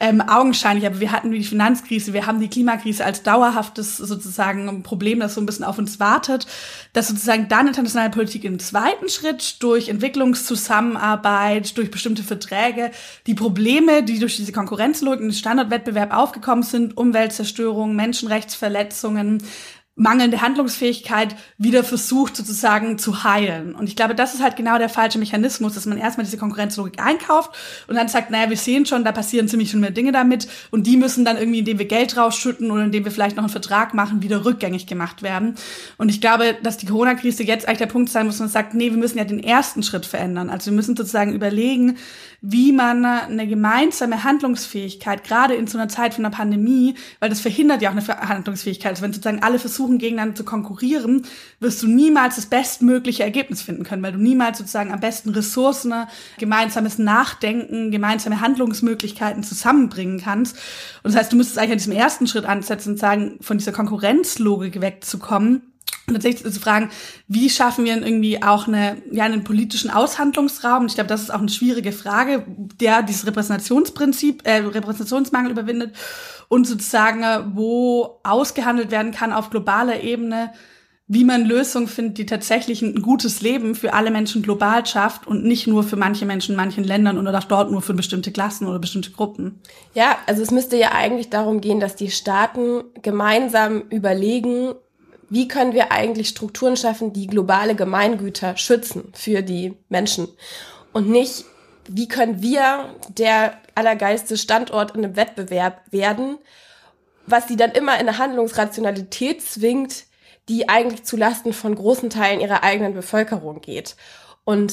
ähm, 0.00 0.22
augenscheinlich, 0.22 0.86
aber 0.86 1.00
wir 1.00 1.12
hatten 1.12 1.30
die 1.30 1.44
Finanzkrise, 1.44 2.14
wir 2.14 2.26
haben 2.26 2.40
die 2.40 2.48
Klimakrise 2.48 3.04
als 3.04 3.22
dauerhaftes 3.22 3.98
sozusagen 3.98 4.82
Problem, 4.82 5.20
das 5.20 5.34
so 5.34 5.40
ein 5.40 5.46
bisschen 5.46 5.64
auf 5.64 5.78
uns 5.78 6.00
wartet, 6.00 6.46
dass 6.94 7.08
sozusagen 7.08 7.48
dann 7.48 7.68
internationale 7.68 8.10
Politik 8.10 8.21
Politik 8.22 8.44
im 8.44 8.60
zweiten 8.60 9.08
Schritt 9.08 9.60
durch 9.64 9.88
Entwicklungszusammenarbeit, 9.88 11.76
durch 11.76 11.90
bestimmte 11.90 12.22
Verträge 12.22 12.92
die 13.26 13.34
Probleme, 13.34 14.04
die 14.04 14.20
durch 14.20 14.36
diese 14.36 14.52
Konkurrenzlogik 14.52 15.22
und 15.22 15.32
Standardwettbewerb 15.32 16.14
aufgekommen 16.14 16.62
sind, 16.62 16.96
Umweltzerstörung, 16.96 17.96
Menschenrechtsverletzungen, 17.96 19.42
mangelnde 19.94 20.40
Handlungsfähigkeit 20.40 21.36
wieder 21.58 21.84
versucht 21.84 22.34
sozusagen 22.34 22.98
zu 22.98 23.24
heilen. 23.24 23.74
Und 23.74 23.88
ich 23.88 23.94
glaube, 23.94 24.14
das 24.14 24.32
ist 24.32 24.42
halt 24.42 24.56
genau 24.56 24.78
der 24.78 24.88
falsche 24.88 25.18
Mechanismus, 25.18 25.74
dass 25.74 25.84
man 25.84 25.98
erstmal 25.98 26.24
diese 26.24 26.38
Konkurrenzlogik 26.38 26.98
einkauft 26.98 27.50
und 27.88 27.96
dann 27.96 28.08
sagt, 28.08 28.30
naja, 28.30 28.48
wir 28.48 28.56
sehen 28.56 28.86
schon, 28.86 29.04
da 29.04 29.12
passieren 29.12 29.48
ziemlich 29.48 29.70
schon 29.70 29.80
mehr 29.80 29.90
Dinge 29.90 30.10
damit 30.10 30.48
und 30.70 30.86
die 30.86 30.96
müssen 30.96 31.26
dann 31.26 31.36
irgendwie, 31.36 31.58
indem 31.58 31.78
wir 31.78 31.86
Geld 31.86 32.16
rausschütten 32.16 32.70
oder 32.70 32.84
indem 32.84 33.04
wir 33.04 33.12
vielleicht 33.12 33.36
noch 33.36 33.44
einen 33.44 33.52
Vertrag 33.52 33.92
machen, 33.92 34.22
wieder 34.22 34.46
rückgängig 34.46 34.86
gemacht 34.86 35.22
werden. 35.22 35.56
Und 35.98 36.08
ich 36.08 36.22
glaube, 36.22 36.56
dass 36.62 36.78
die 36.78 36.86
Corona-Krise 36.86 37.42
jetzt 37.42 37.68
eigentlich 37.68 37.78
der 37.78 37.86
Punkt 37.86 38.08
sein 38.08 38.24
muss, 38.24 38.38
wo 38.38 38.44
man 38.44 38.50
sagt, 38.50 38.72
nee, 38.72 38.90
wir 38.90 38.98
müssen 38.98 39.18
ja 39.18 39.24
den 39.24 39.44
ersten 39.44 39.82
Schritt 39.82 40.06
verändern. 40.06 40.48
Also 40.48 40.70
wir 40.70 40.76
müssen 40.76 40.96
sozusagen 40.96 41.34
überlegen, 41.34 41.98
wie 42.44 42.72
man 42.72 43.04
eine 43.04 43.46
gemeinsame 43.46 44.24
Handlungsfähigkeit, 44.24 45.22
gerade 45.22 45.54
in 45.54 45.68
so 45.68 45.78
einer 45.78 45.88
Zeit 45.88 46.14
von 46.14 46.24
einer 46.24 46.34
Pandemie, 46.34 46.96
weil 47.20 47.28
das 47.30 47.40
verhindert 47.40 47.82
ja 47.82 47.90
auch 47.90 47.96
eine 47.96 48.04
Handlungsfähigkeit. 48.28 48.90
Also 48.90 49.02
wenn 49.02 49.12
sozusagen 49.12 49.44
alle 49.44 49.60
versuchen, 49.60 49.98
gegeneinander 49.98 50.34
zu 50.34 50.44
konkurrieren, 50.44 51.24
wirst 51.60 51.80
du 51.84 51.86
niemals 51.86 52.34
das 52.34 52.46
bestmögliche 52.46 53.22
Ergebnis 53.22 53.62
finden 53.62 53.84
können, 53.84 54.02
weil 54.02 54.12
du 54.12 54.18
niemals 54.18 54.58
sozusagen 54.58 54.92
am 54.92 54.98
besten 54.98 55.30
Ressourcen, 55.30 55.94
gemeinsames 56.38 56.98
Nachdenken, 56.98 57.92
gemeinsame 57.92 58.40
Handlungsmöglichkeiten 58.40 59.44
zusammenbringen 59.44 60.20
kannst. 60.20 60.56
Und 61.04 61.14
das 61.14 61.16
heißt, 61.20 61.32
du 61.32 61.36
müsstest 61.36 61.58
eigentlich 61.58 61.72
an 61.72 61.78
diesem 61.78 61.92
ersten 61.92 62.26
Schritt 62.26 62.44
ansetzen 62.44 62.90
und 62.90 62.98
sagen, 62.98 63.38
von 63.40 63.58
dieser 63.58 63.72
Konkurrenzlogik 63.72 64.80
wegzukommen 64.80 65.71
tatsächlich 66.12 66.52
zu 66.52 66.60
fragen, 66.60 66.90
wie 67.28 67.48
schaffen 67.50 67.84
wir 67.84 67.96
irgendwie 67.96 68.42
auch 68.42 68.66
eine, 68.66 69.02
ja, 69.10 69.24
einen 69.24 69.44
politischen 69.44 69.90
Aushandlungsraum? 69.90 70.86
Ich 70.86 70.94
glaube, 70.94 71.08
das 71.08 71.22
ist 71.22 71.30
auch 71.30 71.40
eine 71.40 71.48
schwierige 71.48 71.92
Frage, 71.92 72.44
der 72.46 73.02
dieses 73.02 73.26
Repräsentationsprinzip, 73.26 74.42
äh, 74.44 74.58
Repräsentationsmangel 74.58 75.52
überwindet 75.52 75.94
und 76.48 76.66
sozusagen, 76.66 77.22
äh, 77.22 77.40
wo 77.54 78.20
ausgehandelt 78.24 78.90
werden 78.90 79.12
kann 79.12 79.32
auf 79.32 79.50
globaler 79.50 80.02
Ebene, 80.02 80.52
wie 81.08 81.24
man 81.24 81.44
Lösungen 81.44 81.88
findet, 81.88 82.18
die 82.18 82.26
tatsächlich 82.26 82.80
ein 82.80 83.02
gutes 83.02 83.42
Leben 83.42 83.74
für 83.74 83.92
alle 83.92 84.10
Menschen 84.10 84.40
global 84.40 84.86
schafft 84.86 85.26
und 85.26 85.44
nicht 85.44 85.66
nur 85.66 85.82
für 85.82 85.96
manche 85.96 86.24
Menschen 86.24 86.52
in 86.52 86.56
manchen 86.56 86.84
Ländern 86.84 87.18
oder 87.18 87.36
auch 87.36 87.44
dort 87.44 87.70
nur 87.70 87.82
für 87.82 87.92
bestimmte 87.92 88.32
Klassen 88.32 88.66
oder 88.66 88.78
bestimmte 88.78 89.10
Gruppen. 89.10 89.60
Ja, 89.94 90.16
also 90.26 90.42
es 90.42 90.50
müsste 90.50 90.76
ja 90.76 90.92
eigentlich 90.92 91.28
darum 91.28 91.60
gehen, 91.60 91.80
dass 91.80 91.96
die 91.96 92.10
Staaten 92.10 92.84
gemeinsam 93.02 93.82
überlegen, 93.90 94.74
wie 95.32 95.48
können 95.48 95.72
wir 95.72 95.92
eigentlich 95.92 96.28
Strukturen 96.28 96.76
schaffen, 96.76 97.12
die 97.12 97.26
globale 97.26 97.74
Gemeingüter 97.74 98.56
schützen 98.56 99.12
für 99.14 99.42
die 99.42 99.74
Menschen 99.88 100.28
und 100.92 101.08
nicht, 101.08 101.44
wie 101.88 102.08
können 102.08 102.42
wir 102.42 102.94
der 103.08 103.58
allergeilste 103.74 104.36
Standort 104.36 104.94
in 104.94 105.04
einem 105.04 105.16
Wettbewerb 105.16 105.80
werden 105.90 106.38
was 107.26 107.48
sie 107.48 107.56
dann 107.56 107.72
immer 107.72 107.94
in 107.94 108.08
eine 108.08 108.18
Handlungsrationalität 108.18 109.42
zwingt, 109.42 110.04
die 110.48 110.68
eigentlich 110.68 111.04
zulasten 111.04 111.52
von 111.52 111.74
großen 111.74 112.10
Teilen 112.10 112.40
ihrer 112.40 112.62
eigenen 112.62 112.94
Bevölkerung 112.94 113.60
geht. 113.60 113.96
Und 114.44 114.72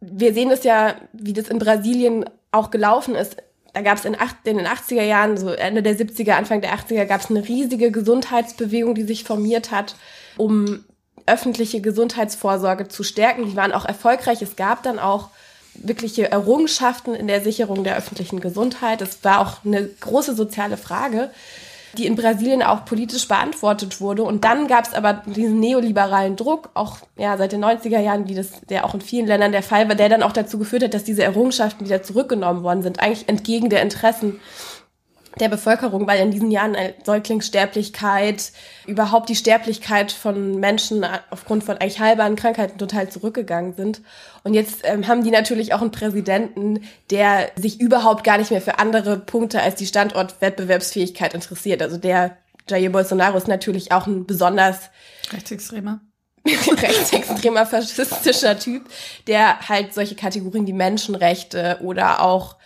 wir 0.00 0.32
sehen 0.32 0.50
es 0.50 0.64
ja, 0.64 0.96
wie 1.12 1.32
das 1.32 1.48
in 1.48 1.58
Brasilien 1.58 2.24
auch 2.50 2.70
gelaufen 2.70 3.14
ist. 3.14 3.36
Da 3.76 3.82
gab 3.82 3.98
es 3.98 4.06
in, 4.06 4.16
in, 4.44 4.56
den 4.56 4.66
80er 4.66 5.02
Jahren, 5.02 5.36
so 5.36 5.50
Ende 5.50 5.82
der 5.82 5.98
70er, 5.98 6.30
Anfang 6.30 6.62
der 6.62 6.74
80er, 6.74 7.04
gab 7.04 7.20
es 7.20 7.28
eine 7.28 7.46
riesige 7.46 7.90
Gesundheitsbewegung, 7.90 8.94
die 8.94 9.02
sich 9.02 9.24
formiert 9.24 9.70
hat, 9.70 9.96
um 10.38 10.86
öffentliche 11.26 11.82
Gesundheitsvorsorge 11.82 12.88
zu 12.88 13.02
stärken. 13.02 13.44
Die 13.44 13.54
waren 13.54 13.72
auch 13.72 13.84
erfolgreich. 13.84 14.40
Es 14.40 14.56
gab 14.56 14.82
dann 14.82 14.98
auch 14.98 15.28
wirkliche 15.74 16.30
Errungenschaften 16.30 17.14
in 17.14 17.26
der 17.26 17.42
Sicherung 17.42 17.84
der 17.84 17.98
öffentlichen 17.98 18.40
Gesundheit. 18.40 19.02
Es 19.02 19.22
war 19.24 19.40
auch 19.40 19.62
eine 19.66 19.84
große 19.84 20.34
soziale 20.34 20.78
Frage 20.78 21.30
die 21.98 22.06
in 22.06 22.16
Brasilien 22.16 22.62
auch 22.62 22.84
politisch 22.84 23.28
beantwortet 23.28 24.00
wurde. 24.00 24.22
Und 24.22 24.44
dann 24.44 24.66
gab 24.66 24.86
es 24.86 24.94
aber 24.94 25.22
diesen 25.26 25.60
neoliberalen 25.60 26.36
Druck, 26.36 26.70
auch 26.74 26.98
ja 27.16 27.36
seit 27.36 27.52
den 27.52 27.64
90er 27.64 28.00
Jahren, 28.00 28.28
wie 28.28 28.34
das 28.34 28.60
der 28.68 28.84
auch 28.84 28.94
in 28.94 29.00
vielen 29.00 29.26
Ländern 29.26 29.52
der 29.52 29.62
Fall 29.62 29.88
war, 29.88 29.94
der 29.94 30.08
dann 30.08 30.22
auch 30.22 30.32
dazu 30.32 30.58
geführt 30.58 30.84
hat, 30.84 30.94
dass 30.94 31.04
diese 31.04 31.22
Errungenschaften 31.22 31.84
wieder 31.84 32.02
zurückgenommen 32.02 32.62
worden 32.62 32.82
sind, 32.82 33.00
eigentlich 33.00 33.28
entgegen 33.28 33.70
der 33.70 33.82
Interessen 33.82 34.40
der 35.38 35.48
Bevölkerung, 35.48 36.06
weil 36.06 36.20
in 36.20 36.30
diesen 36.30 36.50
Jahren 36.50 36.76
Säuglingssterblichkeit, 37.04 38.52
überhaupt 38.86 39.28
die 39.28 39.36
Sterblichkeit 39.36 40.10
von 40.12 40.58
Menschen 40.58 41.06
aufgrund 41.30 41.64
von 41.64 41.76
eigentlich 41.76 42.00
halberen 42.00 42.36
Krankheiten 42.36 42.78
total 42.78 43.10
zurückgegangen 43.10 43.74
sind. 43.74 44.00
Und 44.44 44.54
jetzt 44.54 44.80
ähm, 44.84 45.06
haben 45.06 45.24
die 45.24 45.30
natürlich 45.30 45.74
auch 45.74 45.82
einen 45.82 45.90
Präsidenten, 45.90 46.84
der 47.10 47.50
sich 47.56 47.80
überhaupt 47.80 48.24
gar 48.24 48.38
nicht 48.38 48.50
mehr 48.50 48.62
für 48.62 48.78
andere 48.78 49.18
Punkte 49.18 49.60
als 49.60 49.74
die 49.74 49.86
Standortwettbewerbsfähigkeit 49.86 51.34
interessiert. 51.34 51.82
Also 51.82 51.98
der 51.98 52.38
Jair 52.68 52.90
Bolsonaro 52.90 53.36
ist 53.36 53.48
natürlich 53.48 53.92
auch 53.92 54.06
ein 54.06 54.26
besonders 54.26 54.90
rechtsextremer 55.32 56.00
rechtsextremer 56.46 57.66
faschistischer 57.66 58.58
Typ, 58.58 58.88
der 59.26 59.68
halt 59.68 59.94
solche 59.94 60.14
Kategorien 60.14 60.66
wie 60.66 60.72
Menschenrechte 60.72 61.78
oder 61.82 62.22
auch 62.22 62.56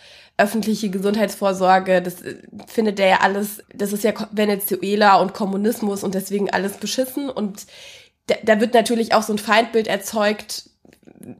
öffentliche 0.41 0.89
Gesundheitsvorsorge, 0.89 2.01
das 2.01 2.21
äh, 2.21 2.35
findet 2.67 2.99
der 2.99 3.07
ja 3.07 3.19
alles, 3.21 3.63
das 3.73 3.93
ist 3.93 4.03
ja 4.03 4.13
Venezuela 4.31 5.15
und 5.15 5.33
Kommunismus 5.33 6.03
und 6.03 6.15
deswegen 6.15 6.49
alles 6.49 6.77
beschissen. 6.77 7.29
Und 7.29 7.65
da, 8.27 8.35
da 8.43 8.59
wird 8.59 8.73
natürlich 8.73 9.13
auch 9.13 9.23
so 9.23 9.33
ein 9.33 9.39
Feindbild 9.39 9.87
erzeugt, 9.87 10.71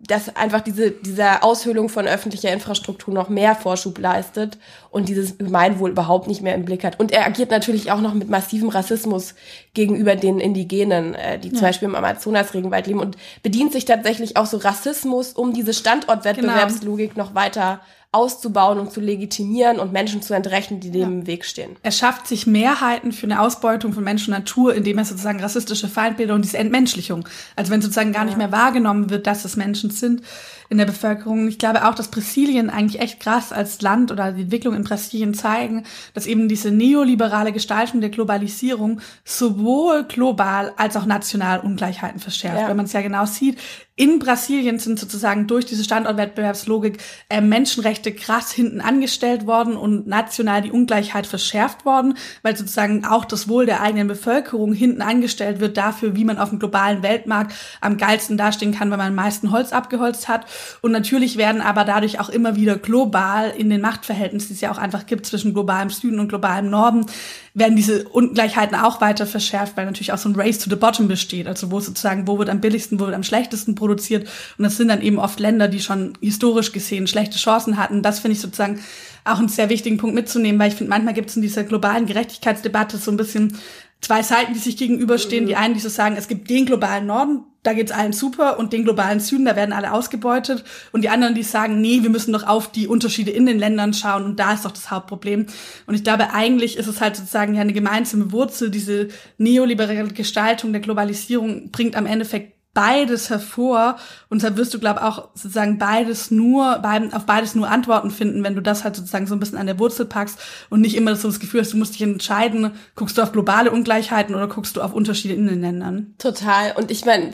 dass 0.07 0.35
einfach 0.35 0.61
diese, 0.61 0.91
diese 0.91 1.43
Aushöhlung 1.43 1.89
von 1.89 2.07
öffentlicher 2.07 2.51
Infrastruktur 2.51 3.13
noch 3.13 3.29
mehr 3.29 3.55
Vorschub 3.55 3.97
leistet 3.97 4.57
und 4.89 5.09
dieses 5.09 5.37
Gemeinwohl 5.37 5.91
überhaupt 5.91 6.27
nicht 6.27 6.41
mehr 6.41 6.55
im 6.55 6.65
Blick 6.65 6.83
hat. 6.83 6.99
Und 6.99 7.11
er 7.11 7.25
agiert 7.25 7.51
natürlich 7.51 7.91
auch 7.91 8.01
noch 8.01 8.13
mit 8.13 8.29
massivem 8.29 8.69
Rassismus 8.69 9.33
gegenüber 9.73 10.15
den 10.15 10.39
Indigenen, 10.39 11.15
äh, 11.15 11.39
die 11.39 11.49
ja. 11.49 11.53
zum 11.55 11.61
Beispiel 11.61 11.87
im 11.87 11.95
Amazonas-Regenwald 11.95 12.87
leben 12.87 12.99
und 12.99 13.17
bedient 13.43 13.71
sich 13.71 13.85
tatsächlich 13.85 14.37
auch 14.37 14.45
so 14.45 14.57
Rassismus, 14.57 15.33
um 15.33 15.53
diese 15.53 15.73
Standortwettbewerbslogik 15.73 17.15
genau. 17.15 17.25
noch 17.25 17.35
weiter 17.35 17.81
auszubauen 18.13 18.77
und 18.77 18.91
zu 18.91 18.99
legitimieren 18.99 19.79
und 19.79 19.93
Menschen 19.93 20.21
zu 20.21 20.33
entrechten, 20.33 20.81
die 20.81 20.91
dem 20.91 21.01
ja. 21.01 21.07
im 21.07 21.27
Weg 21.27 21.45
stehen. 21.45 21.77
Er 21.81 21.91
schafft 21.91 22.27
sich 22.27 22.45
Mehrheiten 22.45 23.13
für 23.13 23.25
eine 23.25 23.39
Ausbeutung 23.39 23.93
von 23.93 24.03
Mensch 24.03 24.27
und 24.27 24.33
Natur, 24.33 24.75
indem 24.75 24.97
er 24.97 25.05
sozusagen 25.05 25.39
rassistische 25.39 25.87
Feindbilder 25.87 26.35
und 26.35 26.43
diese 26.43 26.57
Entmenschlichung, 26.57 27.27
also 27.55 27.71
wenn 27.71 27.81
sozusagen 27.81 28.11
gar 28.11 28.25
nicht 28.25 28.37
mehr 28.37 28.51
wahrgenommen 28.51 29.09
wird, 29.09 29.27
dass 29.27 29.45
es 29.45 29.55
Menschen 29.55 29.91
sind, 29.91 30.23
in 30.71 30.77
der 30.77 30.85
Bevölkerung. 30.85 31.49
Ich 31.49 31.59
glaube 31.59 31.85
auch, 31.85 31.93
dass 31.93 32.07
Brasilien 32.07 32.69
eigentlich 32.69 33.01
echt 33.01 33.19
krass 33.19 33.51
als 33.51 33.81
Land 33.81 34.09
oder 34.09 34.31
die 34.31 34.43
Entwicklung 34.43 34.73
in 34.73 34.85
Brasilien 34.85 35.33
zeigen, 35.33 35.83
dass 36.13 36.27
eben 36.27 36.47
diese 36.47 36.71
neoliberale 36.71 37.51
Gestaltung 37.51 37.99
der 37.99 38.09
Globalisierung 38.09 39.01
sowohl 39.25 40.05
global 40.05 40.71
als 40.77 40.95
auch 40.95 41.05
national 41.05 41.59
Ungleichheiten 41.59 42.21
verschärft. 42.21 42.61
Ja. 42.61 42.69
Wenn 42.69 42.77
man 42.77 42.85
es 42.85 42.93
ja 42.93 43.01
genau 43.01 43.25
sieht, 43.25 43.57
in 44.01 44.17
Brasilien 44.17 44.79
sind 44.79 44.97
sozusagen 44.97 45.45
durch 45.45 45.65
diese 45.65 45.83
Standortwettbewerbslogik 45.83 46.97
äh, 47.29 47.41
Menschenrechte 47.41 48.13
krass 48.13 48.51
hinten 48.51 48.79
angestellt 48.81 49.45
worden 49.45 49.75
und 49.75 50.07
national 50.07 50.61
die 50.61 50.71
Ungleichheit 50.71 51.27
verschärft 51.27 51.85
worden, 51.85 52.15
weil 52.41 52.55
sozusagen 52.55 53.05
auch 53.05 53.25
das 53.25 53.47
Wohl 53.47 53.67
der 53.67 53.81
eigenen 53.81 54.07
Bevölkerung 54.07 54.73
hinten 54.73 55.03
angestellt 55.03 55.59
wird 55.59 55.77
dafür, 55.77 56.15
wie 56.15 56.25
man 56.25 56.39
auf 56.39 56.49
dem 56.49 56.57
globalen 56.57 57.03
Weltmarkt 57.03 57.53
am 57.81 57.97
geilsten 57.97 58.37
dastehen 58.37 58.73
kann, 58.73 58.89
wenn 58.89 58.97
man 58.97 59.09
am 59.09 59.15
meisten 59.15 59.51
Holz 59.51 59.73
abgeholzt 59.73 60.29
hat. 60.29 60.45
Und 60.81 60.91
natürlich 60.91 61.37
werden 61.37 61.61
aber 61.61 61.83
dadurch 61.83 62.19
auch 62.19 62.29
immer 62.29 62.55
wieder 62.55 62.77
global 62.77 63.51
in 63.57 63.69
den 63.69 63.81
Machtverhältnissen, 63.81 64.49
die 64.49 64.53
es 64.53 64.61
ja 64.61 64.71
auch 64.71 64.77
einfach 64.77 65.05
gibt 65.05 65.25
zwischen 65.25 65.53
globalem 65.53 65.89
Süden 65.89 66.19
und 66.19 66.29
globalem 66.29 66.69
Norden, 66.69 67.05
werden 67.53 67.75
diese 67.75 68.07
Ungleichheiten 68.07 68.77
auch 68.77 69.01
weiter 69.01 69.25
verschärft, 69.25 69.75
weil 69.77 69.85
natürlich 69.85 70.13
auch 70.13 70.17
so 70.17 70.29
ein 70.29 70.35
Race 70.35 70.59
to 70.59 70.69
the 70.69 70.75
Bottom 70.75 71.07
besteht. 71.07 71.47
Also 71.47 71.71
wo 71.71 71.79
sozusagen, 71.79 72.27
wo 72.27 72.37
wird 72.39 72.49
am 72.49 72.61
billigsten, 72.61 72.99
wo 72.99 73.05
wird 73.05 73.15
am 73.15 73.23
schlechtesten 73.23 73.75
produziert. 73.75 74.27
Und 74.57 74.63
das 74.63 74.77
sind 74.77 74.87
dann 74.87 75.01
eben 75.01 75.19
oft 75.19 75.39
Länder, 75.39 75.67
die 75.67 75.79
schon 75.79 76.13
historisch 76.21 76.71
gesehen 76.71 77.07
schlechte 77.07 77.37
Chancen 77.37 77.77
hatten. 77.77 78.01
Das 78.01 78.19
finde 78.19 78.33
ich 78.33 78.41
sozusagen 78.41 78.79
auch 79.23 79.39
einen 79.39 79.49
sehr 79.49 79.69
wichtigen 79.69 79.97
Punkt 79.97 80.15
mitzunehmen, 80.15 80.59
weil 80.59 80.69
ich 80.69 80.75
finde, 80.75 80.89
manchmal 80.89 81.13
gibt 81.13 81.29
es 81.29 81.35
in 81.35 81.41
dieser 81.41 81.63
globalen 81.63 82.05
Gerechtigkeitsdebatte 82.05 82.97
so 82.97 83.11
ein 83.11 83.17
bisschen 83.17 83.57
zwei 84.01 84.23
Seiten, 84.23 84.53
die 84.53 84.59
sich 84.59 84.77
gegenüberstehen. 84.77 85.45
Mhm. 85.45 85.47
Die 85.47 85.55
einen, 85.55 85.73
die 85.73 85.79
so 85.79 85.89
sagen, 85.89 86.15
es 86.17 86.27
gibt 86.27 86.49
den 86.49 86.65
globalen 86.65 87.05
Norden, 87.05 87.45
da 87.63 87.73
geht's 87.73 87.91
allen 87.91 88.11
super 88.11 88.57
und 88.57 88.73
den 88.73 88.83
globalen 88.83 89.19
Süden, 89.19 89.45
da 89.45 89.55
werden 89.55 89.71
alle 89.71 89.93
ausgebeutet. 89.93 90.63
Und 90.91 91.03
die 91.03 91.09
anderen, 91.09 91.35
die 91.35 91.43
sagen, 91.43 91.79
nee, 91.79 92.01
wir 92.01 92.09
müssen 92.09 92.33
doch 92.33 92.47
auf 92.47 92.71
die 92.71 92.87
Unterschiede 92.87 93.29
in 93.29 93.45
den 93.45 93.59
Ländern 93.59 93.93
schauen 93.93 94.25
und 94.25 94.39
da 94.39 94.53
ist 94.53 94.65
doch 94.65 94.71
das 94.71 94.89
Hauptproblem. 94.89 95.45
Und 95.85 95.95
ich 95.95 96.03
glaube, 96.03 96.33
eigentlich 96.33 96.77
ist 96.77 96.87
es 96.87 96.99
halt 96.99 97.15
sozusagen 97.15 97.53
ja 97.53 97.61
eine 97.61 97.73
gemeinsame 97.73 98.31
Wurzel. 98.31 98.71
Diese 98.71 99.09
neoliberale 99.37 100.07
Gestaltung 100.07 100.71
der 100.71 100.81
Globalisierung 100.81 101.69
bringt 101.69 101.95
am 101.95 102.07
Endeffekt 102.07 102.60
beides 102.73 103.29
hervor. 103.29 103.97
Und 104.29 104.43
da 104.43 104.55
wirst 104.55 104.73
du 104.73 104.79
glaube 104.79 105.03
auch 105.03 105.29
sozusagen 105.33 105.77
beides 105.77 106.31
nur 106.31 106.81
auf 107.13 107.25
beides 107.25 107.55
nur 107.55 107.69
Antworten 107.69 108.11
finden, 108.11 108.43
wenn 108.43 108.55
du 108.55 108.61
das 108.61 108.83
halt 108.83 108.95
sozusagen 108.95 109.27
so 109.27 109.35
ein 109.35 109.39
bisschen 109.39 109.57
an 109.57 109.67
der 109.67 109.79
Wurzel 109.79 110.05
packst 110.05 110.39
und 110.69 110.81
nicht 110.81 110.95
immer 110.95 111.15
so 111.15 111.27
das 111.27 111.39
Gefühl 111.39 111.61
hast, 111.61 111.73
du 111.73 111.77
musst 111.77 111.95
dich 111.95 112.01
entscheiden, 112.01 112.71
guckst 112.95 113.17
du 113.17 113.21
auf 113.21 113.31
globale 113.31 113.71
Ungleichheiten 113.71 114.35
oder 114.35 114.47
guckst 114.47 114.75
du 114.75 114.81
auf 114.81 114.93
Unterschiede 114.93 115.33
in 115.33 115.47
den 115.47 115.61
Ländern. 115.61 116.13
Total. 116.17 116.73
Und 116.77 116.91
ich 116.91 117.05
meine 117.05 117.31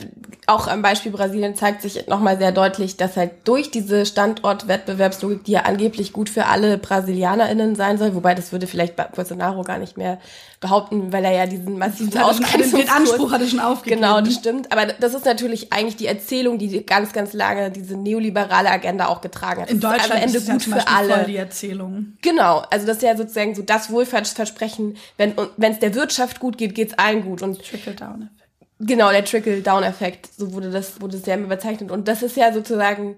auch 0.47 0.67
am 0.67 0.82
Beispiel 0.82 1.12
Brasilien 1.12 1.56
zeigt 1.56 1.82
sich 1.82 2.08
nochmal 2.08 2.38
sehr 2.38 2.54
deutlich, 2.54 2.95
dass 2.95 3.17
halt 3.17 3.32
durch 3.43 3.69
diese 3.69 4.06
Standortwettbewerbslogik, 4.06 5.43
die 5.43 5.52
ja 5.52 5.63
angeblich 5.63 6.13
gut 6.13 6.30
für 6.30 6.45
alle 6.45 6.78
BrasilianerInnen 6.78 7.76
sein 7.76 7.97
soll, 7.97 8.15
wobei 8.15 8.34
das 8.34 8.54
würde 8.54 8.65
vielleicht 8.65 8.95
Bolsonaro 8.95 9.63
gar 9.63 9.78
nicht 9.78 9.97
mehr 9.97 10.19
behaupten, 10.59 11.13
weil 11.13 11.23
er 11.23 11.31
ja 11.31 11.45
diesen 11.45 11.77
massiven 11.77 12.17
Ausgrenzungskurs... 12.19 12.85
Den 12.85 12.89
Anspruch 12.89 13.31
hatte 13.31 13.47
schon 13.47 13.59
aufgegeben. 13.59 14.01
Genau, 14.01 14.21
das 14.21 14.33
stimmt. 14.33 14.71
Aber 14.71 14.87
das 14.87 15.13
ist 15.13 15.25
natürlich 15.25 15.71
eigentlich 15.71 15.97
die 15.97 16.07
Erzählung, 16.07 16.57
die 16.57 16.83
ganz, 16.85 17.13
ganz 17.13 17.33
lange 17.33 17.69
diese 17.69 17.95
neoliberale 17.95 18.71
Agenda 18.71 19.07
auch 19.07 19.21
getragen 19.21 19.61
hat. 19.61 19.69
In 19.69 19.79
das 19.79 19.91
Deutschland 19.91 20.25
ist, 20.25 20.35
ist 20.35 20.49
gut 20.49 20.65
ja 20.65 20.75
für 20.77 20.87
alle. 20.87 21.13
Voll 21.13 21.25
die 21.25 21.37
Erzählung. 21.37 22.17
Genau, 22.21 22.63
also 22.71 22.87
das 22.87 22.97
ist 22.97 23.03
ja 23.03 23.15
sozusagen 23.15 23.53
so 23.53 23.61
das 23.61 23.91
Wohlfahrtsversprechen, 23.91 24.97
wenn 25.17 25.35
es 25.59 25.79
der 25.79 25.93
Wirtschaft 25.93 26.39
gut 26.39 26.57
geht, 26.57 26.73
geht's 26.73 26.95
allen 26.97 27.23
gut. 27.23 27.43
Und 27.43 27.63
Trickle-Down-Effekt. 27.63 28.31
Genau, 28.79 29.11
der 29.11 29.25
Trickle-Down-Effekt, 29.25 30.29
so 30.37 30.53
wurde 30.53 30.71
das, 30.71 30.99
wurde 31.01 31.17
sehr 31.17 31.37
bezeichnet. 31.37 31.91
Und 31.91 32.07
das 32.07 32.23
ist 32.23 32.35
ja 32.35 32.51
sozusagen 32.51 33.17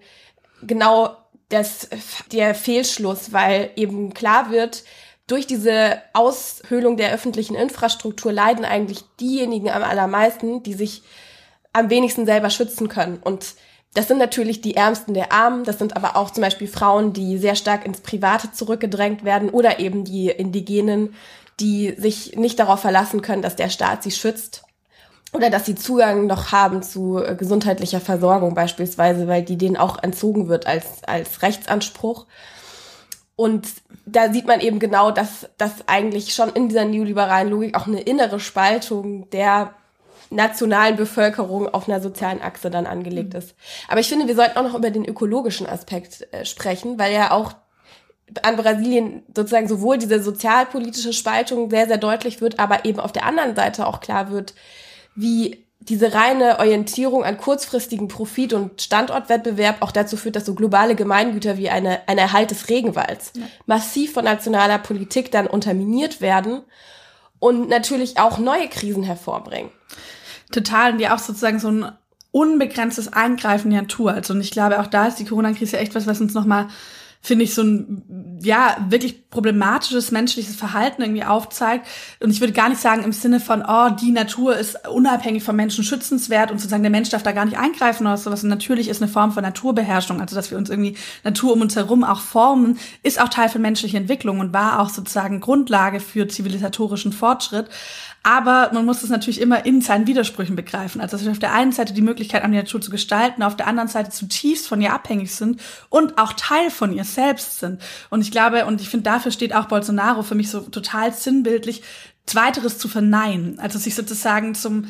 genau 0.61 1.15
das, 1.47 1.89
der 2.31 2.53
Fehlschluss, 2.53 3.31
weil 3.31 3.71
eben 3.75 4.13
klar 4.13 4.51
wird, 4.51 4.83
durch 5.29 5.47
diese 5.47 6.01
Aushöhlung 6.13 6.97
der 6.97 7.13
öffentlichen 7.13 7.55
Infrastruktur 7.55 8.31
leiden 8.31 8.65
eigentlich 8.65 9.03
diejenigen 9.19 9.69
am 9.69 9.83
allermeisten, 9.83 10.63
die 10.63 10.73
sich 10.73 11.03
am 11.71 11.89
wenigsten 11.89 12.25
selber 12.25 12.49
schützen 12.49 12.87
können. 12.87 13.17
Und 13.17 13.55
das 13.93 14.07
sind 14.07 14.17
natürlich 14.17 14.61
die 14.61 14.75
Ärmsten 14.75 15.13
der 15.13 15.31
Armen, 15.31 15.63
das 15.63 15.79
sind 15.79 15.95
aber 15.95 16.15
auch 16.15 16.31
zum 16.31 16.43
Beispiel 16.43 16.67
Frauen, 16.67 17.13
die 17.13 17.37
sehr 17.37 17.55
stark 17.55 17.85
ins 17.85 18.01
Private 18.01 18.51
zurückgedrängt 18.51 19.23
werden 19.23 19.49
oder 19.49 19.79
eben 19.79 20.03
die 20.03 20.29
Indigenen, 20.29 21.15
die 21.59 21.95
sich 21.97 22.35
nicht 22.35 22.59
darauf 22.59 22.79
verlassen 22.79 23.21
können, 23.21 23.41
dass 23.41 23.55
der 23.55 23.69
Staat 23.69 24.03
sie 24.03 24.11
schützt 24.11 24.63
oder 25.33 25.49
dass 25.49 25.65
sie 25.65 25.75
Zugang 25.75 26.27
noch 26.27 26.51
haben 26.51 26.81
zu 26.81 27.21
gesundheitlicher 27.37 27.99
Versorgung 27.99 28.55
beispielsweise, 28.55 29.27
weil 29.27 29.43
die 29.43 29.57
denen 29.57 29.77
auch 29.77 30.01
entzogen 30.01 30.47
wird 30.47 30.65
als, 30.65 31.03
als 31.03 31.41
Rechtsanspruch. 31.41 32.25
Und 33.39 33.69
da 34.05 34.33
sieht 34.33 34.47
man 34.47 34.59
eben 34.59 34.79
genau, 34.79 35.11
dass 35.11 35.47
das 35.57 35.87
eigentlich 35.87 36.33
schon 36.33 36.49
in 36.49 36.67
dieser 36.67 36.83
neoliberalen 36.83 37.49
Logik 37.49 37.73
auch 37.73 37.87
eine 37.87 38.01
innere 38.01 38.41
Spaltung 38.41 39.29
der 39.29 39.73
nationalen 40.29 40.97
Bevölkerung 40.97 41.73
auf 41.73 41.87
einer 41.87 42.01
sozialen 42.01 42.41
Achse 42.41 42.69
dann 42.69 42.85
angelegt 42.85 43.33
ist. 43.35 43.55
Aber 43.87 44.01
ich 44.01 44.09
finde, 44.09 44.27
wir 44.27 44.35
sollten 44.35 44.57
auch 44.57 44.63
noch 44.63 44.75
über 44.75 44.89
den 44.89 45.05
ökologischen 45.05 45.67
Aspekt 45.67 46.27
äh, 46.33 46.43
sprechen, 46.43 46.99
weil 46.99 47.13
ja 47.13 47.31
auch 47.31 47.53
an 48.41 48.57
Brasilien 48.57 49.23
sozusagen 49.33 49.69
sowohl 49.69 49.97
diese 49.97 50.21
sozialpolitische 50.21 51.13
Spaltung 51.13 51.69
sehr, 51.69 51.87
sehr 51.87 51.97
deutlich 51.97 52.41
wird, 52.41 52.59
aber 52.59 52.83
eben 52.83 52.99
auf 52.99 53.13
der 53.13 53.25
anderen 53.25 53.55
Seite 53.55 53.87
auch 53.87 54.01
klar 54.01 54.31
wird, 54.31 54.53
wie 55.15 55.65
diese 55.79 56.13
reine 56.13 56.59
Orientierung 56.59 57.23
an 57.23 57.37
kurzfristigen 57.37 58.09
Profit 58.09 58.53
und 58.53 58.81
Standortwettbewerb 58.81 59.77
auch 59.79 59.91
dazu 59.91 60.17
führt, 60.17 60.35
dass 60.35 60.45
so 60.45 60.53
globale 60.53 60.95
Gemeingüter 60.95 61.57
wie 61.57 61.69
eine, 61.69 62.07
ein 62.07 62.17
Erhalt 62.17 62.51
des 62.51 62.69
Regenwalds 62.69 63.31
ja. 63.35 63.43
massiv 63.65 64.13
von 64.13 64.25
nationaler 64.25 64.77
Politik 64.77 65.31
dann 65.31 65.47
unterminiert 65.47 66.19
werden 66.19 66.61
und 67.39 67.69
natürlich 67.69 68.19
auch 68.19 68.37
neue 68.37 68.67
Krisen 68.67 69.03
hervorbringen. 69.03 69.71
Total, 70.51 70.91
und 70.91 70.97
die 70.97 71.07
auch 71.07 71.19
sozusagen 71.19 71.59
so 71.59 71.69
ein 71.69 71.91
unbegrenztes 72.31 73.13
Eingreifen 73.13 73.71
in 73.71 73.77
die 73.77 73.81
Natur. 73.81 74.11
Also 74.13 74.33
und 74.33 74.41
ich 74.41 74.51
glaube, 74.51 74.79
auch 74.79 74.87
da 74.87 75.07
ist 75.07 75.19
die 75.19 75.25
Corona-Krise 75.25 75.77
echt 75.77 75.95
was, 75.95 76.07
was 76.07 76.19
uns 76.19 76.33
nochmal 76.33 76.67
finde 77.21 77.43
ich, 77.43 77.53
so 77.53 77.61
ein, 77.61 78.39
ja, 78.41 78.77
wirklich 78.89 79.29
problematisches 79.29 80.11
menschliches 80.11 80.55
Verhalten 80.55 81.01
irgendwie 81.01 81.25
aufzeigt. 81.25 81.85
Und 82.21 82.31
ich 82.31 82.39
würde 82.39 82.53
gar 82.53 82.69
nicht 82.69 82.81
sagen 82.81 83.03
im 83.03 83.11
Sinne 83.11 83.39
von, 83.39 83.63
oh, 83.67 83.89
die 83.89 84.11
Natur 84.11 84.55
ist 84.55 84.87
unabhängig 84.87 85.43
vom 85.43 85.55
Menschen 85.57 85.83
schützenswert 85.83 86.49
und 86.49 86.59
sozusagen 86.59 86.83
der 86.83 86.91
Mensch 86.91 87.09
darf 87.09 87.21
da 87.21 87.33
gar 87.33 87.45
nicht 87.45 87.57
eingreifen 87.57 88.07
oder 88.07 88.17
sowas. 88.17 88.43
Und 88.43 88.49
natürlich 88.49 88.87
ist 88.87 89.01
eine 89.01 89.11
Form 89.11 89.33
von 89.33 89.43
Naturbeherrschung, 89.43 90.21
also 90.21 90.35
dass 90.35 90.49
wir 90.49 90.57
uns 90.57 90.69
irgendwie 90.69 90.95
Natur 91.23 91.53
um 91.53 91.61
uns 91.61 91.75
herum 91.75 92.03
auch 92.03 92.21
formen, 92.21 92.79
ist 93.03 93.21
auch 93.21 93.29
Teil 93.29 93.49
von 93.49 93.61
menschlicher 93.61 93.97
Entwicklung 93.97 94.39
und 94.39 94.53
war 94.53 94.79
auch 94.79 94.89
sozusagen 94.89 95.41
Grundlage 95.41 95.99
für 95.99 96.27
zivilisatorischen 96.27 97.11
Fortschritt. 97.11 97.67
Aber 98.23 98.69
man 98.73 98.85
muss 98.85 99.01
es 99.03 99.09
natürlich 99.09 99.39
immer 99.39 99.65
in 99.65 99.81
seinen 99.81 100.05
Widersprüchen 100.05 100.55
begreifen. 100.55 100.99
Also 100.99 101.15
dass 101.15 101.25
wir 101.25 101.31
auf 101.31 101.39
der 101.39 101.53
einen 101.53 101.71
Seite 101.71 101.93
die 101.93 102.01
Möglichkeit 102.01 102.43
haben, 102.43 102.51
die 102.51 102.57
Natur 102.57 102.81
zu 102.81 102.91
gestalten, 102.91 103.43
auf 103.43 103.55
der 103.55 103.67
anderen 103.67 103.87
Seite 103.87 104.09
zutiefst 104.09 104.67
von 104.67 104.81
ihr 104.81 104.93
abhängig 104.93 105.33
sind 105.33 105.61
und 105.89 106.17
auch 106.17 106.33
Teil 106.33 106.69
von 106.69 106.91
ihr 106.91 107.05
selbst 107.05 107.59
sind. 107.59 107.81
Und 108.09 108.21
ich 108.21 108.31
glaube, 108.31 108.65
und 108.65 108.81
ich 108.81 108.89
finde, 108.89 109.05
dafür 109.05 109.31
steht 109.31 109.55
auch 109.55 109.65
Bolsonaro 109.65 110.23
für 110.23 110.35
mich 110.35 110.49
so 110.49 110.59
total 110.61 111.13
sinnbildlich, 111.13 111.81
Zweiteres 112.25 112.77
zu 112.77 112.87
verneinen. 112.87 113.57
Also 113.59 113.79
sich 113.79 113.95
sozusagen 113.95 114.53
zum 114.53 114.85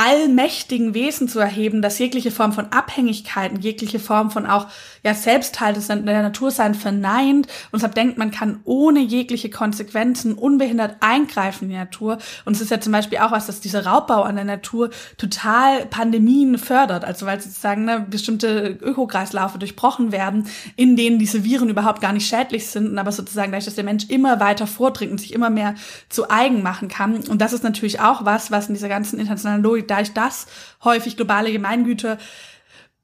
allmächtigen 0.00 0.94
Wesen 0.94 1.28
zu 1.28 1.40
erheben, 1.40 1.82
das 1.82 1.98
jegliche 1.98 2.30
Form 2.30 2.54
von 2.54 2.72
Abhängigkeiten, 2.72 3.60
jegliche 3.60 3.98
Form 3.98 4.30
von 4.30 4.46
auch 4.46 4.66
ja 5.04 5.12
Selbsthalt 5.12 5.76
der 5.90 6.22
Natur 6.22 6.50
sein 6.50 6.74
verneint 6.74 7.48
und 7.70 7.74
deshalb 7.74 7.94
denkt, 7.94 8.16
man 8.16 8.30
kann 8.30 8.60
ohne 8.64 9.00
jegliche 9.00 9.50
Konsequenzen 9.50 10.32
unbehindert 10.34 10.96
eingreifen 11.00 11.64
in 11.64 11.70
die 11.70 11.76
Natur. 11.76 12.16
Und 12.46 12.56
es 12.56 12.62
ist 12.62 12.70
ja 12.70 12.80
zum 12.80 12.92
Beispiel 12.92 13.18
auch 13.18 13.30
was, 13.30 13.46
dass 13.46 13.60
dieser 13.60 13.84
Raubbau 13.84 14.22
an 14.22 14.36
der 14.36 14.46
Natur 14.46 14.88
total 15.18 15.84
Pandemien 15.84 16.56
fördert, 16.56 17.04
also 17.04 17.26
weil 17.26 17.38
sozusagen 17.38 17.84
ne, 17.84 18.06
bestimmte 18.08 18.78
Ökokreislaufe 18.80 19.58
durchbrochen 19.58 20.12
werden, 20.12 20.46
in 20.76 20.96
denen 20.96 21.18
diese 21.18 21.44
Viren 21.44 21.68
überhaupt 21.68 22.00
gar 22.00 22.14
nicht 22.14 22.26
schädlich 22.26 22.68
sind, 22.68 22.96
aber 22.98 23.12
sozusagen 23.12 23.52
dadurch, 23.52 23.66
dass 23.66 23.74
der 23.74 23.84
Mensch 23.84 24.06
immer 24.08 24.40
weiter 24.40 24.66
vordringt 24.66 25.12
und 25.12 25.18
sich 25.18 25.34
immer 25.34 25.50
mehr 25.50 25.74
zu 26.08 26.30
eigen 26.30 26.62
machen 26.62 26.88
kann. 26.88 27.16
Und 27.16 27.42
das 27.42 27.52
ist 27.52 27.64
natürlich 27.64 28.00
auch 28.00 28.24
was, 28.24 28.50
was 28.50 28.68
in 28.68 28.74
dieser 28.74 28.88
ganzen 28.88 29.18
internationalen 29.18 29.62
Logik 29.62 29.89
dadurch, 29.90 30.12
dass 30.12 30.46
häufig 30.84 31.16
globale 31.16 31.52
Gemeingüter 31.52 32.18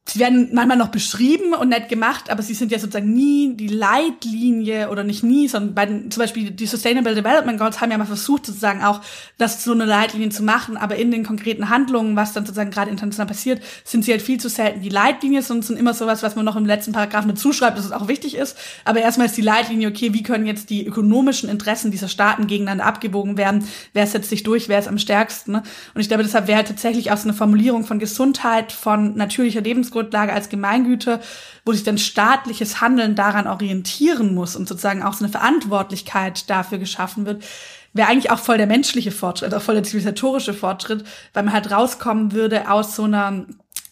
sie 0.08 0.20
werden 0.20 0.50
manchmal 0.52 0.76
noch 0.76 0.88
beschrieben 0.88 1.52
und 1.52 1.70
nett 1.70 1.88
gemacht, 1.88 2.30
aber 2.30 2.42
sie 2.42 2.54
sind 2.54 2.70
ja 2.70 2.78
sozusagen 2.78 3.12
nie 3.12 3.54
die 3.54 3.66
Leitlinie 3.66 4.88
oder 4.90 5.02
nicht 5.02 5.24
nie, 5.24 5.48
sondern 5.48 5.74
bei 5.74 5.86
den, 5.86 6.10
zum 6.12 6.20
Beispiel 6.20 6.52
die 6.52 6.66
Sustainable 6.66 7.14
Development 7.14 7.58
Goals 7.58 7.80
haben 7.80 7.90
ja 7.90 7.98
mal 7.98 8.06
versucht, 8.06 8.46
sozusagen 8.46 8.84
auch 8.84 9.00
das 9.36 9.64
so 9.64 9.72
eine 9.72 9.84
Leitlinie 9.84 10.28
zu 10.28 10.44
machen, 10.44 10.76
aber 10.76 10.96
in 10.96 11.10
den 11.10 11.24
konkreten 11.24 11.70
Handlungen, 11.70 12.14
was 12.14 12.32
dann 12.32 12.46
sozusagen 12.46 12.70
gerade 12.70 12.90
international 12.90 13.26
passiert, 13.26 13.60
sind 13.84 14.04
sie 14.04 14.12
halt 14.12 14.22
viel 14.22 14.38
zu 14.38 14.48
selten 14.48 14.80
die 14.80 14.90
Leitlinie, 14.90 15.42
sondern 15.42 15.62
sind 15.62 15.78
immer 15.78 15.92
sowas, 15.92 16.22
was 16.22 16.36
man 16.36 16.44
noch 16.44 16.56
im 16.56 16.66
letzten 16.66 16.92
Paragraphen 16.92 17.28
dazu 17.28 17.52
schreibt, 17.52 17.76
dass 17.76 17.84
es 17.84 17.92
auch 17.92 18.06
wichtig 18.06 18.36
ist. 18.36 18.56
Aber 18.84 19.00
erstmal 19.00 19.26
ist 19.26 19.36
die 19.36 19.42
Leitlinie, 19.42 19.88
okay, 19.88 20.14
wie 20.14 20.22
können 20.22 20.46
jetzt 20.46 20.70
die 20.70 20.86
ökonomischen 20.86 21.48
Interessen 21.48 21.90
dieser 21.90 22.08
Staaten 22.08 22.46
gegeneinander 22.46 22.84
abgewogen 22.84 23.36
werden? 23.36 23.66
Wer 23.92 24.06
setzt 24.06 24.30
sich 24.30 24.44
durch? 24.44 24.68
Wer 24.68 24.78
ist 24.78 24.86
am 24.86 24.98
stärksten? 24.98 25.56
Und 25.56 26.00
ich 26.00 26.06
glaube, 26.06 26.22
deshalb 26.22 26.46
wäre 26.46 26.58
halt 26.58 26.68
tatsächlich 26.68 27.10
auch 27.10 27.16
so 27.16 27.24
eine 27.24 27.36
Formulierung 27.36 27.84
von 27.84 27.98
Gesundheit, 27.98 28.70
von 28.70 29.16
natürlicher 29.16 29.62
Lebensgrundlage 29.62 29.95
Rechtsgrundlage 29.96 30.32
als 30.32 30.48
Gemeingüter, 30.48 31.20
wo 31.64 31.72
sich 31.72 31.84
dann 31.84 31.98
staatliches 31.98 32.80
Handeln 32.80 33.14
daran 33.14 33.46
orientieren 33.46 34.34
muss 34.34 34.56
und 34.56 34.68
sozusagen 34.68 35.02
auch 35.02 35.14
so 35.14 35.24
eine 35.24 35.32
Verantwortlichkeit 35.32 36.48
dafür 36.50 36.78
geschaffen 36.78 37.26
wird, 37.26 37.44
wäre 37.92 38.08
eigentlich 38.08 38.30
auch 38.30 38.38
voll 38.38 38.58
der 38.58 38.66
menschliche 38.66 39.10
Fortschritt, 39.10 39.54
auch 39.54 39.62
voll 39.62 39.74
der 39.76 39.84
zivilisatorische 39.84 40.54
Fortschritt, 40.54 41.04
weil 41.32 41.44
man 41.44 41.54
halt 41.54 41.70
rauskommen 41.70 42.32
würde 42.32 42.70
aus 42.70 42.94
so 42.94 43.04
einer 43.04 43.46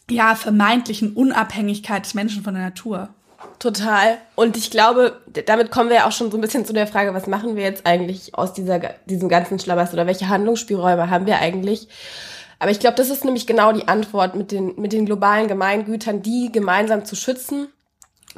ja 0.09 0.35
vermeintlichen 0.35 1.13
Unabhängigkeit 1.13 2.05
des 2.05 2.13
Menschen 2.13 2.43
von 2.43 2.53
der 2.53 2.63
Natur. 2.63 3.09
Total. 3.57 4.17
Und 4.35 4.57
ich 4.57 4.69
glaube, 4.69 5.21
damit 5.45 5.71
kommen 5.71 5.89
wir 5.89 5.97
ja 5.97 6.07
auch 6.07 6.11
schon 6.11 6.29
so 6.29 6.37
ein 6.37 6.41
bisschen 6.41 6.65
zu 6.65 6.73
der 6.73 6.87
Frage, 6.87 7.13
was 7.13 7.25
machen 7.25 7.55
wir 7.55 7.63
jetzt 7.63 7.85
eigentlich 7.85 8.35
aus 8.35 8.53
dieser, 8.53 8.79
diesem 9.05 9.29
ganzen 9.29 9.59
Schlamassel 9.59 9.95
oder 9.95 10.07
welche 10.07 10.29
Handlungsspielräume 10.29 11.09
haben 11.09 11.25
wir 11.25 11.39
eigentlich? 11.39 11.87
Aber 12.65 12.71
ich 12.71 12.79
glaube, 12.79 12.95
das 12.95 13.11
ist 13.11 13.23
nämlich 13.23 13.45
genau 13.45 13.73
die 13.73 13.87
Antwort 13.87 14.33
mit 14.33 14.51
den, 14.51 14.73
mit 14.81 14.91
den 14.91 15.05
globalen 15.05 15.47
Gemeingütern, 15.47 16.23
die 16.23 16.51
gemeinsam 16.51 17.05
zu 17.05 17.15
schützen, 17.15 17.67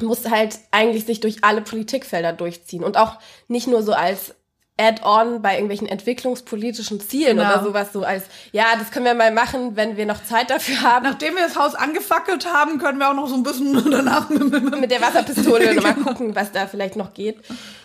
muss 0.02 0.28
halt 0.28 0.58
eigentlich 0.70 1.06
sich 1.06 1.20
durch 1.20 1.44
alle 1.44 1.62
Politikfelder 1.62 2.34
durchziehen 2.34 2.84
und 2.84 2.98
auch 2.98 3.16
nicht 3.48 3.68
nur 3.68 3.82
so 3.82 3.94
als 3.94 4.34
Add-on 4.76 5.40
bei 5.40 5.54
irgendwelchen 5.54 5.88
entwicklungspolitischen 5.88 7.00
Zielen 7.00 7.38
genau. 7.38 7.54
oder 7.54 7.64
sowas 7.64 7.94
so 7.94 8.02
als, 8.02 8.24
ja, 8.52 8.66
das 8.78 8.90
können 8.90 9.06
wir 9.06 9.14
mal 9.14 9.32
machen, 9.32 9.76
wenn 9.76 9.96
wir 9.96 10.04
noch 10.04 10.22
Zeit 10.22 10.50
dafür 10.50 10.82
haben. 10.82 11.04
Nachdem 11.04 11.34
wir 11.34 11.44
das 11.44 11.56
Haus 11.56 11.74
angefackelt 11.74 12.52
haben, 12.52 12.76
können 12.76 12.98
wir 12.98 13.08
auch 13.08 13.14
noch 13.14 13.28
so 13.28 13.34
ein 13.34 13.42
bisschen 13.42 13.72
danach 13.90 14.28
mit 14.28 14.90
der 14.90 15.00
Wasserpistole 15.00 15.68
genau. 15.74 15.80
mal 15.80 15.94
gucken, 15.94 16.36
was 16.36 16.52
da 16.52 16.66
vielleicht 16.66 16.96
noch 16.96 17.14
geht. 17.14 17.38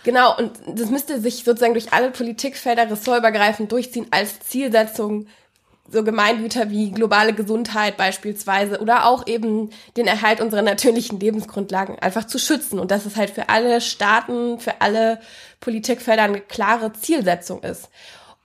Genau, 0.04 0.36
und 0.38 0.52
das 0.68 0.90
müsste 0.90 1.22
sich 1.22 1.46
sozusagen 1.46 1.74
durch 1.74 1.94
alle 1.94 2.12
Politikfelder 2.12 2.92
ressortübergreifend 2.92 3.72
durchziehen 3.72 4.08
als 4.12 4.42
Zielsetzung 4.42 5.28
so 5.94 6.04
Gemeingüter 6.04 6.70
wie 6.70 6.92
globale 6.92 7.34
Gesundheit 7.34 7.96
beispielsweise 7.96 8.80
oder 8.82 9.06
auch 9.06 9.28
eben 9.28 9.70
den 9.96 10.08
Erhalt 10.08 10.42
unserer 10.42 10.62
natürlichen 10.62 11.20
Lebensgrundlagen 11.20 12.00
einfach 12.00 12.26
zu 12.26 12.40
schützen 12.40 12.80
und 12.80 12.92
dass 12.92 13.06
es 13.06 13.16
halt 13.16 13.30
für 13.30 13.50
alle 13.50 13.80
Staaten, 13.80 14.60
für 14.60 14.82
alle 14.82 15.20
Politikfelder 15.62 16.24
eine 16.24 16.42
klare 16.42 16.92
Zielsetzung 16.94 17.64
ist. 17.64 17.90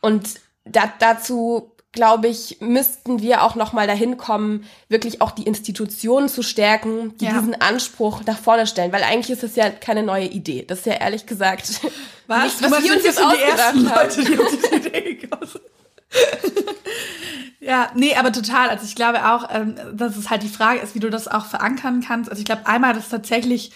Und 0.01 0.41
da, 0.65 0.93
dazu 0.99 1.73
glaube 1.93 2.29
ich, 2.29 2.59
müssten 2.61 3.23
wir 3.23 3.43
auch 3.43 3.55
noch 3.55 3.73
mal 3.73 3.87
dahin 3.87 4.19
kommen, 4.19 4.65
wirklich 4.89 5.23
auch 5.23 5.31
die 5.31 5.45
Institutionen 5.45 6.29
zu 6.29 6.43
stärken, 6.43 7.17
die 7.19 7.25
ja. 7.25 7.33
diesen 7.33 7.61
Anspruch 7.61 8.23
nach 8.27 8.39
vorne 8.39 8.67
stellen, 8.67 8.93
weil 8.93 9.03
eigentlich 9.03 9.31
ist 9.31 9.43
es 9.43 9.57
ja 9.57 9.71
keine 9.71 10.03
neue 10.03 10.27
Idee. 10.27 10.65
Das 10.65 10.81
ist 10.81 10.87
ja 10.87 10.95
ehrlich 10.95 11.27
gesagt 11.27 11.81
was, 12.27 12.45
nicht, 12.45 12.71
was 12.71 12.85
wir 12.85 12.95
uns 12.95 13.05
jetzt 13.05 13.21
ausgedacht 13.21 13.59
haben. 13.59 13.85
Leute, 13.85 14.25
die 14.25 14.39
uns 14.39 14.51
diese 14.59 14.77
Idee 14.77 15.15
Ja, 17.61 17.91
nee, 17.95 18.15
aber 18.15 18.33
total. 18.33 18.69
Also 18.71 18.85
ich 18.85 18.95
glaube 18.95 19.27
auch, 19.27 19.49
ähm, 19.53 19.75
dass 19.93 20.17
es 20.17 20.31
halt 20.31 20.43
die 20.43 20.49
Frage 20.49 20.81
ist, 20.81 20.95
wie 20.95 21.01
du 21.01 21.11
das 21.11 21.29
auch 21.29 21.45
verankern 21.45 22.03
kannst. 22.07 22.31
Also 22.31 22.41
ich 22.41 22.47
glaube 22.47 22.67
einmal, 22.67 22.95
dass 22.95 23.09
tatsächlich 23.09 23.73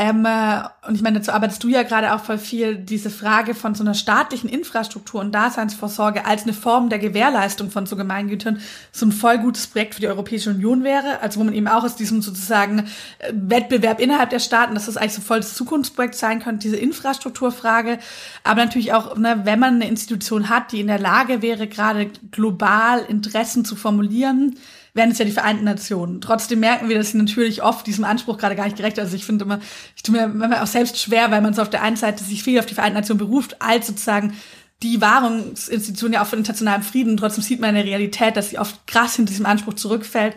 ähm, 0.00 0.24
äh, 0.24 0.62
und 0.86 0.94
ich 0.94 1.02
meine, 1.02 1.18
dazu 1.18 1.32
arbeitest 1.32 1.64
du 1.64 1.68
ja 1.68 1.82
gerade 1.82 2.14
auch 2.14 2.20
voll 2.20 2.38
viel, 2.38 2.76
diese 2.76 3.10
Frage 3.10 3.56
von 3.56 3.74
so 3.74 3.82
einer 3.82 3.94
staatlichen 3.94 4.48
Infrastruktur 4.48 5.20
und 5.20 5.32
Daseinsvorsorge 5.32 6.24
als 6.24 6.44
eine 6.44 6.52
Form 6.52 6.88
der 6.88 7.00
Gewährleistung 7.00 7.72
von 7.72 7.84
so 7.84 7.96
Gemeingütern 7.96 8.60
so 8.92 9.06
ein 9.06 9.12
voll 9.12 9.38
gutes 9.38 9.66
Projekt 9.66 9.96
für 9.96 10.00
die 10.00 10.06
Europäische 10.06 10.50
Union 10.50 10.84
wäre. 10.84 11.20
Also 11.20 11.40
wo 11.40 11.44
man 11.44 11.52
eben 11.52 11.66
auch 11.66 11.82
aus 11.82 11.96
diesem 11.96 12.22
sozusagen 12.22 12.88
äh, 13.18 13.32
Wettbewerb 13.32 13.98
innerhalb 13.98 14.30
der 14.30 14.38
Staaten, 14.38 14.74
dass 14.74 14.86
das 14.86 14.96
eigentlich 14.96 15.14
so 15.14 15.20
voll 15.20 15.38
das 15.40 15.54
Zukunftsprojekt 15.54 16.14
sein 16.14 16.38
könnte, 16.38 16.68
diese 16.68 16.76
Infrastrukturfrage. 16.76 17.98
Aber 18.44 18.64
natürlich 18.64 18.92
auch, 18.92 19.16
ne, 19.16 19.40
wenn 19.42 19.58
man 19.58 19.74
eine 19.74 19.88
Institution 19.88 20.48
hat, 20.48 20.70
die 20.70 20.80
in 20.80 20.86
der 20.86 21.00
Lage 21.00 21.42
wäre, 21.42 21.66
gerade 21.66 22.08
global 22.30 23.04
Interessen 23.08 23.64
zu 23.64 23.74
formulieren, 23.74 24.54
wären 24.98 25.12
es 25.12 25.18
ja 25.18 25.24
die 25.24 25.32
Vereinten 25.32 25.64
Nationen. 25.64 26.20
Trotzdem 26.20 26.60
merken 26.60 26.90
wir, 26.90 26.98
dass 26.98 27.12
sie 27.12 27.18
natürlich 27.18 27.62
oft 27.62 27.86
diesem 27.86 28.04
Anspruch 28.04 28.36
gerade 28.36 28.56
gar 28.56 28.64
nicht 28.64 28.76
gerecht. 28.76 28.98
Also 28.98 29.16
ich 29.16 29.24
finde 29.24 29.46
immer, 29.46 29.60
ich 29.96 30.02
tue 30.02 30.14
mir 30.14 30.28
manchmal 30.28 30.62
auch 30.62 30.66
selbst 30.66 31.00
schwer, 31.00 31.30
weil 31.30 31.40
man 31.40 31.54
so 31.54 31.62
auf 31.62 31.70
der 31.70 31.82
einen 31.82 31.96
Seite 31.96 32.22
sich 32.22 32.42
viel 32.42 32.58
auf 32.58 32.66
die 32.66 32.74
Vereinten 32.74 32.98
Nationen 32.98 33.18
beruft, 33.18 33.62
als 33.62 33.86
sozusagen 33.86 34.34
die 34.82 35.00
Wahrungsinstitution 35.00 36.12
ja 36.12 36.22
auch 36.22 36.26
für 36.26 36.36
internationalen 36.36 36.82
Frieden. 36.82 37.16
Trotzdem 37.16 37.42
sieht 37.42 37.60
man 37.60 37.70
in 37.70 37.76
der 37.76 37.84
Realität, 37.84 38.36
dass 38.36 38.50
sie 38.50 38.58
oft 38.58 38.86
krass 38.86 39.16
hinter 39.16 39.30
diesem 39.30 39.46
Anspruch 39.46 39.74
zurückfällt. 39.74 40.36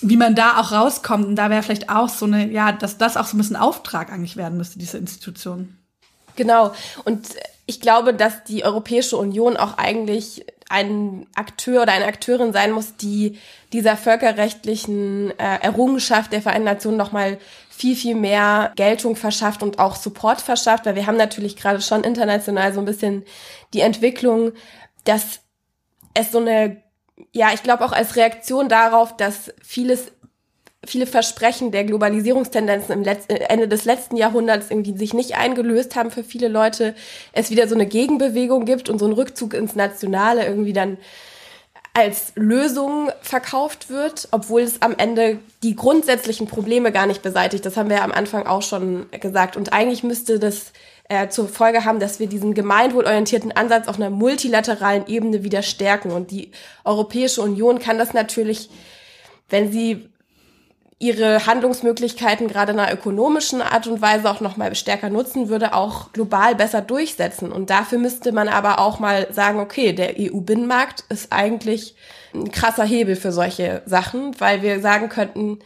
Wie 0.00 0.16
man 0.16 0.34
da 0.34 0.58
auch 0.58 0.72
rauskommt, 0.72 1.26
und 1.26 1.36
da 1.36 1.50
wäre 1.50 1.62
vielleicht 1.62 1.90
auch 1.90 2.08
so 2.08 2.24
eine, 2.24 2.50
ja, 2.50 2.72
dass 2.72 2.96
das 2.96 3.18
auch 3.18 3.26
so 3.26 3.36
ein 3.36 3.38
bisschen 3.38 3.56
Auftrag 3.56 4.10
eigentlich 4.10 4.36
werden 4.36 4.56
müsste, 4.56 4.78
diese 4.78 4.96
Institution. 4.96 5.76
Genau. 6.36 6.72
Und 7.04 7.28
ich 7.70 7.80
glaube, 7.80 8.14
dass 8.14 8.42
die 8.42 8.64
Europäische 8.64 9.16
Union 9.16 9.56
auch 9.56 9.78
eigentlich 9.78 10.44
ein 10.68 11.28
Akteur 11.36 11.82
oder 11.82 11.92
eine 11.92 12.06
Akteurin 12.06 12.52
sein 12.52 12.72
muss, 12.72 12.96
die 12.96 13.38
dieser 13.72 13.96
völkerrechtlichen 13.96 15.30
äh, 15.38 15.60
Errungenschaft 15.62 16.32
der 16.32 16.42
Vereinten 16.42 16.64
Nationen 16.64 16.96
nochmal 16.96 17.38
viel, 17.70 17.94
viel 17.94 18.16
mehr 18.16 18.72
Geltung 18.74 19.14
verschafft 19.14 19.62
und 19.62 19.78
auch 19.78 19.94
Support 19.94 20.40
verschafft, 20.40 20.84
weil 20.84 20.96
wir 20.96 21.06
haben 21.06 21.16
natürlich 21.16 21.56
gerade 21.56 21.80
schon 21.80 22.02
international 22.02 22.72
so 22.72 22.80
ein 22.80 22.86
bisschen 22.86 23.24
die 23.72 23.82
Entwicklung, 23.82 24.50
dass 25.04 25.38
es 26.12 26.32
so 26.32 26.38
eine, 26.38 26.82
ja, 27.30 27.52
ich 27.54 27.62
glaube 27.62 27.84
auch 27.84 27.92
als 27.92 28.16
Reaktion 28.16 28.68
darauf, 28.68 29.16
dass 29.16 29.54
vieles 29.62 30.10
viele 30.86 31.06
Versprechen 31.06 31.72
der 31.72 31.84
Globalisierungstendenzen 31.84 32.94
im 32.94 33.02
Letz 33.02 33.24
äh, 33.28 33.34
Ende 33.48 33.68
des 33.68 33.84
letzten 33.84 34.16
Jahrhunderts 34.16 34.70
irgendwie 34.70 34.96
sich 34.96 35.12
nicht 35.14 35.36
eingelöst 35.36 35.94
haben 35.96 36.10
für 36.10 36.24
viele 36.24 36.48
Leute, 36.48 36.94
es 37.32 37.50
wieder 37.50 37.68
so 37.68 37.74
eine 37.74 37.86
Gegenbewegung 37.86 38.64
gibt 38.64 38.88
und 38.88 38.98
so 38.98 39.06
ein 39.06 39.12
Rückzug 39.12 39.54
ins 39.54 39.74
Nationale 39.76 40.46
irgendwie 40.46 40.72
dann 40.72 40.98
als 41.92 42.32
Lösung 42.36 43.10
verkauft 43.20 43.90
wird, 43.90 44.28
obwohl 44.30 44.62
es 44.62 44.80
am 44.80 44.94
Ende 44.96 45.38
die 45.62 45.74
grundsätzlichen 45.74 46.46
Probleme 46.46 46.92
gar 46.92 47.06
nicht 47.06 47.20
beseitigt. 47.20 47.66
Das 47.66 47.76
haben 47.76 47.90
wir 47.90 47.96
ja 47.96 48.04
am 48.04 48.12
Anfang 48.12 48.46
auch 48.46 48.62
schon 48.62 49.06
gesagt. 49.10 49.56
Und 49.56 49.72
eigentlich 49.72 50.04
müsste 50.04 50.38
das 50.38 50.72
äh, 51.08 51.28
zur 51.28 51.48
Folge 51.48 51.84
haben, 51.84 51.98
dass 51.98 52.20
wir 52.20 52.28
diesen 52.28 52.54
gemeinwohlorientierten 52.54 53.52
Ansatz 53.52 53.88
auf 53.88 53.96
einer 53.96 54.10
multilateralen 54.10 55.08
Ebene 55.08 55.42
wieder 55.42 55.62
stärken. 55.62 56.12
Und 56.12 56.30
die 56.30 56.52
Europäische 56.84 57.42
Union 57.42 57.80
kann 57.80 57.98
das 57.98 58.14
natürlich, 58.14 58.70
wenn 59.48 59.72
sie 59.72 60.08
ihre 61.00 61.46
Handlungsmöglichkeiten 61.46 62.46
gerade 62.46 62.72
in 62.72 62.78
einer 62.78 62.92
ökonomischen 62.92 63.62
Art 63.62 63.86
und 63.86 64.02
Weise 64.02 64.30
auch 64.30 64.42
noch 64.42 64.58
mal 64.58 64.74
stärker 64.74 65.08
nutzen 65.08 65.48
würde, 65.48 65.72
auch 65.72 66.12
global 66.12 66.54
besser 66.54 66.82
durchsetzen. 66.82 67.50
Und 67.50 67.70
dafür 67.70 67.98
müsste 67.98 68.32
man 68.32 68.48
aber 68.48 68.78
auch 68.78 69.00
mal 69.00 69.26
sagen, 69.32 69.60
okay, 69.60 69.94
der 69.94 70.16
EU-Binnenmarkt 70.18 71.04
ist 71.08 71.32
eigentlich 71.32 71.96
ein 72.34 72.52
krasser 72.52 72.84
Hebel 72.84 73.16
für 73.16 73.32
solche 73.32 73.82
Sachen, 73.86 74.38
weil 74.38 74.60
wir 74.60 74.80
sagen 74.80 75.08
könnten, 75.08 75.60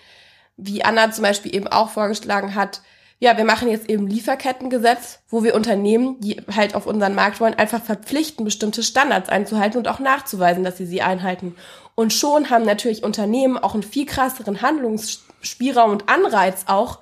wie 0.56 0.84
Anna 0.84 1.10
zum 1.10 1.24
Beispiel 1.24 1.54
eben 1.54 1.66
auch 1.66 1.90
vorgeschlagen 1.90 2.54
hat, 2.54 2.80
ja, 3.18 3.36
wir 3.36 3.44
machen 3.44 3.70
jetzt 3.70 3.88
eben 3.88 4.06
Lieferkettengesetz, 4.06 5.20
wo 5.28 5.42
wir 5.42 5.54
Unternehmen, 5.54 6.20
die 6.20 6.42
halt 6.54 6.74
auf 6.74 6.86
unseren 6.86 7.14
Markt 7.14 7.40
wollen, 7.40 7.54
einfach 7.54 7.82
verpflichten, 7.82 8.44
bestimmte 8.44 8.82
Standards 8.82 9.30
einzuhalten 9.30 9.78
und 9.78 9.88
auch 9.88 9.98
nachzuweisen, 9.98 10.62
dass 10.62 10.76
sie 10.76 10.86
sie 10.86 11.00
einhalten. 11.00 11.56
Und 11.94 12.12
schon 12.12 12.50
haben 12.50 12.64
natürlich 12.64 13.02
Unternehmen 13.02 13.56
auch 13.56 13.74
einen 13.74 13.82
viel 13.82 14.04
krasseren 14.04 14.62
Handlungsspielraum 15.44 15.90
und 15.90 16.08
Anreiz 16.08 16.64
auch, 16.66 17.00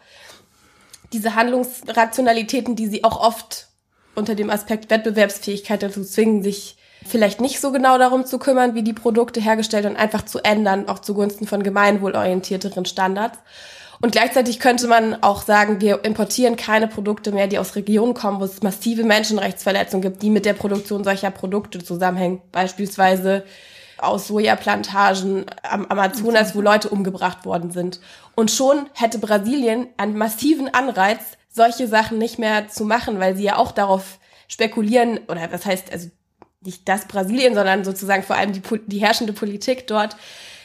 diese 1.12 1.34
Handlungsrationalitäten, 1.34 2.74
die 2.74 2.88
sie 2.88 3.04
auch 3.04 3.20
oft 3.20 3.68
unter 4.14 4.34
dem 4.34 4.50
Aspekt 4.50 4.90
Wettbewerbsfähigkeit 4.90 5.82
dazu 5.82 6.04
zwingen, 6.04 6.42
sich 6.42 6.76
vielleicht 7.06 7.40
nicht 7.40 7.60
so 7.60 7.72
genau 7.72 7.98
darum 7.98 8.24
zu 8.24 8.38
kümmern, 8.38 8.74
wie 8.74 8.82
die 8.82 8.92
Produkte 8.92 9.40
hergestellt 9.40 9.86
und 9.86 9.96
einfach 9.96 10.24
zu 10.24 10.38
ändern, 10.40 10.88
auch 10.88 11.00
zugunsten 11.00 11.46
von 11.46 11.62
gemeinwohlorientierteren 11.62 12.84
Standards. 12.84 13.38
Und 14.00 14.12
gleichzeitig 14.12 14.58
könnte 14.58 14.88
man 14.88 15.22
auch 15.22 15.42
sagen, 15.42 15.80
wir 15.80 16.04
importieren 16.04 16.56
keine 16.56 16.88
Produkte 16.88 17.30
mehr, 17.30 17.46
die 17.46 17.58
aus 17.58 17.76
Regionen 17.76 18.14
kommen, 18.14 18.40
wo 18.40 18.44
es 18.44 18.62
massive 18.62 19.04
Menschenrechtsverletzungen 19.04 20.02
gibt, 20.02 20.22
die 20.22 20.30
mit 20.30 20.44
der 20.44 20.54
Produktion 20.54 21.04
solcher 21.04 21.30
Produkte 21.30 21.84
zusammenhängen. 21.84 22.42
Beispielsweise 22.50 23.44
aus 24.02 24.26
Sojaplantagen 24.26 25.46
am 25.62 25.86
Amazonas, 25.86 26.54
wo 26.54 26.60
Leute 26.60 26.88
umgebracht 26.88 27.44
worden 27.44 27.70
sind. 27.70 28.00
Und 28.34 28.50
schon 28.50 28.86
hätte 28.94 29.18
Brasilien 29.18 29.88
einen 29.96 30.16
massiven 30.16 30.72
Anreiz, 30.72 31.20
solche 31.50 31.86
Sachen 31.86 32.18
nicht 32.18 32.38
mehr 32.38 32.68
zu 32.68 32.84
machen, 32.84 33.20
weil 33.20 33.36
sie 33.36 33.44
ja 33.44 33.56
auch 33.56 33.72
darauf 33.72 34.18
spekulieren, 34.48 35.20
oder 35.28 35.52
was 35.52 35.66
heißt, 35.66 35.92
also 35.92 36.08
nicht 36.62 36.88
das 36.88 37.06
Brasilien, 37.06 37.54
sondern 37.54 37.84
sozusagen 37.84 38.22
vor 38.22 38.36
allem 38.36 38.52
die, 38.52 38.62
die 38.86 39.00
herrschende 39.00 39.32
Politik 39.32 39.86
dort, 39.86 40.16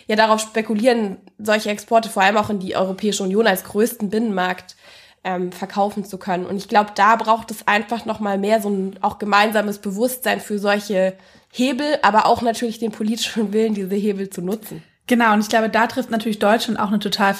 ja 0.08 0.16
darauf 0.16 0.40
spekulieren, 0.40 1.18
solche 1.38 1.70
Exporte 1.70 2.10
vor 2.10 2.24
allem 2.24 2.38
auch 2.38 2.50
in 2.50 2.60
die 2.60 2.76
Europäische 2.76 3.24
Union 3.24 3.48
als 3.48 3.66
größten 3.66 4.10
Binnenmarkt 4.10 4.76
ähm, 5.24 5.52
verkaufen 5.52 6.06
zu 6.06 6.18
können. 6.18 6.46
Und 6.46 6.58
ich 6.58 6.70
glaube, 6.70 6.92
da 6.96 7.18
braucht 7.18 7.52
es 7.52 7.68
einfach 7.68 8.06
noch 8.06 8.20
mal 8.20 8.38
mehr 8.38 8.62
so 8.62 8.70
ein 8.70 8.98
auch 9.02 9.20
gemeinsames 9.20 9.80
Bewusstsein 9.80 10.40
für 10.40 10.60
solche 10.60 11.18
Hebel, 11.52 12.00
aber 12.02 12.26
auch 12.26 12.42
natürlich 12.42 12.80
den 12.80 12.92
politischen 12.92 13.52
Willen, 13.52 13.74
diese 13.74 13.96
Hebel 13.96 14.30
zu 14.30 14.42
nutzen. 14.42 14.84
Genau, 15.08 15.34
und 15.34 15.40
ich 15.40 15.48
glaube, 15.48 15.70
da 15.70 15.88
trifft 15.88 16.12
natürlich 16.12 16.38
Deutschland 16.38 16.78
auch 16.78 16.90
eine 16.90 17.00
total 17.00 17.34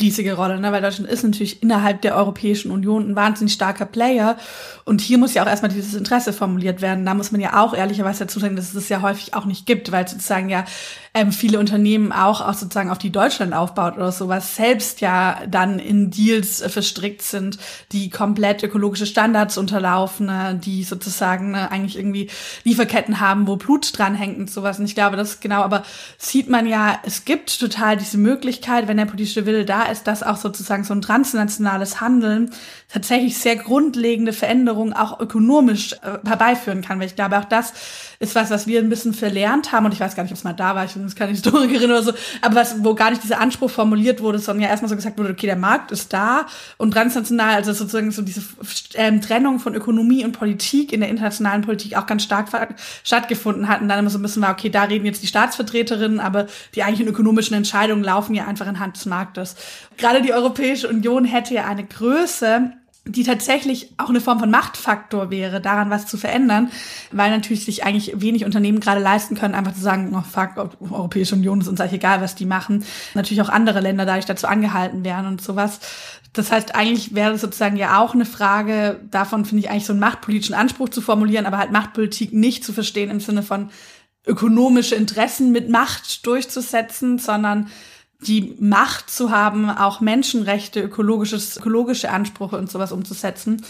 riesige 0.00 0.32
Rolle, 0.32 0.58
ne? 0.58 0.72
weil 0.72 0.80
Deutschland 0.80 1.10
ist 1.10 1.22
natürlich 1.22 1.62
innerhalb 1.62 2.00
der 2.00 2.16
Europäischen 2.16 2.70
Union 2.70 3.10
ein 3.10 3.14
wahnsinnig 3.14 3.52
starker 3.52 3.84
Player. 3.84 4.38
Und 4.86 5.02
hier 5.02 5.18
muss 5.18 5.34
ja 5.34 5.42
auch 5.42 5.46
erstmal 5.46 5.70
dieses 5.70 5.92
Interesse 5.92 6.32
formuliert 6.32 6.80
werden. 6.80 7.04
Da 7.04 7.12
muss 7.12 7.30
man 7.30 7.42
ja 7.42 7.62
auch 7.62 7.74
ehrlicherweise 7.74 8.20
dazu 8.20 8.40
sagen, 8.40 8.56
dass 8.56 8.68
es 8.68 8.72
das 8.72 8.88
ja 8.88 9.02
häufig 9.02 9.34
auch 9.34 9.44
nicht 9.44 9.66
gibt, 9.66 9.92
weil 9.92 10.08
sozusagen 10.08 10.48
ja 10.48 10.64
ähm, 11.12 11.32
viele 11.32 11.58
Unternehmen 11.58 12.12
auch, 12.12 12.40
auch 12.40 12.54
sozusagen 12.54 12.90
auf 12.90 12.98
die 12.98 13.10
Deutschland 13.10 13.52
aufbaut 13.52 13.96
oder 13.96 14.12
sowas, 14.12 14.54
selbst 14.54 15.00
ja 15.00 15.40
dann 15.48 15.80
in 15.80 16.10
Deals 16.10 16.60
äh, 16.60 16.68
verstrickt 16.68 17.22
sind, 17.22 17.58
die 17.90 18.10
komplett 18.10 18.62
ökologische 18.62 19.06
Standards 19.06 19.58
unterlaufen, 19.58 20.28
äh, 20.28 20.56
die 20.56 20.84
sozusagen 20.84 21.54
äh, 21.54 21.66
eigentlich 21.70 21.98
irgendwie 21.98 22.30
Lieferketten 22.62 23.18
haben, 23.18 23.48
wo 23.48 23.56
Blut 23.56 23.98
dranhängt 23.98 24.38
und 24.38 24.50
sowas. 24.50 24.78
Und 24.78 24.84
ich 24.84 24.94
glaube, 24.94 25.16
das 25.16 25.40
genau, 25.40 25.62
aber 25.62 25.82
sieht 26.16 26.48
man 26.48 26.66
ja, 26.66 27.00
es 27.04 27.24
gibt 27.24 27.58
total 27.58 27.96
diese 27.96 28.18
Möglichkeit, 28.18 28.86
wenn 28.86 28.96
der 28.96 29.06
politische 29.06 29.46
Wille 29.46 29.64
da 29.64 29.84
ist, 29.84 30.04
dass 30.04 30.22
auch 30.22 30.36
sozusagen 30.36 30.84
so 30.84 30.94
ein 30.94 31.02
transnationales 31.02 32.00
Handeln 32.00 32.52
tatsächlich 32.92 33.38
sehr 33.38 33.56
grundlegende 33.56 34.32
Veränderungen 34.32 34.92
auch 34.92 35.20
ökonomisch 35.20 35.92
äh, 35.92 36.26
herbeiführen 36.26 36.82
kann. 36.82 36.98
Weil 36.98 37.06
ich 37.06 37.16
glaube, 37.16 37.38
auch 37.38 37.44
das 37.44 37.72
ist 38.18 38.34
was, 38.34 38.50
was 38.50 38.66
wir 38.66 38.80
ein 38.80 38.88
bisschen 38.88 39.14
verlernt 39.14 39.72
haben. 39.72 39.86
Und 39.86 39.92
ich 39.92 40.00
weiß 40.00 40.14
gar 40.14 40.24
nicht, 40.24 40.32
ob 40.32 40.36
es 40.36 40.44
mal 40.44 40.52
da 40.52 40.74
war, 40.74 40.84
ich 40.84 40.92
bin 40.92 41.02
jetzt 41.02 41.16
keine 41.16 41.30
Historikerin 41.30 41.90
oder 41.90 42.02
so, 42.02 42.12
aber 42.42 42.56
was, 42.56 42.84
wo 42.84 42.94
gar 42.94 43.10
nicht 43.10 43.22
dieser 43.22 43.40
Anspruch 43.40 43.70
formuliert 43.70 44.20
wurde, 44.20 44.38
sondern 44.38 44.64
ja 44.64 44.68
erstmal 44.68 44.90
so 44.90 44.96
gesagt 44.96 45.18
wurde, 45.18 45.30
okay, 45.30 45.46
der 45.46 45.56
Markt 45.56 45.90
ist 45.90 46.12
da 46.12 46.46
und 46.76 46.92
transnational, 46.92 47.54
also 47.54 47.72
sozusagen 47.72 48.10
so 48.10 48.20
diese 48.20 48.42
ähm, 48.94 49.22
Trennung 49.22 49.58
von 49.58 49.74
Ökonomie 49.74 50.24
und 50.24 50.32
Politik 50.32 50.92
in 50.92 51.00
der 51.00 51.08
internationalen 51.08 51.62
Politik 51.62 51.96
auch 51.96 52.06
ganz 52.06 52.24
stark 52.24 52.48
stattgefunden 53.04 53.68
hat. 53.68 53.80
Und 53.80 53.88
dann 53.88 54.00
immer 54.00 54.10
so 54.10 54.18
ein 54.18 54.22
bisschen 54.22 54.42
war, 54.42 54.52
okay, 54.52 54.68
da 54.68 54.82
reden 54.82 55.06
jetzt 55.06 55.22
die 55.22 55.26
Staatsvertreterinnen, 55.26 56.20
aber 56.20 56.46
die 56.74 56.82
eigentlichen 56.82 57.08
ökonomischen 57.08 57.56
Entscheidungen 57.56 58.04
laufen 58.04 58.34
ja 58.34 58.46
einfach 58.46 58.68
in 58.68 58.80
Hand 58.80 58.96
des 58.96 59.06
Marktes. 59.06 59.56
Gerade 59.96 60.20
die 60.20 60.32
Europäische 60.32 60.88
Union 60.88 61.24
hätte 61.24 61.54
ja 61.54 61.66
eine 61.66 61.84
Größe, 61.84 62.72
die 63.06 63.24
tatsächlich 63.24 63.92
auch 63.96 64.10
eine 64.10 64.20
Form 64.20 64.38
von 64.38 64.50
Machtfaktor 64.50 65.30
wäre, 65.30 65.60
daran 65.60 65.88
was 65.88 66.06
zu 66.06 66.18
verändern, 66.18 66.70
weil 67.10 67.30
natürlich 67.30 67.64
sich 67.64 67.82
eigentlich 67.82 68.20
wenig 68.20 68.44
Unternehmen 68.44 68.78
gerade 68.78 69.00
leisten 69.00 69.36
können, 69.36 69.54
einfach 69.54 69.74
zu 69.74 69.80
sagen, 69.80 70.14
oh 70.14 70.22
fuck, 70.22 70.70
Europäische 70.80 71.34
Union 71.34 71.60
ist 71.60 71.68
uns 71.68 71.80
eigentlich 71.80 71.94
egal, 71.94 72.20
was 72.20 72.34
die 72.34 72.44
machen. 72.44 72.84
Natürlich 73.14 73.40
auch 73.42 73.48
andere 73.48 73.80
Länder 73.80 74.04
dadurch 74.04 74.26
dazu 74.26 74.46
angehalten 74.46 75.02
werden 75.04 75.26
und 75.26 75.40
sowas. 75.40 75.80
Das 76.34 76.52
heißt, 76.52 76.74
eigentlich 76.74 77.14
wäre 77.14 77.32
es 77.32 77.40
sozusagen 77.40 77.76
ja 77.76 78.00
auch 78.00 78.14
eine 78.14 78.26
Frage, 78.26 79.00
davon 79.10 79.44
finde 79.44 79.64
ich 79.64 79.70
eigentlich 79.70 79.86
so 79.86 79.92
einen 79.92 80.00
machtpolitischen 80.00 80.54
Anspruch 80.54 80.90
zu 80.90 81.00
formulieren, 81.00 81.46
aber 81.46 81.58
halt 81.58 81.72
Machtpolitik 81.72 82.32
nicht 82.32 82.64
zu 82.64 82.72
verstehen 82.72 83.10
im 83.10 83.20
Sinne 83.20 83.42
von 83.42 83.70
ökonomische 84.26 84.94
Interessen 84.94 85.50
mit 85.52 85.70
Macht 85.70 86.26
durchzusetzen, 86.26 87.18
sondern 87.18 87.68
die 88.26 88.56
Macht 88.60 89.10
zu 89.10 89.30
haben, 89.30 89.70
auch 89.70 90.00
Menschenrechte, 90.00 90.80
ökologisches, 90.80 91.56
ökologische 91.56 92.10
Ansprüche 92.10 92.56
und 92.56 92.70
sowas 92.70 92.92
umzusetzen. 92.92 93.62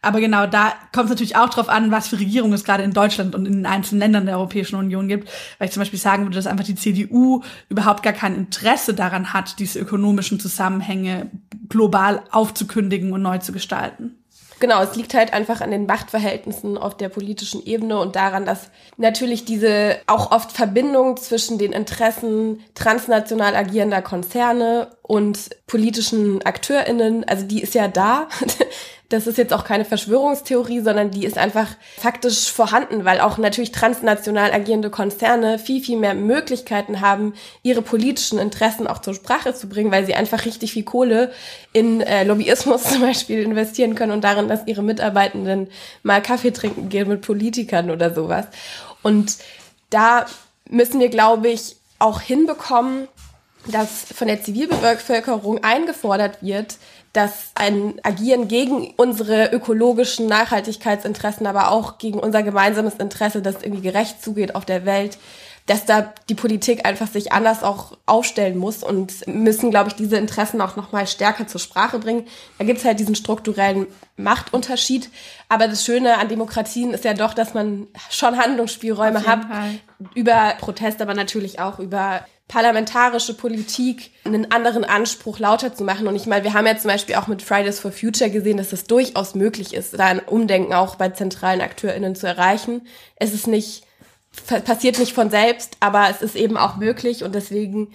Aber 0.00 0.20
genau 0.20 0.46
da 0.46 0.74
kommt 0.92 1.06
es 1.06 1.10
natürlich 1.10 1.36
auch 1.36 1.48
drauf 1.48 1.68
an, 1.68 1.90
was 1.90 2.08
für 2.08 2.20
Regierungen 2.20 2.54
es 2.54 2.64
gerade 2.64 2.84
in 2.84 2.92
Deutschland 2.92 3.34
und 3.34 3.46
in 3.46 3.52
den 3.54 3.66
einzelnen 3.66 4.00
Ländern 4.00 4.26
der 4.26 4.36
Europäischen 4.36 4.76
Union 4.76 5.08
gibt. 5.08 5.28
Weil 5.58 5.66
ich 5.66 5.74
zum 5.74 5.80
Beispiel 5.80 5.98
sagen 5.98 6.24
würde, 6.24 6.36
dass 6.36 6.46
einfach 6.46 6.64
die 6.64 6.76
CDU 6.76 7.42
überhaupt 7.68 8.02
gar 8.02 8.12
kein 8.12 8.36
Interesse 8.36 8.94
daran 8.94 9.32
hat, 9.32 9.58
diese 9.58 9.80
ökonomischen 9.80 10.38
Zusammenhänge 10.38 11.30
global 11.68 12.22
aufzukündigen 12.30 13.12
und 13.12 13.22
neu 13.22 13.38
zu 13.38 13.52
gestalten. 13.52 14.14
Genau, 14.60 14.82
es 14.82 14.96
liegt 14.96 15.14
halt 15.14 15.32
einfach 15.32 15.60
an 15.60 15.70
den 15.70 15.86
Machtverhältnissen 15.86 16.78
auf 16.78 16.96
der 16.96 17.08
politischen 17.08 17.64
Ebene 17.64 17.98
und 17.98 18.16
daran, 18.16 18.44
dass 18.44 18.70
natürlich 18.96 19.44
diese 19.44 19.98
auch 20.06 20.32
oft 20.32 20.50
Verbindung 20.50 21.16
zwischen 21.16 21.58
den 21.58 21.72
Interessen 21.72 22.60
transnational 22.74 23.54
agierender 23.54 24.02
Konzerne 24.02 24.88
und 25.02 25.50
politischen 25.66 26.44
AkteurInnen, 26.44 27.24
also 27.24 27.46
die 27.46 27.62
ist 27.62 27.74
ja 27.74 27.88
da. 27.88 28.28
Das 29.10 29.26
ist 29.26 29.38
jetzt 29.38 29.54
auch 29.54 29.64
keine 29.64 29.86
Verschwörungstheorie, 29.86 30.80
sondern 30.80 31.10
die 31.10 31.24
ist 31.24 31.38
einfach 31.38 31.68
faktisch 31.96 32.52
vorhanden, 32.52 33.06
weil 33.06 33.20
auch 33.20 33.38
natürlich 33.38 33.72
transnational 33.72 34.52
agierende 34.52 34.90
Konzerne 34.90 35.58
viel, 35.58 35.82
viel 35.82 35.96
mehr 35.96 36.14
Möglichkeiten 36.14 37.00
haben, 37.00 37.32
ihre 37.62 37.80
politischen 37.80 38.38
Interessen 38.38 38.86
auch 38.86 38.98
zur 38.98 39.14
Sprache 39.14 39.54
zu 39.54 39.66
bringen, 39.66 39.90
weil 39.90 40.04
sie 40.04 40.14
einfach 40.14 40.44
richtig 40.44 40.74
viel 40.74 40.84
Kohle 40.84 41.32
in 41.72 42.02
äh, 42.02 42.24
Lobbyismus 42.24 42.82
zum 42.92 43.00
Beispiel 43.00 43.42
investieren 43.42 43.94
können 43.94 44.12
und 44.12 44.24
darin, 44.24 44.48
dass 44.48 44.66
ihre 44.66 44.82
Mitarbeitenden 44.82 45.68
mal 46.02 46.20
Kaffee 46.20 46.50
trinken 46.50 46.90
gehen 46.90 47.08
mit 47.08 47.22
Politikern 47.22 47.90
oder 47.90 48.12
sowas. 48.12 48.44
Und 49.02 49.38
da 49.88 50.26
müssen 50.68 51.00
wir, 51.00 51.08
glaube 51.08 51.48
ich, 51.48 51.76
auch 51.98 52.20
hinbekommen, 52.20 53.08
dass 53.66 54.04
von 54.14 54.28
der 54.28 54.42
Zivilbevölkerung 54.42 55.62
eingefordert 55.64 56.42
wird, 56.42 56.76
dass 57.12 57.52
ein 57.54 58.00
Agieren 58.02 58.48
gegen 58.48 58.94
unsere 58.96 59.50
ökologischen 59.52 60.26
Nachhaltigkeitsinteressen, 60.26 61.46
aber 61.46 61.70
auch 61.70 61.98
gegen 61.98 62.20
unser 62.20 62.42
gemeinsames 62.42 62.94
Interesse, 62.94 63.42
dass 63.42 63.62
irgendwie 63.62 63.82
gerecht 63.82 64.22
zugeht 64.22 64.54
auf 64.54 64.64
der 64.64 64.84
Welt, 64.84 65.18
dass 65.68 65.84
da 65.84 66.14
die 66.30 66.34
Politik 66.34 66.86
einfach 66.86 67.08
sich 67.08 67.30
anders 67.32 67.62
auch 67.62 67.98
aufstellen 68.06 68.56
muss 68.56 68.82
und 68.82 69.26
müssen, 69.26 69.70
glaube 69.70 69.90
ich, 69.90 69.96
diese 69.96 70.16
Interessen 70.16 70.62
auch 70.62 70.76
nochmal 70.76 71.06
stärker 71.06 71.46
zur 71.46 71.60
Sprache 71.60 71.98
bringen. 71.98 72.26
Da 72.58 72.64
gibt's 72.64 72.86
halt 72.86 72.98
diesen 72.98 73.14
strukturellen 73.14 73.86
Machtunterschied. 74.16 75.10
Aber 75.50 75.68
das 75.68 75.84
Schöne 75.84 76.16
an 76.16 76.28
Demokratien 76.28 76.94
ist 76.94 77.04
ja 77.04 77.12
doch, 77.12 77.34
dass 77.34 77.52
man 77.52 77.86
schon 78.08 78.38
Handlungsspielräume 78.38 79.26
hat 79.26 79.44
Fall. 79.44 79.78
über 80.14 80.54
Protest, 80.58 81.02
aber 81.02 81.12
natürlich 81.12 81.60
auch 81.60 81.78
über 81.78 82.22
parlamentarische 82.48 83.34
Politik 83.34 84.10
einen 84.24 84.50
anderen 84.50 84.84
Anspruch 84.84 85.38
lauter 85.38 85.74
zu 85.74 85.84
machen. 85.84 86.08
Und 86.08 86.16
ich 86.16 86.26
meine, 86.26 86.44
wir 86.44 86.54
haben 86.54 86.66
ja 86.66 86.78
zum 86.78 86.90
Beispiel 86.90 87.16
auch 87.16 87.26
mit 87.26 87.42
Fridays 87.42 87.78
for 87.78 87.92
Future 87.92 88.30
gesehen, 88.30 88.56
dass 88.56 88.72
es 88.72 88.84
durchaus 88.84 89.34
möglich 89.34 89.74
ist, 89.74 89.98
da 89.98 90.06
ein 90.06 90.20
Umdenken 90.20 90.72
auch 90.72 90.96
bei 90.96 91.10
zentralen 91.10 91.60
AkteurInnen 91.60 92.14
zu 92.14 92.26
erreichen. 92.26 92.86
Es 93.16 93.34
ist 93.34 93.46
nicht, 93.46 93.84
passiert 94.64 94.98
nicht 94.98 95.12
von 95.12 95.28
selbst, 95.28 95.76
aber 95.80 96.08
es 96.10 96.22
ist 96.22 96.36
eben 96.36 96.56
auch 96.56 96.76
möglich 96.76 97.22
und 97.22 97.34
deswegen 97.34 97.92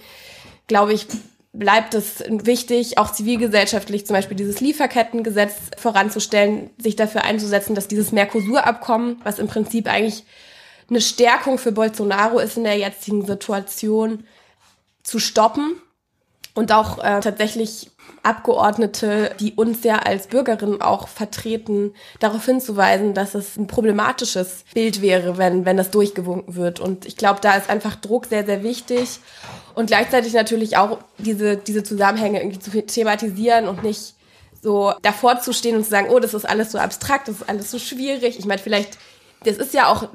glaube 0.68 0.92
ich, 0.92 1.08
bleibt 1.52 1.94
es 1.94 2.22
wichtig, 2.28 2.98
auch 2.98 3.12
zivilgesellschaftlich 3.12 4.06
zum 4.06 4.14
Beispiel 4.14 4.36
dieses 4.36 4.60
Lieferkettengesetz 4.60 5.54
voranzustellen, 5.76 6.70
sich 6.78 6.96
dafür 6.96 7.24
einzusetzen, 7.24 7.74
dass 7.74 7.88
dieses 7.88 8.12
Mercosur-Abkommen, 8.12 9.20
was 9.24 9.38
im 9.38 9.46
Prinzip 9.46 9.88
eigentlich 9.88 10.24
eine 10.90 11.00
Stärkung 11.00 11.58
für 11.58 11.72
Bolsonaro 11.72 12.38
ist 12.38 12.56
in 12.56 12.64
der 12.64 12.76
jetzigen 12.76 13.24
Situation, 13.24 14.24
zu 15.04 15.20
stoppen 15.20 15.76
und 16.54 16.72
auch 16.72 16.98
äh, 16.98 17.20
tatsächlich 17.20 17.90
Abgeordnete, 18.22 19.34
die 19.38 19.52
uns 19.52 19.84
ja 19.84 19.98
als 19.98 20.28
Bürgerinnen 20.28 20.80
auch 20.80 21.08
vertreten, 21.08 21.94
darauf 22.20 22.44
hinzuweisen, 22.46 23.12
dass 23.12 23.34
es 23.34 23.56
ein 23.56 23.66
problematisches 23.66 24.64
Bild 24.72 25.02
wäre, 25.02 25.36
wenn, 25.36 25.66
wenn 25.66 25.76
das 25.76 25.90
durchgewunken 25.90 26.54
wird. 26.54 26.80
Und 26.80 27.04
ich 27.04 27.16
glaube, 27.16 27.40
da 27.42 27.54
ist 27.54 27.68
einfach 27.68 27.96
Druck 27.96 28.26
sehr, 28.26 28.46
sehr 28.46 28.62
wichtig. 28.62 29.20
Und 29.74 29.86
gleichzeitig 29.88 30.32
natürlich 30.32 30.78
auch 30.78 30.98
diese, 31.18 31.56
diese 31.56 31.82
Zusammenhänge 31.82 32.40
irgendwie 32.40 32.60
zu 32.60 32.70
thematisieren 32.70 33.68
und 33.68 33.82
nicht 33.82 34.14
so 34.62 34.94
davor 35.02 35.40
zu 35.40 35.52
stehen 35.52 35.76
und 35.76 35.84
zu 35.84 35.90
sagen, 35.90 36.08
oh, 36.10 36.18
das 36.18 36.32
ist 36.32 36.48
alles 36.48 36.72
so 36.72 36.78
abstrakt, 36.78 37.28
das 37.28 37.36
ist 37.36 37.48
alles 37.48 37.70
so 37.70 37.78
schwierig. 37.78 38.38
Ich 38.38 38.46
meine, 38.46 38.62
vielleicht, 38.62 38.96
das 39.44 39.58
ist 39.58 39.74
ja 39.74 39.88
auch 39.88 40.08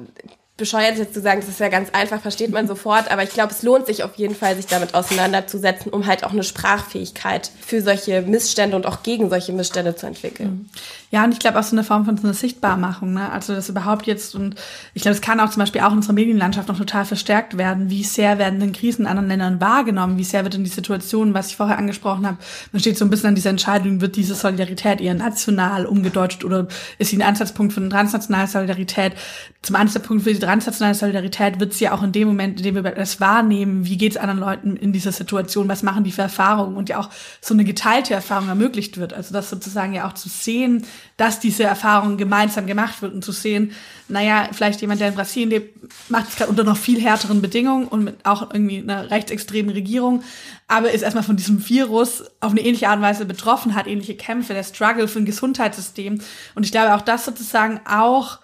bescheuert 0.60 0.98
jetzt 0.98 1.14
zu 1.14 1.20
sagen, 1.20 1.40
das 1.40 1.48
ist 1.48 1.58
ja 1.58 1.68
ganz 1.68 1.90
einfach, 1.90 2.20
versteht 2.20 2.52
man 2.52 2.68
sofort, 2.68 3.10
aber 3.10 3.24
ich 3.24 3.30
glaube, 3.30 3.52
es 3.52 3.62
lohnt 3.62 3.86
sich 3.86 4.04
auf 4.04 4.14
jeden 4.14 4.36
Fall, 4.36 4.54
sich 4.54 4.66
damit 4.66 4.94
auseinanderzusetzen, 4.94 5.92
um 5.92 6.06
halt 6.06 6.22
auch 6.22 6.30
eine 6.30 6.44
Sprachfähigkeit 6.44 7.50
für 7.60 7.82
solche 7.82 8.22
Missstände 8.22 8.76
und 8.76 8.86
auch 8.86 9.02
gegen 9.02 9.28
solche 9.28 9.52
Missstände 9.52 9.96
zu 9.96 10.06
entwickeln. 10.06 10.70
Ja, 11.10 11.24
und 11.24 11.32
ich 11.32 11.40
glaube 11.40 11.58
auch 11.58 11.64
so 11.64 11.74
eine 11.74 11.82
Form 11.82 12.04
von 12.04 12.16
so 12.16 12.22
einer 12.22 12.34
Sichtbarmachung, 12.34 13.14
ne? 13.14 13.32
Also 13.32 13.52
das 13.52 13.68
überhaupt 13.68 14.06
jetzt, 14.06 14.36
und 14.36 14.54
ich 14.94 15.02
glaube, 15.02 15.16
es 15.16 15.20
kann 15.20 15.40
auch 15.40 15.50
zum 15.50 15.58
Beispiel 15.58 15.80
auch 15.80 15.90
in 15.90 15.96
unserer 15.96 16.12
Medienlandschaft 16.12 16.68
noch 16.68 16.78
total 16.78 17.04
verstärkt 17.04 17.58
werden. 17.58 17.90
Wie 17.90 18.04
sehr 18.04 18.38
werden 18.38 18.60
denn 18.60 18.72
Krisen 18.72 19.02
in 19.02 19.08
anderen 19.08 19.28
Ländern 19.28 19.60
wahrgenommen? 19.60 20.18
Wie 20.18 20.24
sehr 20.24 20.44
wird 20.44 20.54
denn 20.54 20.62
die 20.62 20.70
Situation, 20.70 21.34
was 21.34 21.48
ich 21.48 21.56
vorher 21.56 21.78
angesprochen 21.78 22.26
habe, 22.26 22.36
man 22.70 22.78
steht 22.78 22.96
so 22.96 23.04
ein 23.04 23.10
bisschen 23.10 23.30
an 23.30 23.34
dieser 23.34 23.50
Entscheidung, 23.50 24.00
wird 24.00 24.14
diese 24.14 24.36
Solidarität 24.36 25.00
eher 25.00 25.14
national 25.14 25.84
umgedeutscht 25.86 26.44
oder 26.44 26.68
ist 26.98 27.10
sie 27.10 27.16
ein 27.16 27.22
Ansatzpunkt 27.22 27.72
für 27.72 27.80
eine 27.80 27.88
transnationale 27.88 28.46
Solidarität? 28.46 29.14
Zum 29.62 29.74
Ansatzpunkt 29.74 30.22
für 30.22 30.32
die 30.32 30.38
transnationale 30.50 30.94
Solidarität 30.94 31.60
wird 31.60 31.72
sie 31.72 31.84
ja 31.84 31.92
auch 31.92 32.02
in 32.02 32.12
dem 32.12 32.28
Moment, 32.28 32.58
in 32.58 32.64
dem 32.64 32.74
wir 32.74 32.82
das 32.82 33.20
wahrnehmen, 33.20 33.84
wie 33.84 33.96
geht 33.96 34.12
es 34.12 34.18
anderen 34.18 34.40
Leuten 34.40 34.76
in 34.76 34.92
dieser 34.92 35.12
Situation, 35.12 35.68
was 35.68 35.82
machen 35.82 36.04
die 36.04 36.12
für 36.12 36.22
Erfahrungen 36.22 36.76
und 36.76 36.88
ja 36.88 36.98
auch 36.98 37.10
so 37.40 37.54
eine 37.54 37.64
geteilte 37.64 38.14
Erfahrung 38.14 38.48
ermöglicht 38.48 38.98
wird. 38.98 39.12
Also 39.12 39.32
das 39.32 39.50
sozusagen 39.50 39.92
ja 39.92 40.08
auch 40.08 40.14
zu 40.14 40.28
sehen, 40.28 40.84
dass 41.16 41.40
diese 41.40 41.64
Erfahrung 41.64 42.16
gemeinsam 42.16 42.66
gemacht 42.66 43.02
wird 43.02 43.14
und 43.14 43.24
zu 43.24 43.32
sehen, 43.32 43.72
naja, 44.08 44.48
vielleicht 44.52 44.80
jemand, 44.80 45.00
der 45.00 45.08
in 45.08 45.14
Brasilien 45.14 45.50
lebt, 45.50 46.10
macht 46.10 46.30
es 46.30 46.36
gerade 46.36 46.50
unter 46.50 46.64
noch 46.64 46.76
viel 46.76 47.00
härteren 47.00 47.40
Bedingungen 47.40 47.86
und 47.86 48.04
mit 48.04 48.26
auch 48.26 48.52
irgendwie 48.52 48.78
einer 48.78 49.10
rechtsextremen 49.10 49.70
Regierung, 49.72 50.22
aber 50.68 50.90
ist 50.90 51.02
erstmal 51.02 51.24
von 51.24 51.36
diesem 51.36 51.68
Virus 51.68 52.24
auf 52.40 52.52
eine 52.52 52.60
ähnliche 52.60 52.88
Art 52.88 52.96
und 52.96 53.02
Weise 53.02 53.24
betroffen, 53.24 53.74
hat 53.74 53.86
ähnliche 53.86 54.16
Kämpfe, 54.16 54.54
der 54.54 54.64
Struggle 54.64 55.08
für 55.08 55.18
ein 55.18 55.24
Gesundheitssystem. 55.24 56.20
Und 56.54 56.64
ich 56.64 56.72
glaube 56.72 56.94
auch 56.94 57.02
das 57.02 57.24
sozusagen 57.24 57.80
auch 57.86 58.38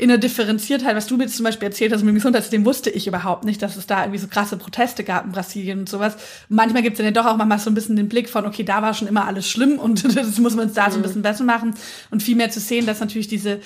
in 0.00 0.08
der 0.08 0.18
Differenziertheit, 0.18 0.94
was 0.94 1.08
du 1.08 1.16
mir 1.16 1.26
zum 1.26 1.44
Beispiel 1.44 1.66
erzählt 1.66 1.92
hast 1.92 2.02
mit 2.02 2.10
dem 2.10 2.14
Gesundheitssystem, 2.14 2.64
wusste 2.64 2.88
ich 2.88 3.08
überhaupt 3.08 3.44
nicht, 3.44 3.60
dass 3.60 3.76
es 3.76 3.88
da 3.88 4.02
irgendwie 4.02 4.20
so 4.20 4.28
krasse 4.28 4.56
Proteste 4.56 5.02
gab 5.02 5.24
in 5.24 5.32
Brasilien 5.32 5.80
und 5.80 5.88
sowas. 5.88 6.16
Manchmal 6.48 6.82
gibt 6.82 6.94
es 6.94 6.98
dann 6.98 7.06
ja 7.06 7.10
doch 7.10 7.26
auch 7.26 7.36
manchmal 7.36 7.58
so 7.58 7.68
ein 7.68 7.74
bisschen 7.74 7.96
den 7.96 8.08
Blick 8.08 8.28
von, 8.28 8.46
okay, 8.46 8.62
da 8.62 8.80
war 8.80 8.94
schon 8.94 9.08
immer 9.08 9.26
alles 9.26 9.50
schlimm 9.50 9.76
und 9.80 10.04
das 10.16 10.38
muss 10.38 10.54
man 10.54 10.66
uns 10.66 10.74
da 10.74 10.88
so 10.88 10.96
ein 10.96 11.00
mhm. 11.00 11.02
bisschen 11.02 11.22
besser 11.22 11.42
machen 11.42 11.74
und 12.10 12.22
viel 12.22 12.36
mehr 12.36 12.50
zu 12.50 12.60
sehen, 12.60 12.86
dass 12.86 13.00
natürlich 13.00 13.26
diese 13.26 13.60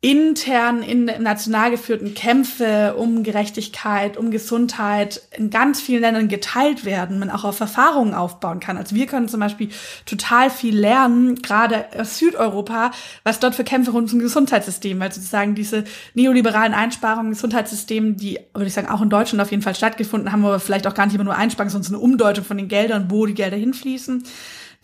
intern 0.00 0.84
in 0.84 1.06
national 1.06 1.72
geführten 1.72 2.14
Kämpfe 2.14 2.94
um 2.96 3.24
Gerechtigkeit, 3.24 4.16
um 4.16 4.30
Gesundheit 4.30 5.22
in 5.36 5.50
ganz 5.50 5.80
vielen 5.80 6.02
Ländern 6.02 6.28
geteilt 6.28 6.84
werden, 6.84 7.18
man 7.18 7.30
auch 7.30 7.42
auf 7.42 7.58
Erfahrungen 7.58 8.14
aufbauen 8.14 8.60
kann. 8.60 8.76
Also 8.76 8.94
wir 8.94 9.06
können 9.06 9.28
zum 9.28 9.40
Beispiel 9.40 9.70
total 10.06 10.50
viel 10.50 10.78
lernen, 10.78 11.42
gerade 11.42 11.86
aus 11.98 12.16
Südeuropa, 12.16 12.92
was 13.24 13.40
dort 13.40 13.56
für 13.56 13.64
Kämpfe 13.64 13.90
rund 13.90 14.08
ums 14.08 14.22
Gesundheitssystem, 14.22 15.00
weil 15.00 15.10
sozusagen 15.10 15.56
diese 15.56 15.82
neoliberalen 16.14 16.74
Einsparungen 16.74 17.26
im 17.26 17.32
Gesundheitssystem, 17.32 18.16
die, 18.16 18.38
würde 18.54 18.68
ich 18.68 18.74
sagen, 18.74 18.88
auch 18.88 19.02
in 19.02 19.10
Deutschland 19.10 19.42
auf 19.42 19.50
jeden 19.50 19.64
Fall 19.64 19.74
stattgefunden 19.74 20.30
haben, 20.30 20.44
aber 20.44 20.60
vielleicht 20.60 20.86
auch 20.86 20.94
gar 20.94 21.06
nicht 21.06 21.16
immer 21.16 21.24
nur 21.24 21.34
Einsparungen, 21.34 21.72
sondern 21.72 21.94
eine 21.94 22.02
Umdeutung 22.04 22.44
von 22.44 22.56
den 22.56 22.68
Geldern, 22.68 23.06
wo 23.08 23.26
die 23.26 23.34
Gelder 23.34 23.56
hinfließen 23.56 24.22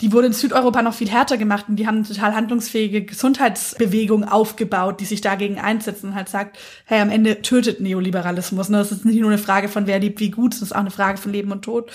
die 0.01 0.11
wurde 0.11 0.27
in 0.27 0.33
Südeuropa 0.33 0.81
noch 0.81 0.93
viel 0.93 1.09
härter 1.09 1.37
gemacht 1.37 1.65
und 1.69 1.77
die 1.77 1.87
haben 1.87 1.97
eine 1.97 2.05
total 2.05 2.35
handlungsfähige 2.35 3.05
Gesundheitsbewegung 3.05 4.25
aufgebaut, 4.25 4.99
die 4.99 5.05
sich 5.05 5.21
dagegen 5.21 5.57
einsetzt 5.57 6.03
und 6.03 6.15
halt 6.15 6.27
sagt, 6.27 6.57
hey, 6.83 6.99
am 6.99 7.09
Ende 7.09 7.41
tötet 7.41 7.79
Neoliberalismus. 7.79 8.67
Ne? 8.67 8.77
Das 8.77 8.91
ist 8.91 9.05
nicht 9.05 9.21
nur 9.21 9.31
eine 9.31 9.37
Frage 9.37 9.69
von 9.69 9.87
wer 9.87 9.99
lebt 9.99 10.19
wie 10.19 10.31
gut, 10.31 10.53
das 10.53 10.61
ist 10.61 10.73
auch 10.73 10.81
eine 10.81 10.91
Frage 10.91 11.17
von 11.17 11.31
Leben 11.31 11.53
und 11.53 11.61
Tod. 11.61 11.91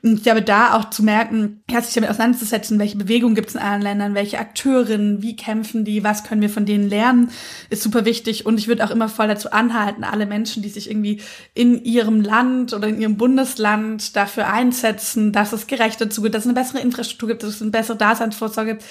Und 0.00 0.18
ich 0.18 0.22
glaube, 0.22 0.42
da 0.42 0.76
auch 0.76 0.90
zu 0.90 1.02
merken, 1.02 1.64
sich 1.68 1.94
damit 1.94 2.10
auseinanderzusetzen, 2.10 2.78
welche 2.78 2.96
Bewegungen 2.96 3.34
gibt 3.34 3.48
es 3.48 3.56
in 3.56 3.60
anderen 3.60 3.82
Ländern, 3.82 4.14
welche 4.14 4.38
Akteurinnen, 4.38 5.22
wie 5.22 5.34
kämpfen 5.34 5.84
die, 5.84 6.04
was 6.04 6.22
können 6.22 6.42
wir 6.42 6.50
von 6.50 6.66
denen 6.66 6.88
lernen, 6.88 7.30
ist 7.68 7.82
super 7.82 8.04
wichtig. 8.04 8.46
Und 8.46 8.60
ich 8.60 8.68
würde 8.68 8.84
auch 8.84 8.92
immer 8.92 9.08
voll 9.08 9.26
dazu 9.26 9.50
anhalten, 9.50 10.04
alle 10.04 10.26
Menschen, 10.26 10.62
die 10.62 10.68
sich 10.68 10.88
irgendwie 10.88 11.20
in 11.54 11.82
ihrem 11.82 12.20
Land 12.20 12.74
oder 12.74 12.86
in 12.86 13.00
ihrem 13.00 13.16
Bundesland 13.16 14.14
dafür 14.14 14.48
einsetzen, 14.48 15.32
dass 15.32 15.52
es 15.52 15.66
gerechter 15.66 16.10
zugeht, 16.10 16.34
dass 16.34 16.44
es 16.44 16.46
eine 16.46 16.54
bessere 16.54 16.80
Infrastruktur 16.80 17.28
gibt, 17.28 17.39
dass 17.42 17.56
es 17.56 17.62
eine 17.62 17.70
bessere 17.70 17.96
Daseinsvorsorge 17.96 18.72
gibt. 18.72 18.84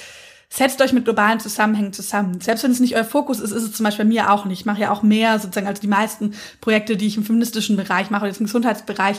Setzt 0.52 0.82
euch 0.82 0.93
mit 0.93 1.06
globalen 1.06 1.39
Zusammenhängen 1.39 1.93
zusammen. 1.93 2.41
Selbst 2.41 2.64
wenn 2.64 2.72
es 2.72 2.80
nicht 2.80 2.95
euer 2.95 3.04
Fokus 3.04 3.39
ist, 3.39 3.52
ist 3.52 3.64
es 3.64 3.74
zum 3.74 3.84
Beispiel 3.84 4.06
bei 4.06 4.10
mir 4.10 4.32
auch 4.32 4.45
nicht. 4.45 4.62
Ich 4.62 4.66
mache 4.66 4.82
ja 4.82 4.91
auch 4.91 5.04
mehr 5.04 5.38
sozusagen 5.38 5.68
als 5.68 5.80
die 5.80 5.88
meisten 5.88 6.34
Projekte, 6.60 6.97
die 6.97 7.06
ich 7.06 7.18
im 7.18 7.24
feministischen 7.24 7.78
Bereich 7.78 8.10
mache, 8.10 8.26
jetzt 8.26 8.39
im 8.39 8.47
Gesundheitsbereich, 8.47 9.18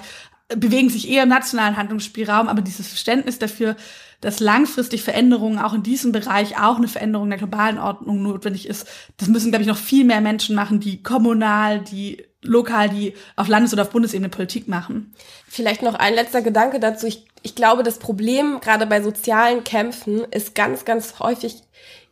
bewegen 0.49 0.91
sich 0.91 1.09
eher 1.09 1.23
im 1.23 1.29
nationalen 1.29 1.77
Handlungsspielraum, 1.77 2.49
aber 2.49 2.63
dieses 2.63 2.89
Verständnis 2.89 3.39
dafür, 3.39 3.77
dass 4.21 4.41
langfristig 4.41 5.03
Veränderungen 5.03 5.59
auch 5.59 5.73
in 5.73 5.83
diesem 5.83 6.13
Bereich 6.13 6.59
auch 6.61 6.77
eine 6.77 6.89
Veränderung 6.89 7.31
der 7.31 7.39
globalen 7.39 7.79
Ordnung 7.79 8.23
notwendig 8.23 8.69
ist, 8.69 8.87
das 9.17 9.29
müssen, 9.29 9.51
glaube 9.51 9.63
ich, 9.63 9.69
noch 9.69 9.79
viel 9.79 10.05
mehr 10.05 10.21
Menschen 10.21 10.55
machen, 10.55 10.81
die 10.81 11.03
kommunal, 11.03 11.81
die 11.81 12.25
lokal, 12.43 12.89
die 12.89 13.15
auf 13.37 13.49
Landes- 13.49 13.73
oder 13.73 13.83
auf 13.83 13.91
Bundesebene 13.91 14.29
Politik 14.29 14.69
machen. 14.69 15.15
Vielleicht 15.47 15.83
noch 15.83 15.95
ein 15.95 16.15
letzter 16.15 16.43
Gedanke 16.43 16.81
dazu. 16.81 17.07
Ich, 17.07 17.27
ich 17.43 17.55
glaube, 17.55 17.83
das 17.83 17.99
Problem 17.99 18.61
gerade 18.61 18.87
bei 18.87 19.01
sozialen 19.01 19.65
Kämpfen 19.65 20.25
ist 20.31 20.55
ganz, 20.55 20.85
ganz 20.85 21.19
häufig 21.21 21.63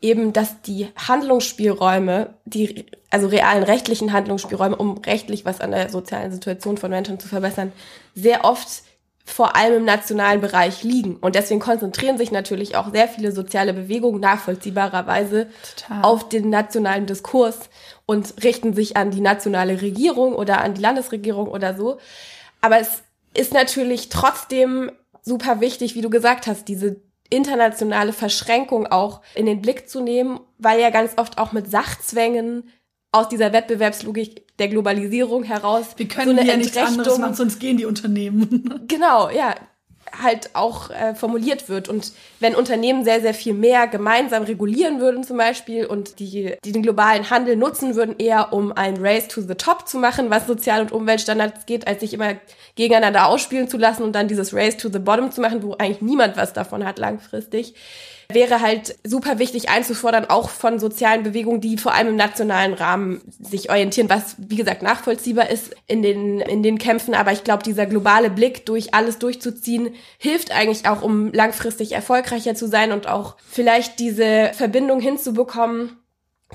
eben, 0.01 0.33
dass 0.33 0.63
die 0.63 0.89
Handlungsspielräume, 0.97 2.35
die, 2.45 2.87
also 3.11 3.27
realen 3.27 3.63
rechtlichen 3.63 4.13
Handlungsspielräume, 4.13 4.77
um 4.77 4.99
rechtlich 4.99 5.45
was 5.45 5.61
an 5.61 5.73
der 5.73 5.91
sozialen 5.91 6.33
Situation 6.33 6.79
von 6.79 6.91
Menschen 6.91 7.19
zu 7.19 7.29
verbessern, 7.29 7.73
sehr 8.15 8.45
oft 8.45 8.69
vor 9.25 9.57
allem 9.57 9.75
im 9.75 9.85
nationalen 9.85 10.41
Bereich 10.41 10.83
liegen. 10.83 11.17
Und 11.17 11.35
deswegen 11.35 11.61
konzentrieren 11.61 12.17
sich 12.17 12.31
natürlich 12.31 12.77
auch 12.77 12.91
sehr 12.93 13.09
viele 13.09 13.33
soziale 13.33 13.75
Bewegungen 13.75 14.21
nachvollziehbarerweise 14.21 15.49
Total. 15.77 16.03
auf 16.03 16.29
den 16.29 16.49
nationalen 16.49 17.05
Diskurs 17.05 17.69
und 18.07 18.43
richten 18.43 18.73
sich 18.73 18.97
an 18.97 19.11
die 19.11 19.21
nationale 19.21 19.83
Regierung 19.83 20.35
oder 20.35 20.63
an 20.63 20.75
die 20.75 20.81
Landesregierung 20.81 21.49
oder 21.49 21.77
so. 21.77 21.99
Aber 22.63 22.81
es 22.81 23.03
ist 23.35 23.53
natürlich 23.53 24.09
trotzdem 24.09 24.91
super 25.23 25.61
wichtig, 25.61 25.95
wie 25.95 26.01
du 26.01 26.11
gesagt 26.11 26.47
hast, 26.47 26.69
diese 26.69 27.01
internationale 27.31 28.13
Verschränkung 28.13 28.87
auch 28.87 29.21
in 29.35 29.47
den 29.47 29.61
Blick 29.61 29.89
zu 29.89 30.01
nehmen, 30.01 30.41
weil 30.59 30.81
ja 30.81 30.91
ganz 30.91 31.13
oft 31.17 31.39
auch 31.39 31.53
mit 31.53 31.71
Sachzwängen 31.71 32.71
aus 33.13 33.29
dieser 33.29 33.53
Wettbewerbslogik 33.53 34.57
der 34.59 34.69
Globalisierung 34.69 35.43
heraus 35.43 35.95
wir 35.97 36.09
können 36.09 36.37
so 36.37 36.41
eine 36.41 36.51
ja 36.51 36.57
nichts 36.57 36.77
anderes 36.77 37.19
machen, 37.19 37.35
sonst 37.35 37.59
gehen 37.59 37.77
die 37.77 37.87
Unternehmen. 37.87 38.85
Genau, 38.89 39.31
ja, 39.31 39.55
halt 40.23 40.51
auch 40.55 40.91
äh, 40.91 41.15
formuliert 41.15 41.69
wird. 41.69 41.89
Und 41.89 42.13
wenn 42.41 42.55
Unternehmen 42.55 43.05
sehr, 43.05 43.21
sehr 43.21 43.35
viel 43.35 43.55
mehr 43.55 43.87
gemeinsam 43.87 44.43
regulieren 44.43 45.01
würden 45.01 45.25
zum 45.25 45.37
Beispiel 45.37 45.87
und 45.87 46.19
die, 46.19 46.57
die 46.65 46.73
den 46.73 46.83
globalen 46.83 47.31
Handel 47.31 47.57
nutzen 47.57 47.95
würden, 47.95 48.17
eher 48.19 48.53
um 48.53 48.73
ein 48.73 48.97
Race 48.99 49.29
to 49.29 49.41
the 49.41 49.55
Top 49.55 49.89
zu 49.89 49.99
machen, 49.99 50.31
was 50.31 50.47
Sozial- 50.47 50.83
und 50.83 50.93
Umweltstandards 50.93 51.67
geht, 51.67 51.87
als 51.87 52.01
sich 52.01 52.15
immer 52.15 52.35
gegeneinander 52.75 53.27
ausspielen 53.27 53.69
zu 53.69 53.77
lassen 53.77 54.03
und 54.03 54.13
dann 54.13 54.29
dieses 54.29 54.55
Race 54.55 54.77
to 54.77 54.89
the 54.89 54.99
Bottom 54.99 55.31
zu 55.33 55.41
machen, 55.41 55.63
wo 55.63 55.75
eigentlich 55.75 56.03
niemand 56.03 56.37
was 56.37 56.53
davon 56.53 56.85
hat 56.85 56.99
langfristig 56.99 57.75
wäre 58.31 58.61
halt 58.61 58.99
super 59.05 59.39
wichtig 59.39 59.71
einzufordern, 59.71 60.27
auch 60.27 60.51
von 60.51 60.79
sozialen 60.79 61.23
Bewegungen, 61.23 61.63
die 61.63 61.79
vor 61.79 61.95
allem 61.95 62.09
im 62.09 62.17
nationalen 62.17 62.75
Rahmen 62.75 63.23
sich 63.41 63.71
orientieren, 63.71 64.11
was, 64.11 64.37
wie 64.37 64.57
gesagt, 64.57 64.83
nachvollziehbar 64.83 65.49
ist 65.49 65.75
in 65.87 66.03
den, 66.03 66.41
in 66.41 66.63
den 66.63 66.77
Kämpfen. 66.77 67.15
Aber 67.15 67.33
ich 67.33 67.43
glaube, 67.43 67.63
dieser 67.63 67.87
globale 67.87 68.29
Blick 68.29 68.67
durch 68.67 68.93
alles 68.93 69.19
durchzuziehen, 69.19 69.95
hilft 70.19 70.53
eigentlich 70.53 70.87
auch, 70.87 71.01
um 71.01 71.33
langfristig 71.33 71.93
erfolgreicher 71.93 72.55
zu 72.55 72.69
sein 72.69 72.93
und 72.93 73.09
auch 73.09 73.37
vielleicht 73.49 73.99
diese 73.99 74.51
Verbindung 74.53 75.01
hinzubekommen, 75.01 75.97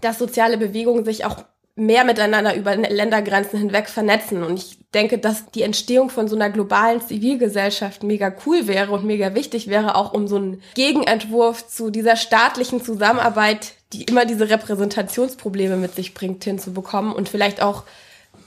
dass 0.01 0.19
soziale 0.19 0.57
Bewegungen 0.59 1.05
sich 1.05 1.25
auch 1.25 1.43
mehr 1.75 2.03
miteinander 2.03 2.55
über 2.55 2.75
Ländergrenzen 2.75 3.59
hinweg 3.59 3.89
vernetzen. 3.89 4.43
Und 4.43 4.57
ich 4.59 4.77
denke, 4.93 5.17
dass 5.17 5.49
die 5.51 5.63
Entstehung 5.63 6.09
von 6.09 6.27
so 6.27 6.35
einer 6.35 6.51
globalen 6.51 7.01
Zivilgesellschaft 7.01 8.03
mega 8.03 8.33
cool 8.45 8.67
wäre 8.67 8.91
und 8.91 9.05
mega 9.05 9.33
wichtig 9.33 9.67
wäre, 9.67 9.95
auch 9.95 10.13
um 10.13 10.27
so 10.27 10.35
einen 10.35 10.61
Gegenentwurf 10.75 11.67
zu 11.67 11.89
dieser 11.89 12.15
staatlichen 12.15 12.83
Zusammenarbeit, 12.83 13.73
die 13.91 14.03
immer 14.03 14.25
diese 14.25 14.49
Repräsentationsprobleme 14.49 15.77
mit 15.77 15.95
sich 15.95 16.13
bringt, 16.13 16.43
hinzubekommen 16.43 17.11
und 17.11 17.29
vielleicht 17.29 17.61
auch 17.61 17.83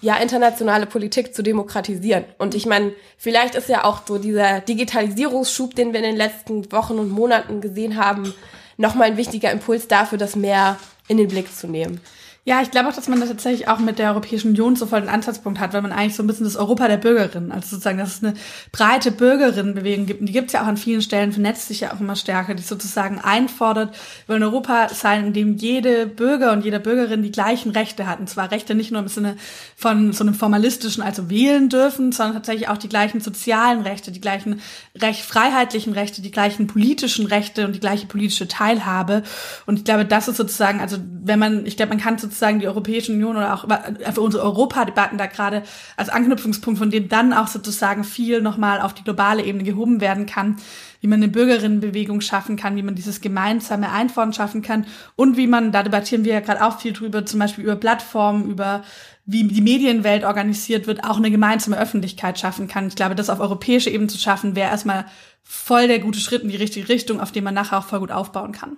ja, 0.00 0.16
internationale 0.16 0.86
Politik 0.86 1.34
zu 1.34 1.42
demokratisieren. 1.42 2.24
Und 2.38 2.54
ich 2.54 2.66
meine, 2.66 2.92
vielleicht 3.16 3.54
ist 3.54 3.68
ja 3.68 3.84
auch 3.84 4.02
so 4.06 4.18
dieser 4.18 4.60
Digitalisierungsschub, 4.60 5.74
den 5.74 5.92
wir 5.92 6.00
in 6.00 6.06
den 6.06 6.16
letzten 6.16 6.70
Wochen 6.70 6.98
und 6.98 7.10
Monaten 7.10 7.60
gesehen 7.60 7.96
haben, 7.96 8.34
nochmal 8.76 9.08
ein 9.08 9.16
wichtiger 9.16 9.50
Impuls 9.50 9.88
dafür, 9.88 10.18
das 10.18 10.36
mehr 10.36 10.78
in 11.08 11.16
den 11.16 11.28
Blick 11.28 11.54
zu 11.54 11.66
nehmen. 11.66 12.00
Ja, 12.48 12.62
ich 12.62 12.70
glaube 12.70 12.88
auch, 12.88 12.92
dass 12.92 13.08
man 13.08 13.18
da 13.18 13.26
tatsächlich 13.26 13.66
auch 13.66 13.80
mit 13.80 13.98
der 13.98 14.10
Europäischen 14.10 14.50
Union 14.50 14.76
so 14.76 14.86
voll 14.86 15.00
einen 15.00 15.08
Ansatzpunkt 15.08 15.58
hat, 15.58 15.72
weil 15.72 15.82
man 15.82 15.90
eigentlich 15.90 16.14
so 16.14 16.22
ein 16.22 16.28
bisschen 16.28 16.44
das 16.44 16.54
Europa 16.54 16.86
der 16.86 16.96
Bürgerinnen, 16.96 17.50
also 17.50 17.70
sozusagen, 17.70 17.98
dass 17.98 18.18
es 18.18 18.22
eine 18.22 18.34
breite 18.70 19.10
Bürgerinnenbewegung 19.10 20.06
gibt. 20.06 20.20
Und 20.20 20.26
die 20.26 20.32
gibt 20.32 20.46
es 20.46 20.52
ja 20.52 20.62
auch 20.62 20.68
an 20.68 20.76
vielen 20.76 21.02
Stellen, 21.02 21.32
vernetzt 21.32 21.66
sich 21.66 21.80
ja 21.80 21.92
auch 21.92 21.98
immer 21.98 22.14
stärker, 22.14 22.54
die 22.54 22.62
sozusagen 22.62 23.18
einfordert, 23.20 23.96
wir 24.28 24.36
in 24.36 24.44
Europa 24.44 24.90
sein, 24.90 25.26
in 25.26 25.32
dem 25.32 25.56
jede 25.56 26.06
Bürger 26.06 26.52
und 26.52 26.64
jede 26.64 26.78
Bürgerin 26.78 27.24
die 27.24 27.32
gleichen 27.32 27.72
Rechte 27.72 28.06
hat. 28.06 28.20
Und 28.20 28.30
zwar 28.30 28.52
Rechte 28.52 28.76
nicht 28.76 28.92
nur 28.92 29.02
im 29.02 29.08
Sinne 29.08 29.36
von 29.74 30.12
so 30.12 30.22
einem 30.22 30.34
formalistischen, 30.34 31.02
also 31.02 31.28
wählen 31.28 31.68
dürfen, 31.68 32.12
sondern 32.12 32.34
tatsächlich 32.34 32.68
auch 32.68 32.78
die 32.78 32.88
gleichen 32.88 33.20
sozialen 33.20 33.80
Rechte, 33.80 34.12
die 34.12 34.20
gleichen 34.20 34.60
recht 34.94 35.22
freiheitlichen 35.22 35.94
Rechte, 35.94 36.22
die 36.22 36.30
gleichen 36.30 36.68
politischen 36.68 37.26
Rechte 37.26 37.66
und 37.66 37.72
die 37.72 37.80
gleiche 37.80 38.06
politische 38.06 38.46
Teilhabe. 38.46 39.24
Und 39.66 39.80
ich 39.80 39.84
glaube, 39.84 40.04
das 40.04 40.28
ist 40.28 40.36
sozusagen, 40.36 40.78
also 40.78 40.98
wenn 41.24 41.40
man, 41.40 41.66
ich 41.66 41.76
glaube, 41.76 41.88
man 41.88 41.98
kann 41.98 42.18
sozusagen 42.18 42.35
sozusagen 42.36 42.60
die 42.60 42.68
Europäische 42.68 43.12
Union 43.12 43.36
oder 43.36 43.54
auch 43.54 43.64
einfach 43.64 44.22
unsere 44.22 44.44
Europadebatten 44.44 45.18
da 45.18 45.26
gerade 45.26 45.62
als 45.96 46.10
Anknüpfungspunkt, 46.10 46.78
von 46.78 46.90
dem 46.90 47.08
dann 47.08 47.32
auch 47.32 47.48
sozusagen 47.48 48.04
viel 48.04 48.42
nochmal 48.42 48.80
auf 48.80 48.94
die 48.94 49.04
globale 49.04 49.42
Ebene 49.42 49.64
gehoben 49.64 50.00
werden 50.00 50.26
kann, 50.26 50.56
wie 51.00 51.06
man 51.06 51.22
eine 51.22 51.32
Bürgerinnenbewegung 51.32 52.20
schaffen 52.20 52.56
kann, 52.56 52.76
wie 52.76 52.82
man 52.82 52.94
dieses 52.94 53.20
gemeinsame 53.20 53.90
Einfordern 53.90 54.34
schaffen 54.34 54.62
kann 54.62 54.86
und 55.16 55.36
wie 55.36 55.46
man, 55.46 55.72
da 55.72 55.82
debattieren 55.82 56.24
wir 56.24 56.34
ja 56.34 56.40
gerade 56.40 56.64
auch 56.64 56.78
viel 56.78 56.92
drüber, 56.92 57.24
zum 57.24 57.40
Beispiel 57.40 57.64
über 57.64 57.76
Plattformen, 57.76 58.50
über 58.50 58.82
wie 59.24 59.44
die 59.44 59.60
Medienwelt 59.60 60.24
organisiert 60.24 60.86
wird, 60.86 61.04
auch 61.04 61.16
eine 61.16 61.30
gemeinsame 61.30 61.78
Öffentlichkeit 61.78 62.38
schaffen 62.38 62.68
kann. 62.68 62.88
Ich 62.88 62.96
glaube, 62.96 63.16
das 63.16 63.30
auf 63.30 63.40
europäischer 63.40 63.90
Ebene 63.90 64.08
zu 64.08 64.18
schaffen, 64.18 64.54
wäre 64.54 64.70
erstmal 64.70 65.06
voll 65.42 65.88
der 65.88 65.98
gute 65.98 66.20
Schritt 66.20 66.42
in 66.42 66.48
die 66.48 66.56
richtige 66.56 66.88
Richtung, 66.88 67.20
auf 67.20 67.32
dem 67.32 67.44
man 67.44 67.54
nachher 67.54 67.78
auch 67.78 67.86
voll 67.86 68.00
gut 68.00 68.12
aufbauen 68.12 68.52
kann. 68.52 68.76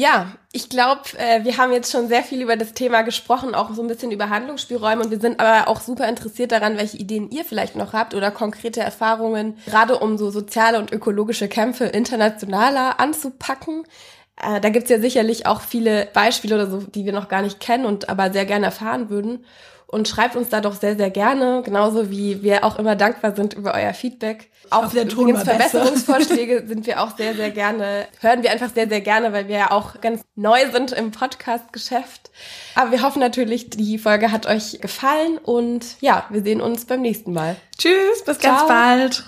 Ja, 0.00 0.28
ich 0.52 0.68
glaube, 0.68 1.00
äh, 1.16 1.42
wir 1.42 1.56
haben 1.56 1.72
jetzt 1.72 1.90
schon 1.90 2.06
sehr 2.06 2.22
viel 2.22 2.40
über 2.40 2.54
das 2.54 2.72
Thema 2.72 3.02
gesprochen, 3.02 3.56
auch 3.56 3.74
so 3.74 3.82
ein 3.82 3.88
bisschen 3.88 4.12
über 4.12 4.30
Handlungsspielräume 4.30 5.02
und 5.02 5.10
wir 5.10 5.18
sind 5.18 5.40
aber 5.40 5.66
auch 5.66 5.80
super 5.80 6.08
interessiert 6.08 6.52
daran, 6.52 6.76
welche 6.78 6.98
Ideen 6.98 7.32
ihr 7.32 7.44
vielleicht 7.44 7.74
noch 7.74 7.94
habt 7.94 8.14
oder 8.14 8.30
konkrete 8.30 8.78
Erfahrungen, 8.78 9.58
gerade 9.66 9.98
um 9.98 10.16
so 10.16 10.30
soziale 10.30 10.78
und 10.78 10.92
ökologische 10.92 11.48
Kämpfe 11.48 11.86
internationaler 11.86 13.00
anzupacken. 13.00 13.82
Äh, 14.40 14.60
da 14.60 14.68
gibt's 14.68 14.88
ja 14.88 15.00
sicherlich 15.00 15.46
auch 15.46 15.62
viele 15.62 16.06
Beispiele 16.12 16.54
oder 16.54 16.70
so, 16.70 16.78
die 16.78 17.04
wir 17.04 17.12
noch 17.12 17.26
gar 17.26 17.42
nicht 17.42 17.58
kennen 17.58 17.84
und 17.84 18.08
aber 18.08 18.32
sehr 18.32 18.46
gerne 18.46 18.66
erfahren 18.66 19.10
würden 19.10 19.44
und 19.90 20.06
schreibt 20.06 20.36
uns 20.36 20.50
da 20.50 20.60
doch 20.60 20.74
sehr, 20.74 20.96
sehr 20.96 21.10
gerne, 21.10 21.62
genauso 21.64 22.10
wie 22.10 22.42
wir 22.42 22.62
auch 22.62 22.78
immer 22.78 22.94
dankbar 22.94 23.34
sind 23.34 23.54
über 23.54 23.74
euer 23.74 23.94
Feedback. 23.94 24.50
Auch 24.68 24.92
der 24.92 25.04
übrigens 25.04 25.44
Verbesserungsvorschläge 25.44 26.64
sind 26.68 26.86
wir 26.86 27.02
auch 27.02 27.16
sehr, 27.16 27.34
sehr 27.34 27.50
gerne, 27.50 28.06
hören 28.20 28.42
wir 28.42 28.50
einfach 28.50 28.68
sehr, 28.72 28.86
sehr 28.86 29.00
gerne, 29.00 29.32
weil 29.32 29.48
wir 29.48 29.56
ja 29.56 29.70
auch 29.70 30.00
ganz 30.02 30.20
neu 30.36 30.60
sind 30.70 30.92
im 30.92 31.10
Podcast-Geschäft. 31.10 32.30
Aber 32.74 32.90
wir 32.90 33.02
hoffen 33.02 33.20
natürlich, 33.20 33.70
die 33.70 33.96
Folge 33.96 34.30
hat 34.30 34.46
euch 34.46 34.78
gefallen 34.80 35.38
und 35.38 35.96
ja, 36.00 36.26
wir 36.28 36.42
sehen 36.42 36.60
uns 36.60 36.84
beim 36.84 37.00
nächsten 37.00 37.32
Mal. 37.32 37.56
Tschüss, 37.78 38.24
bis 38.26 38.38
Ciao. 38.38 38.56
ganz 38.56 38.68
bald. 38.68 39.24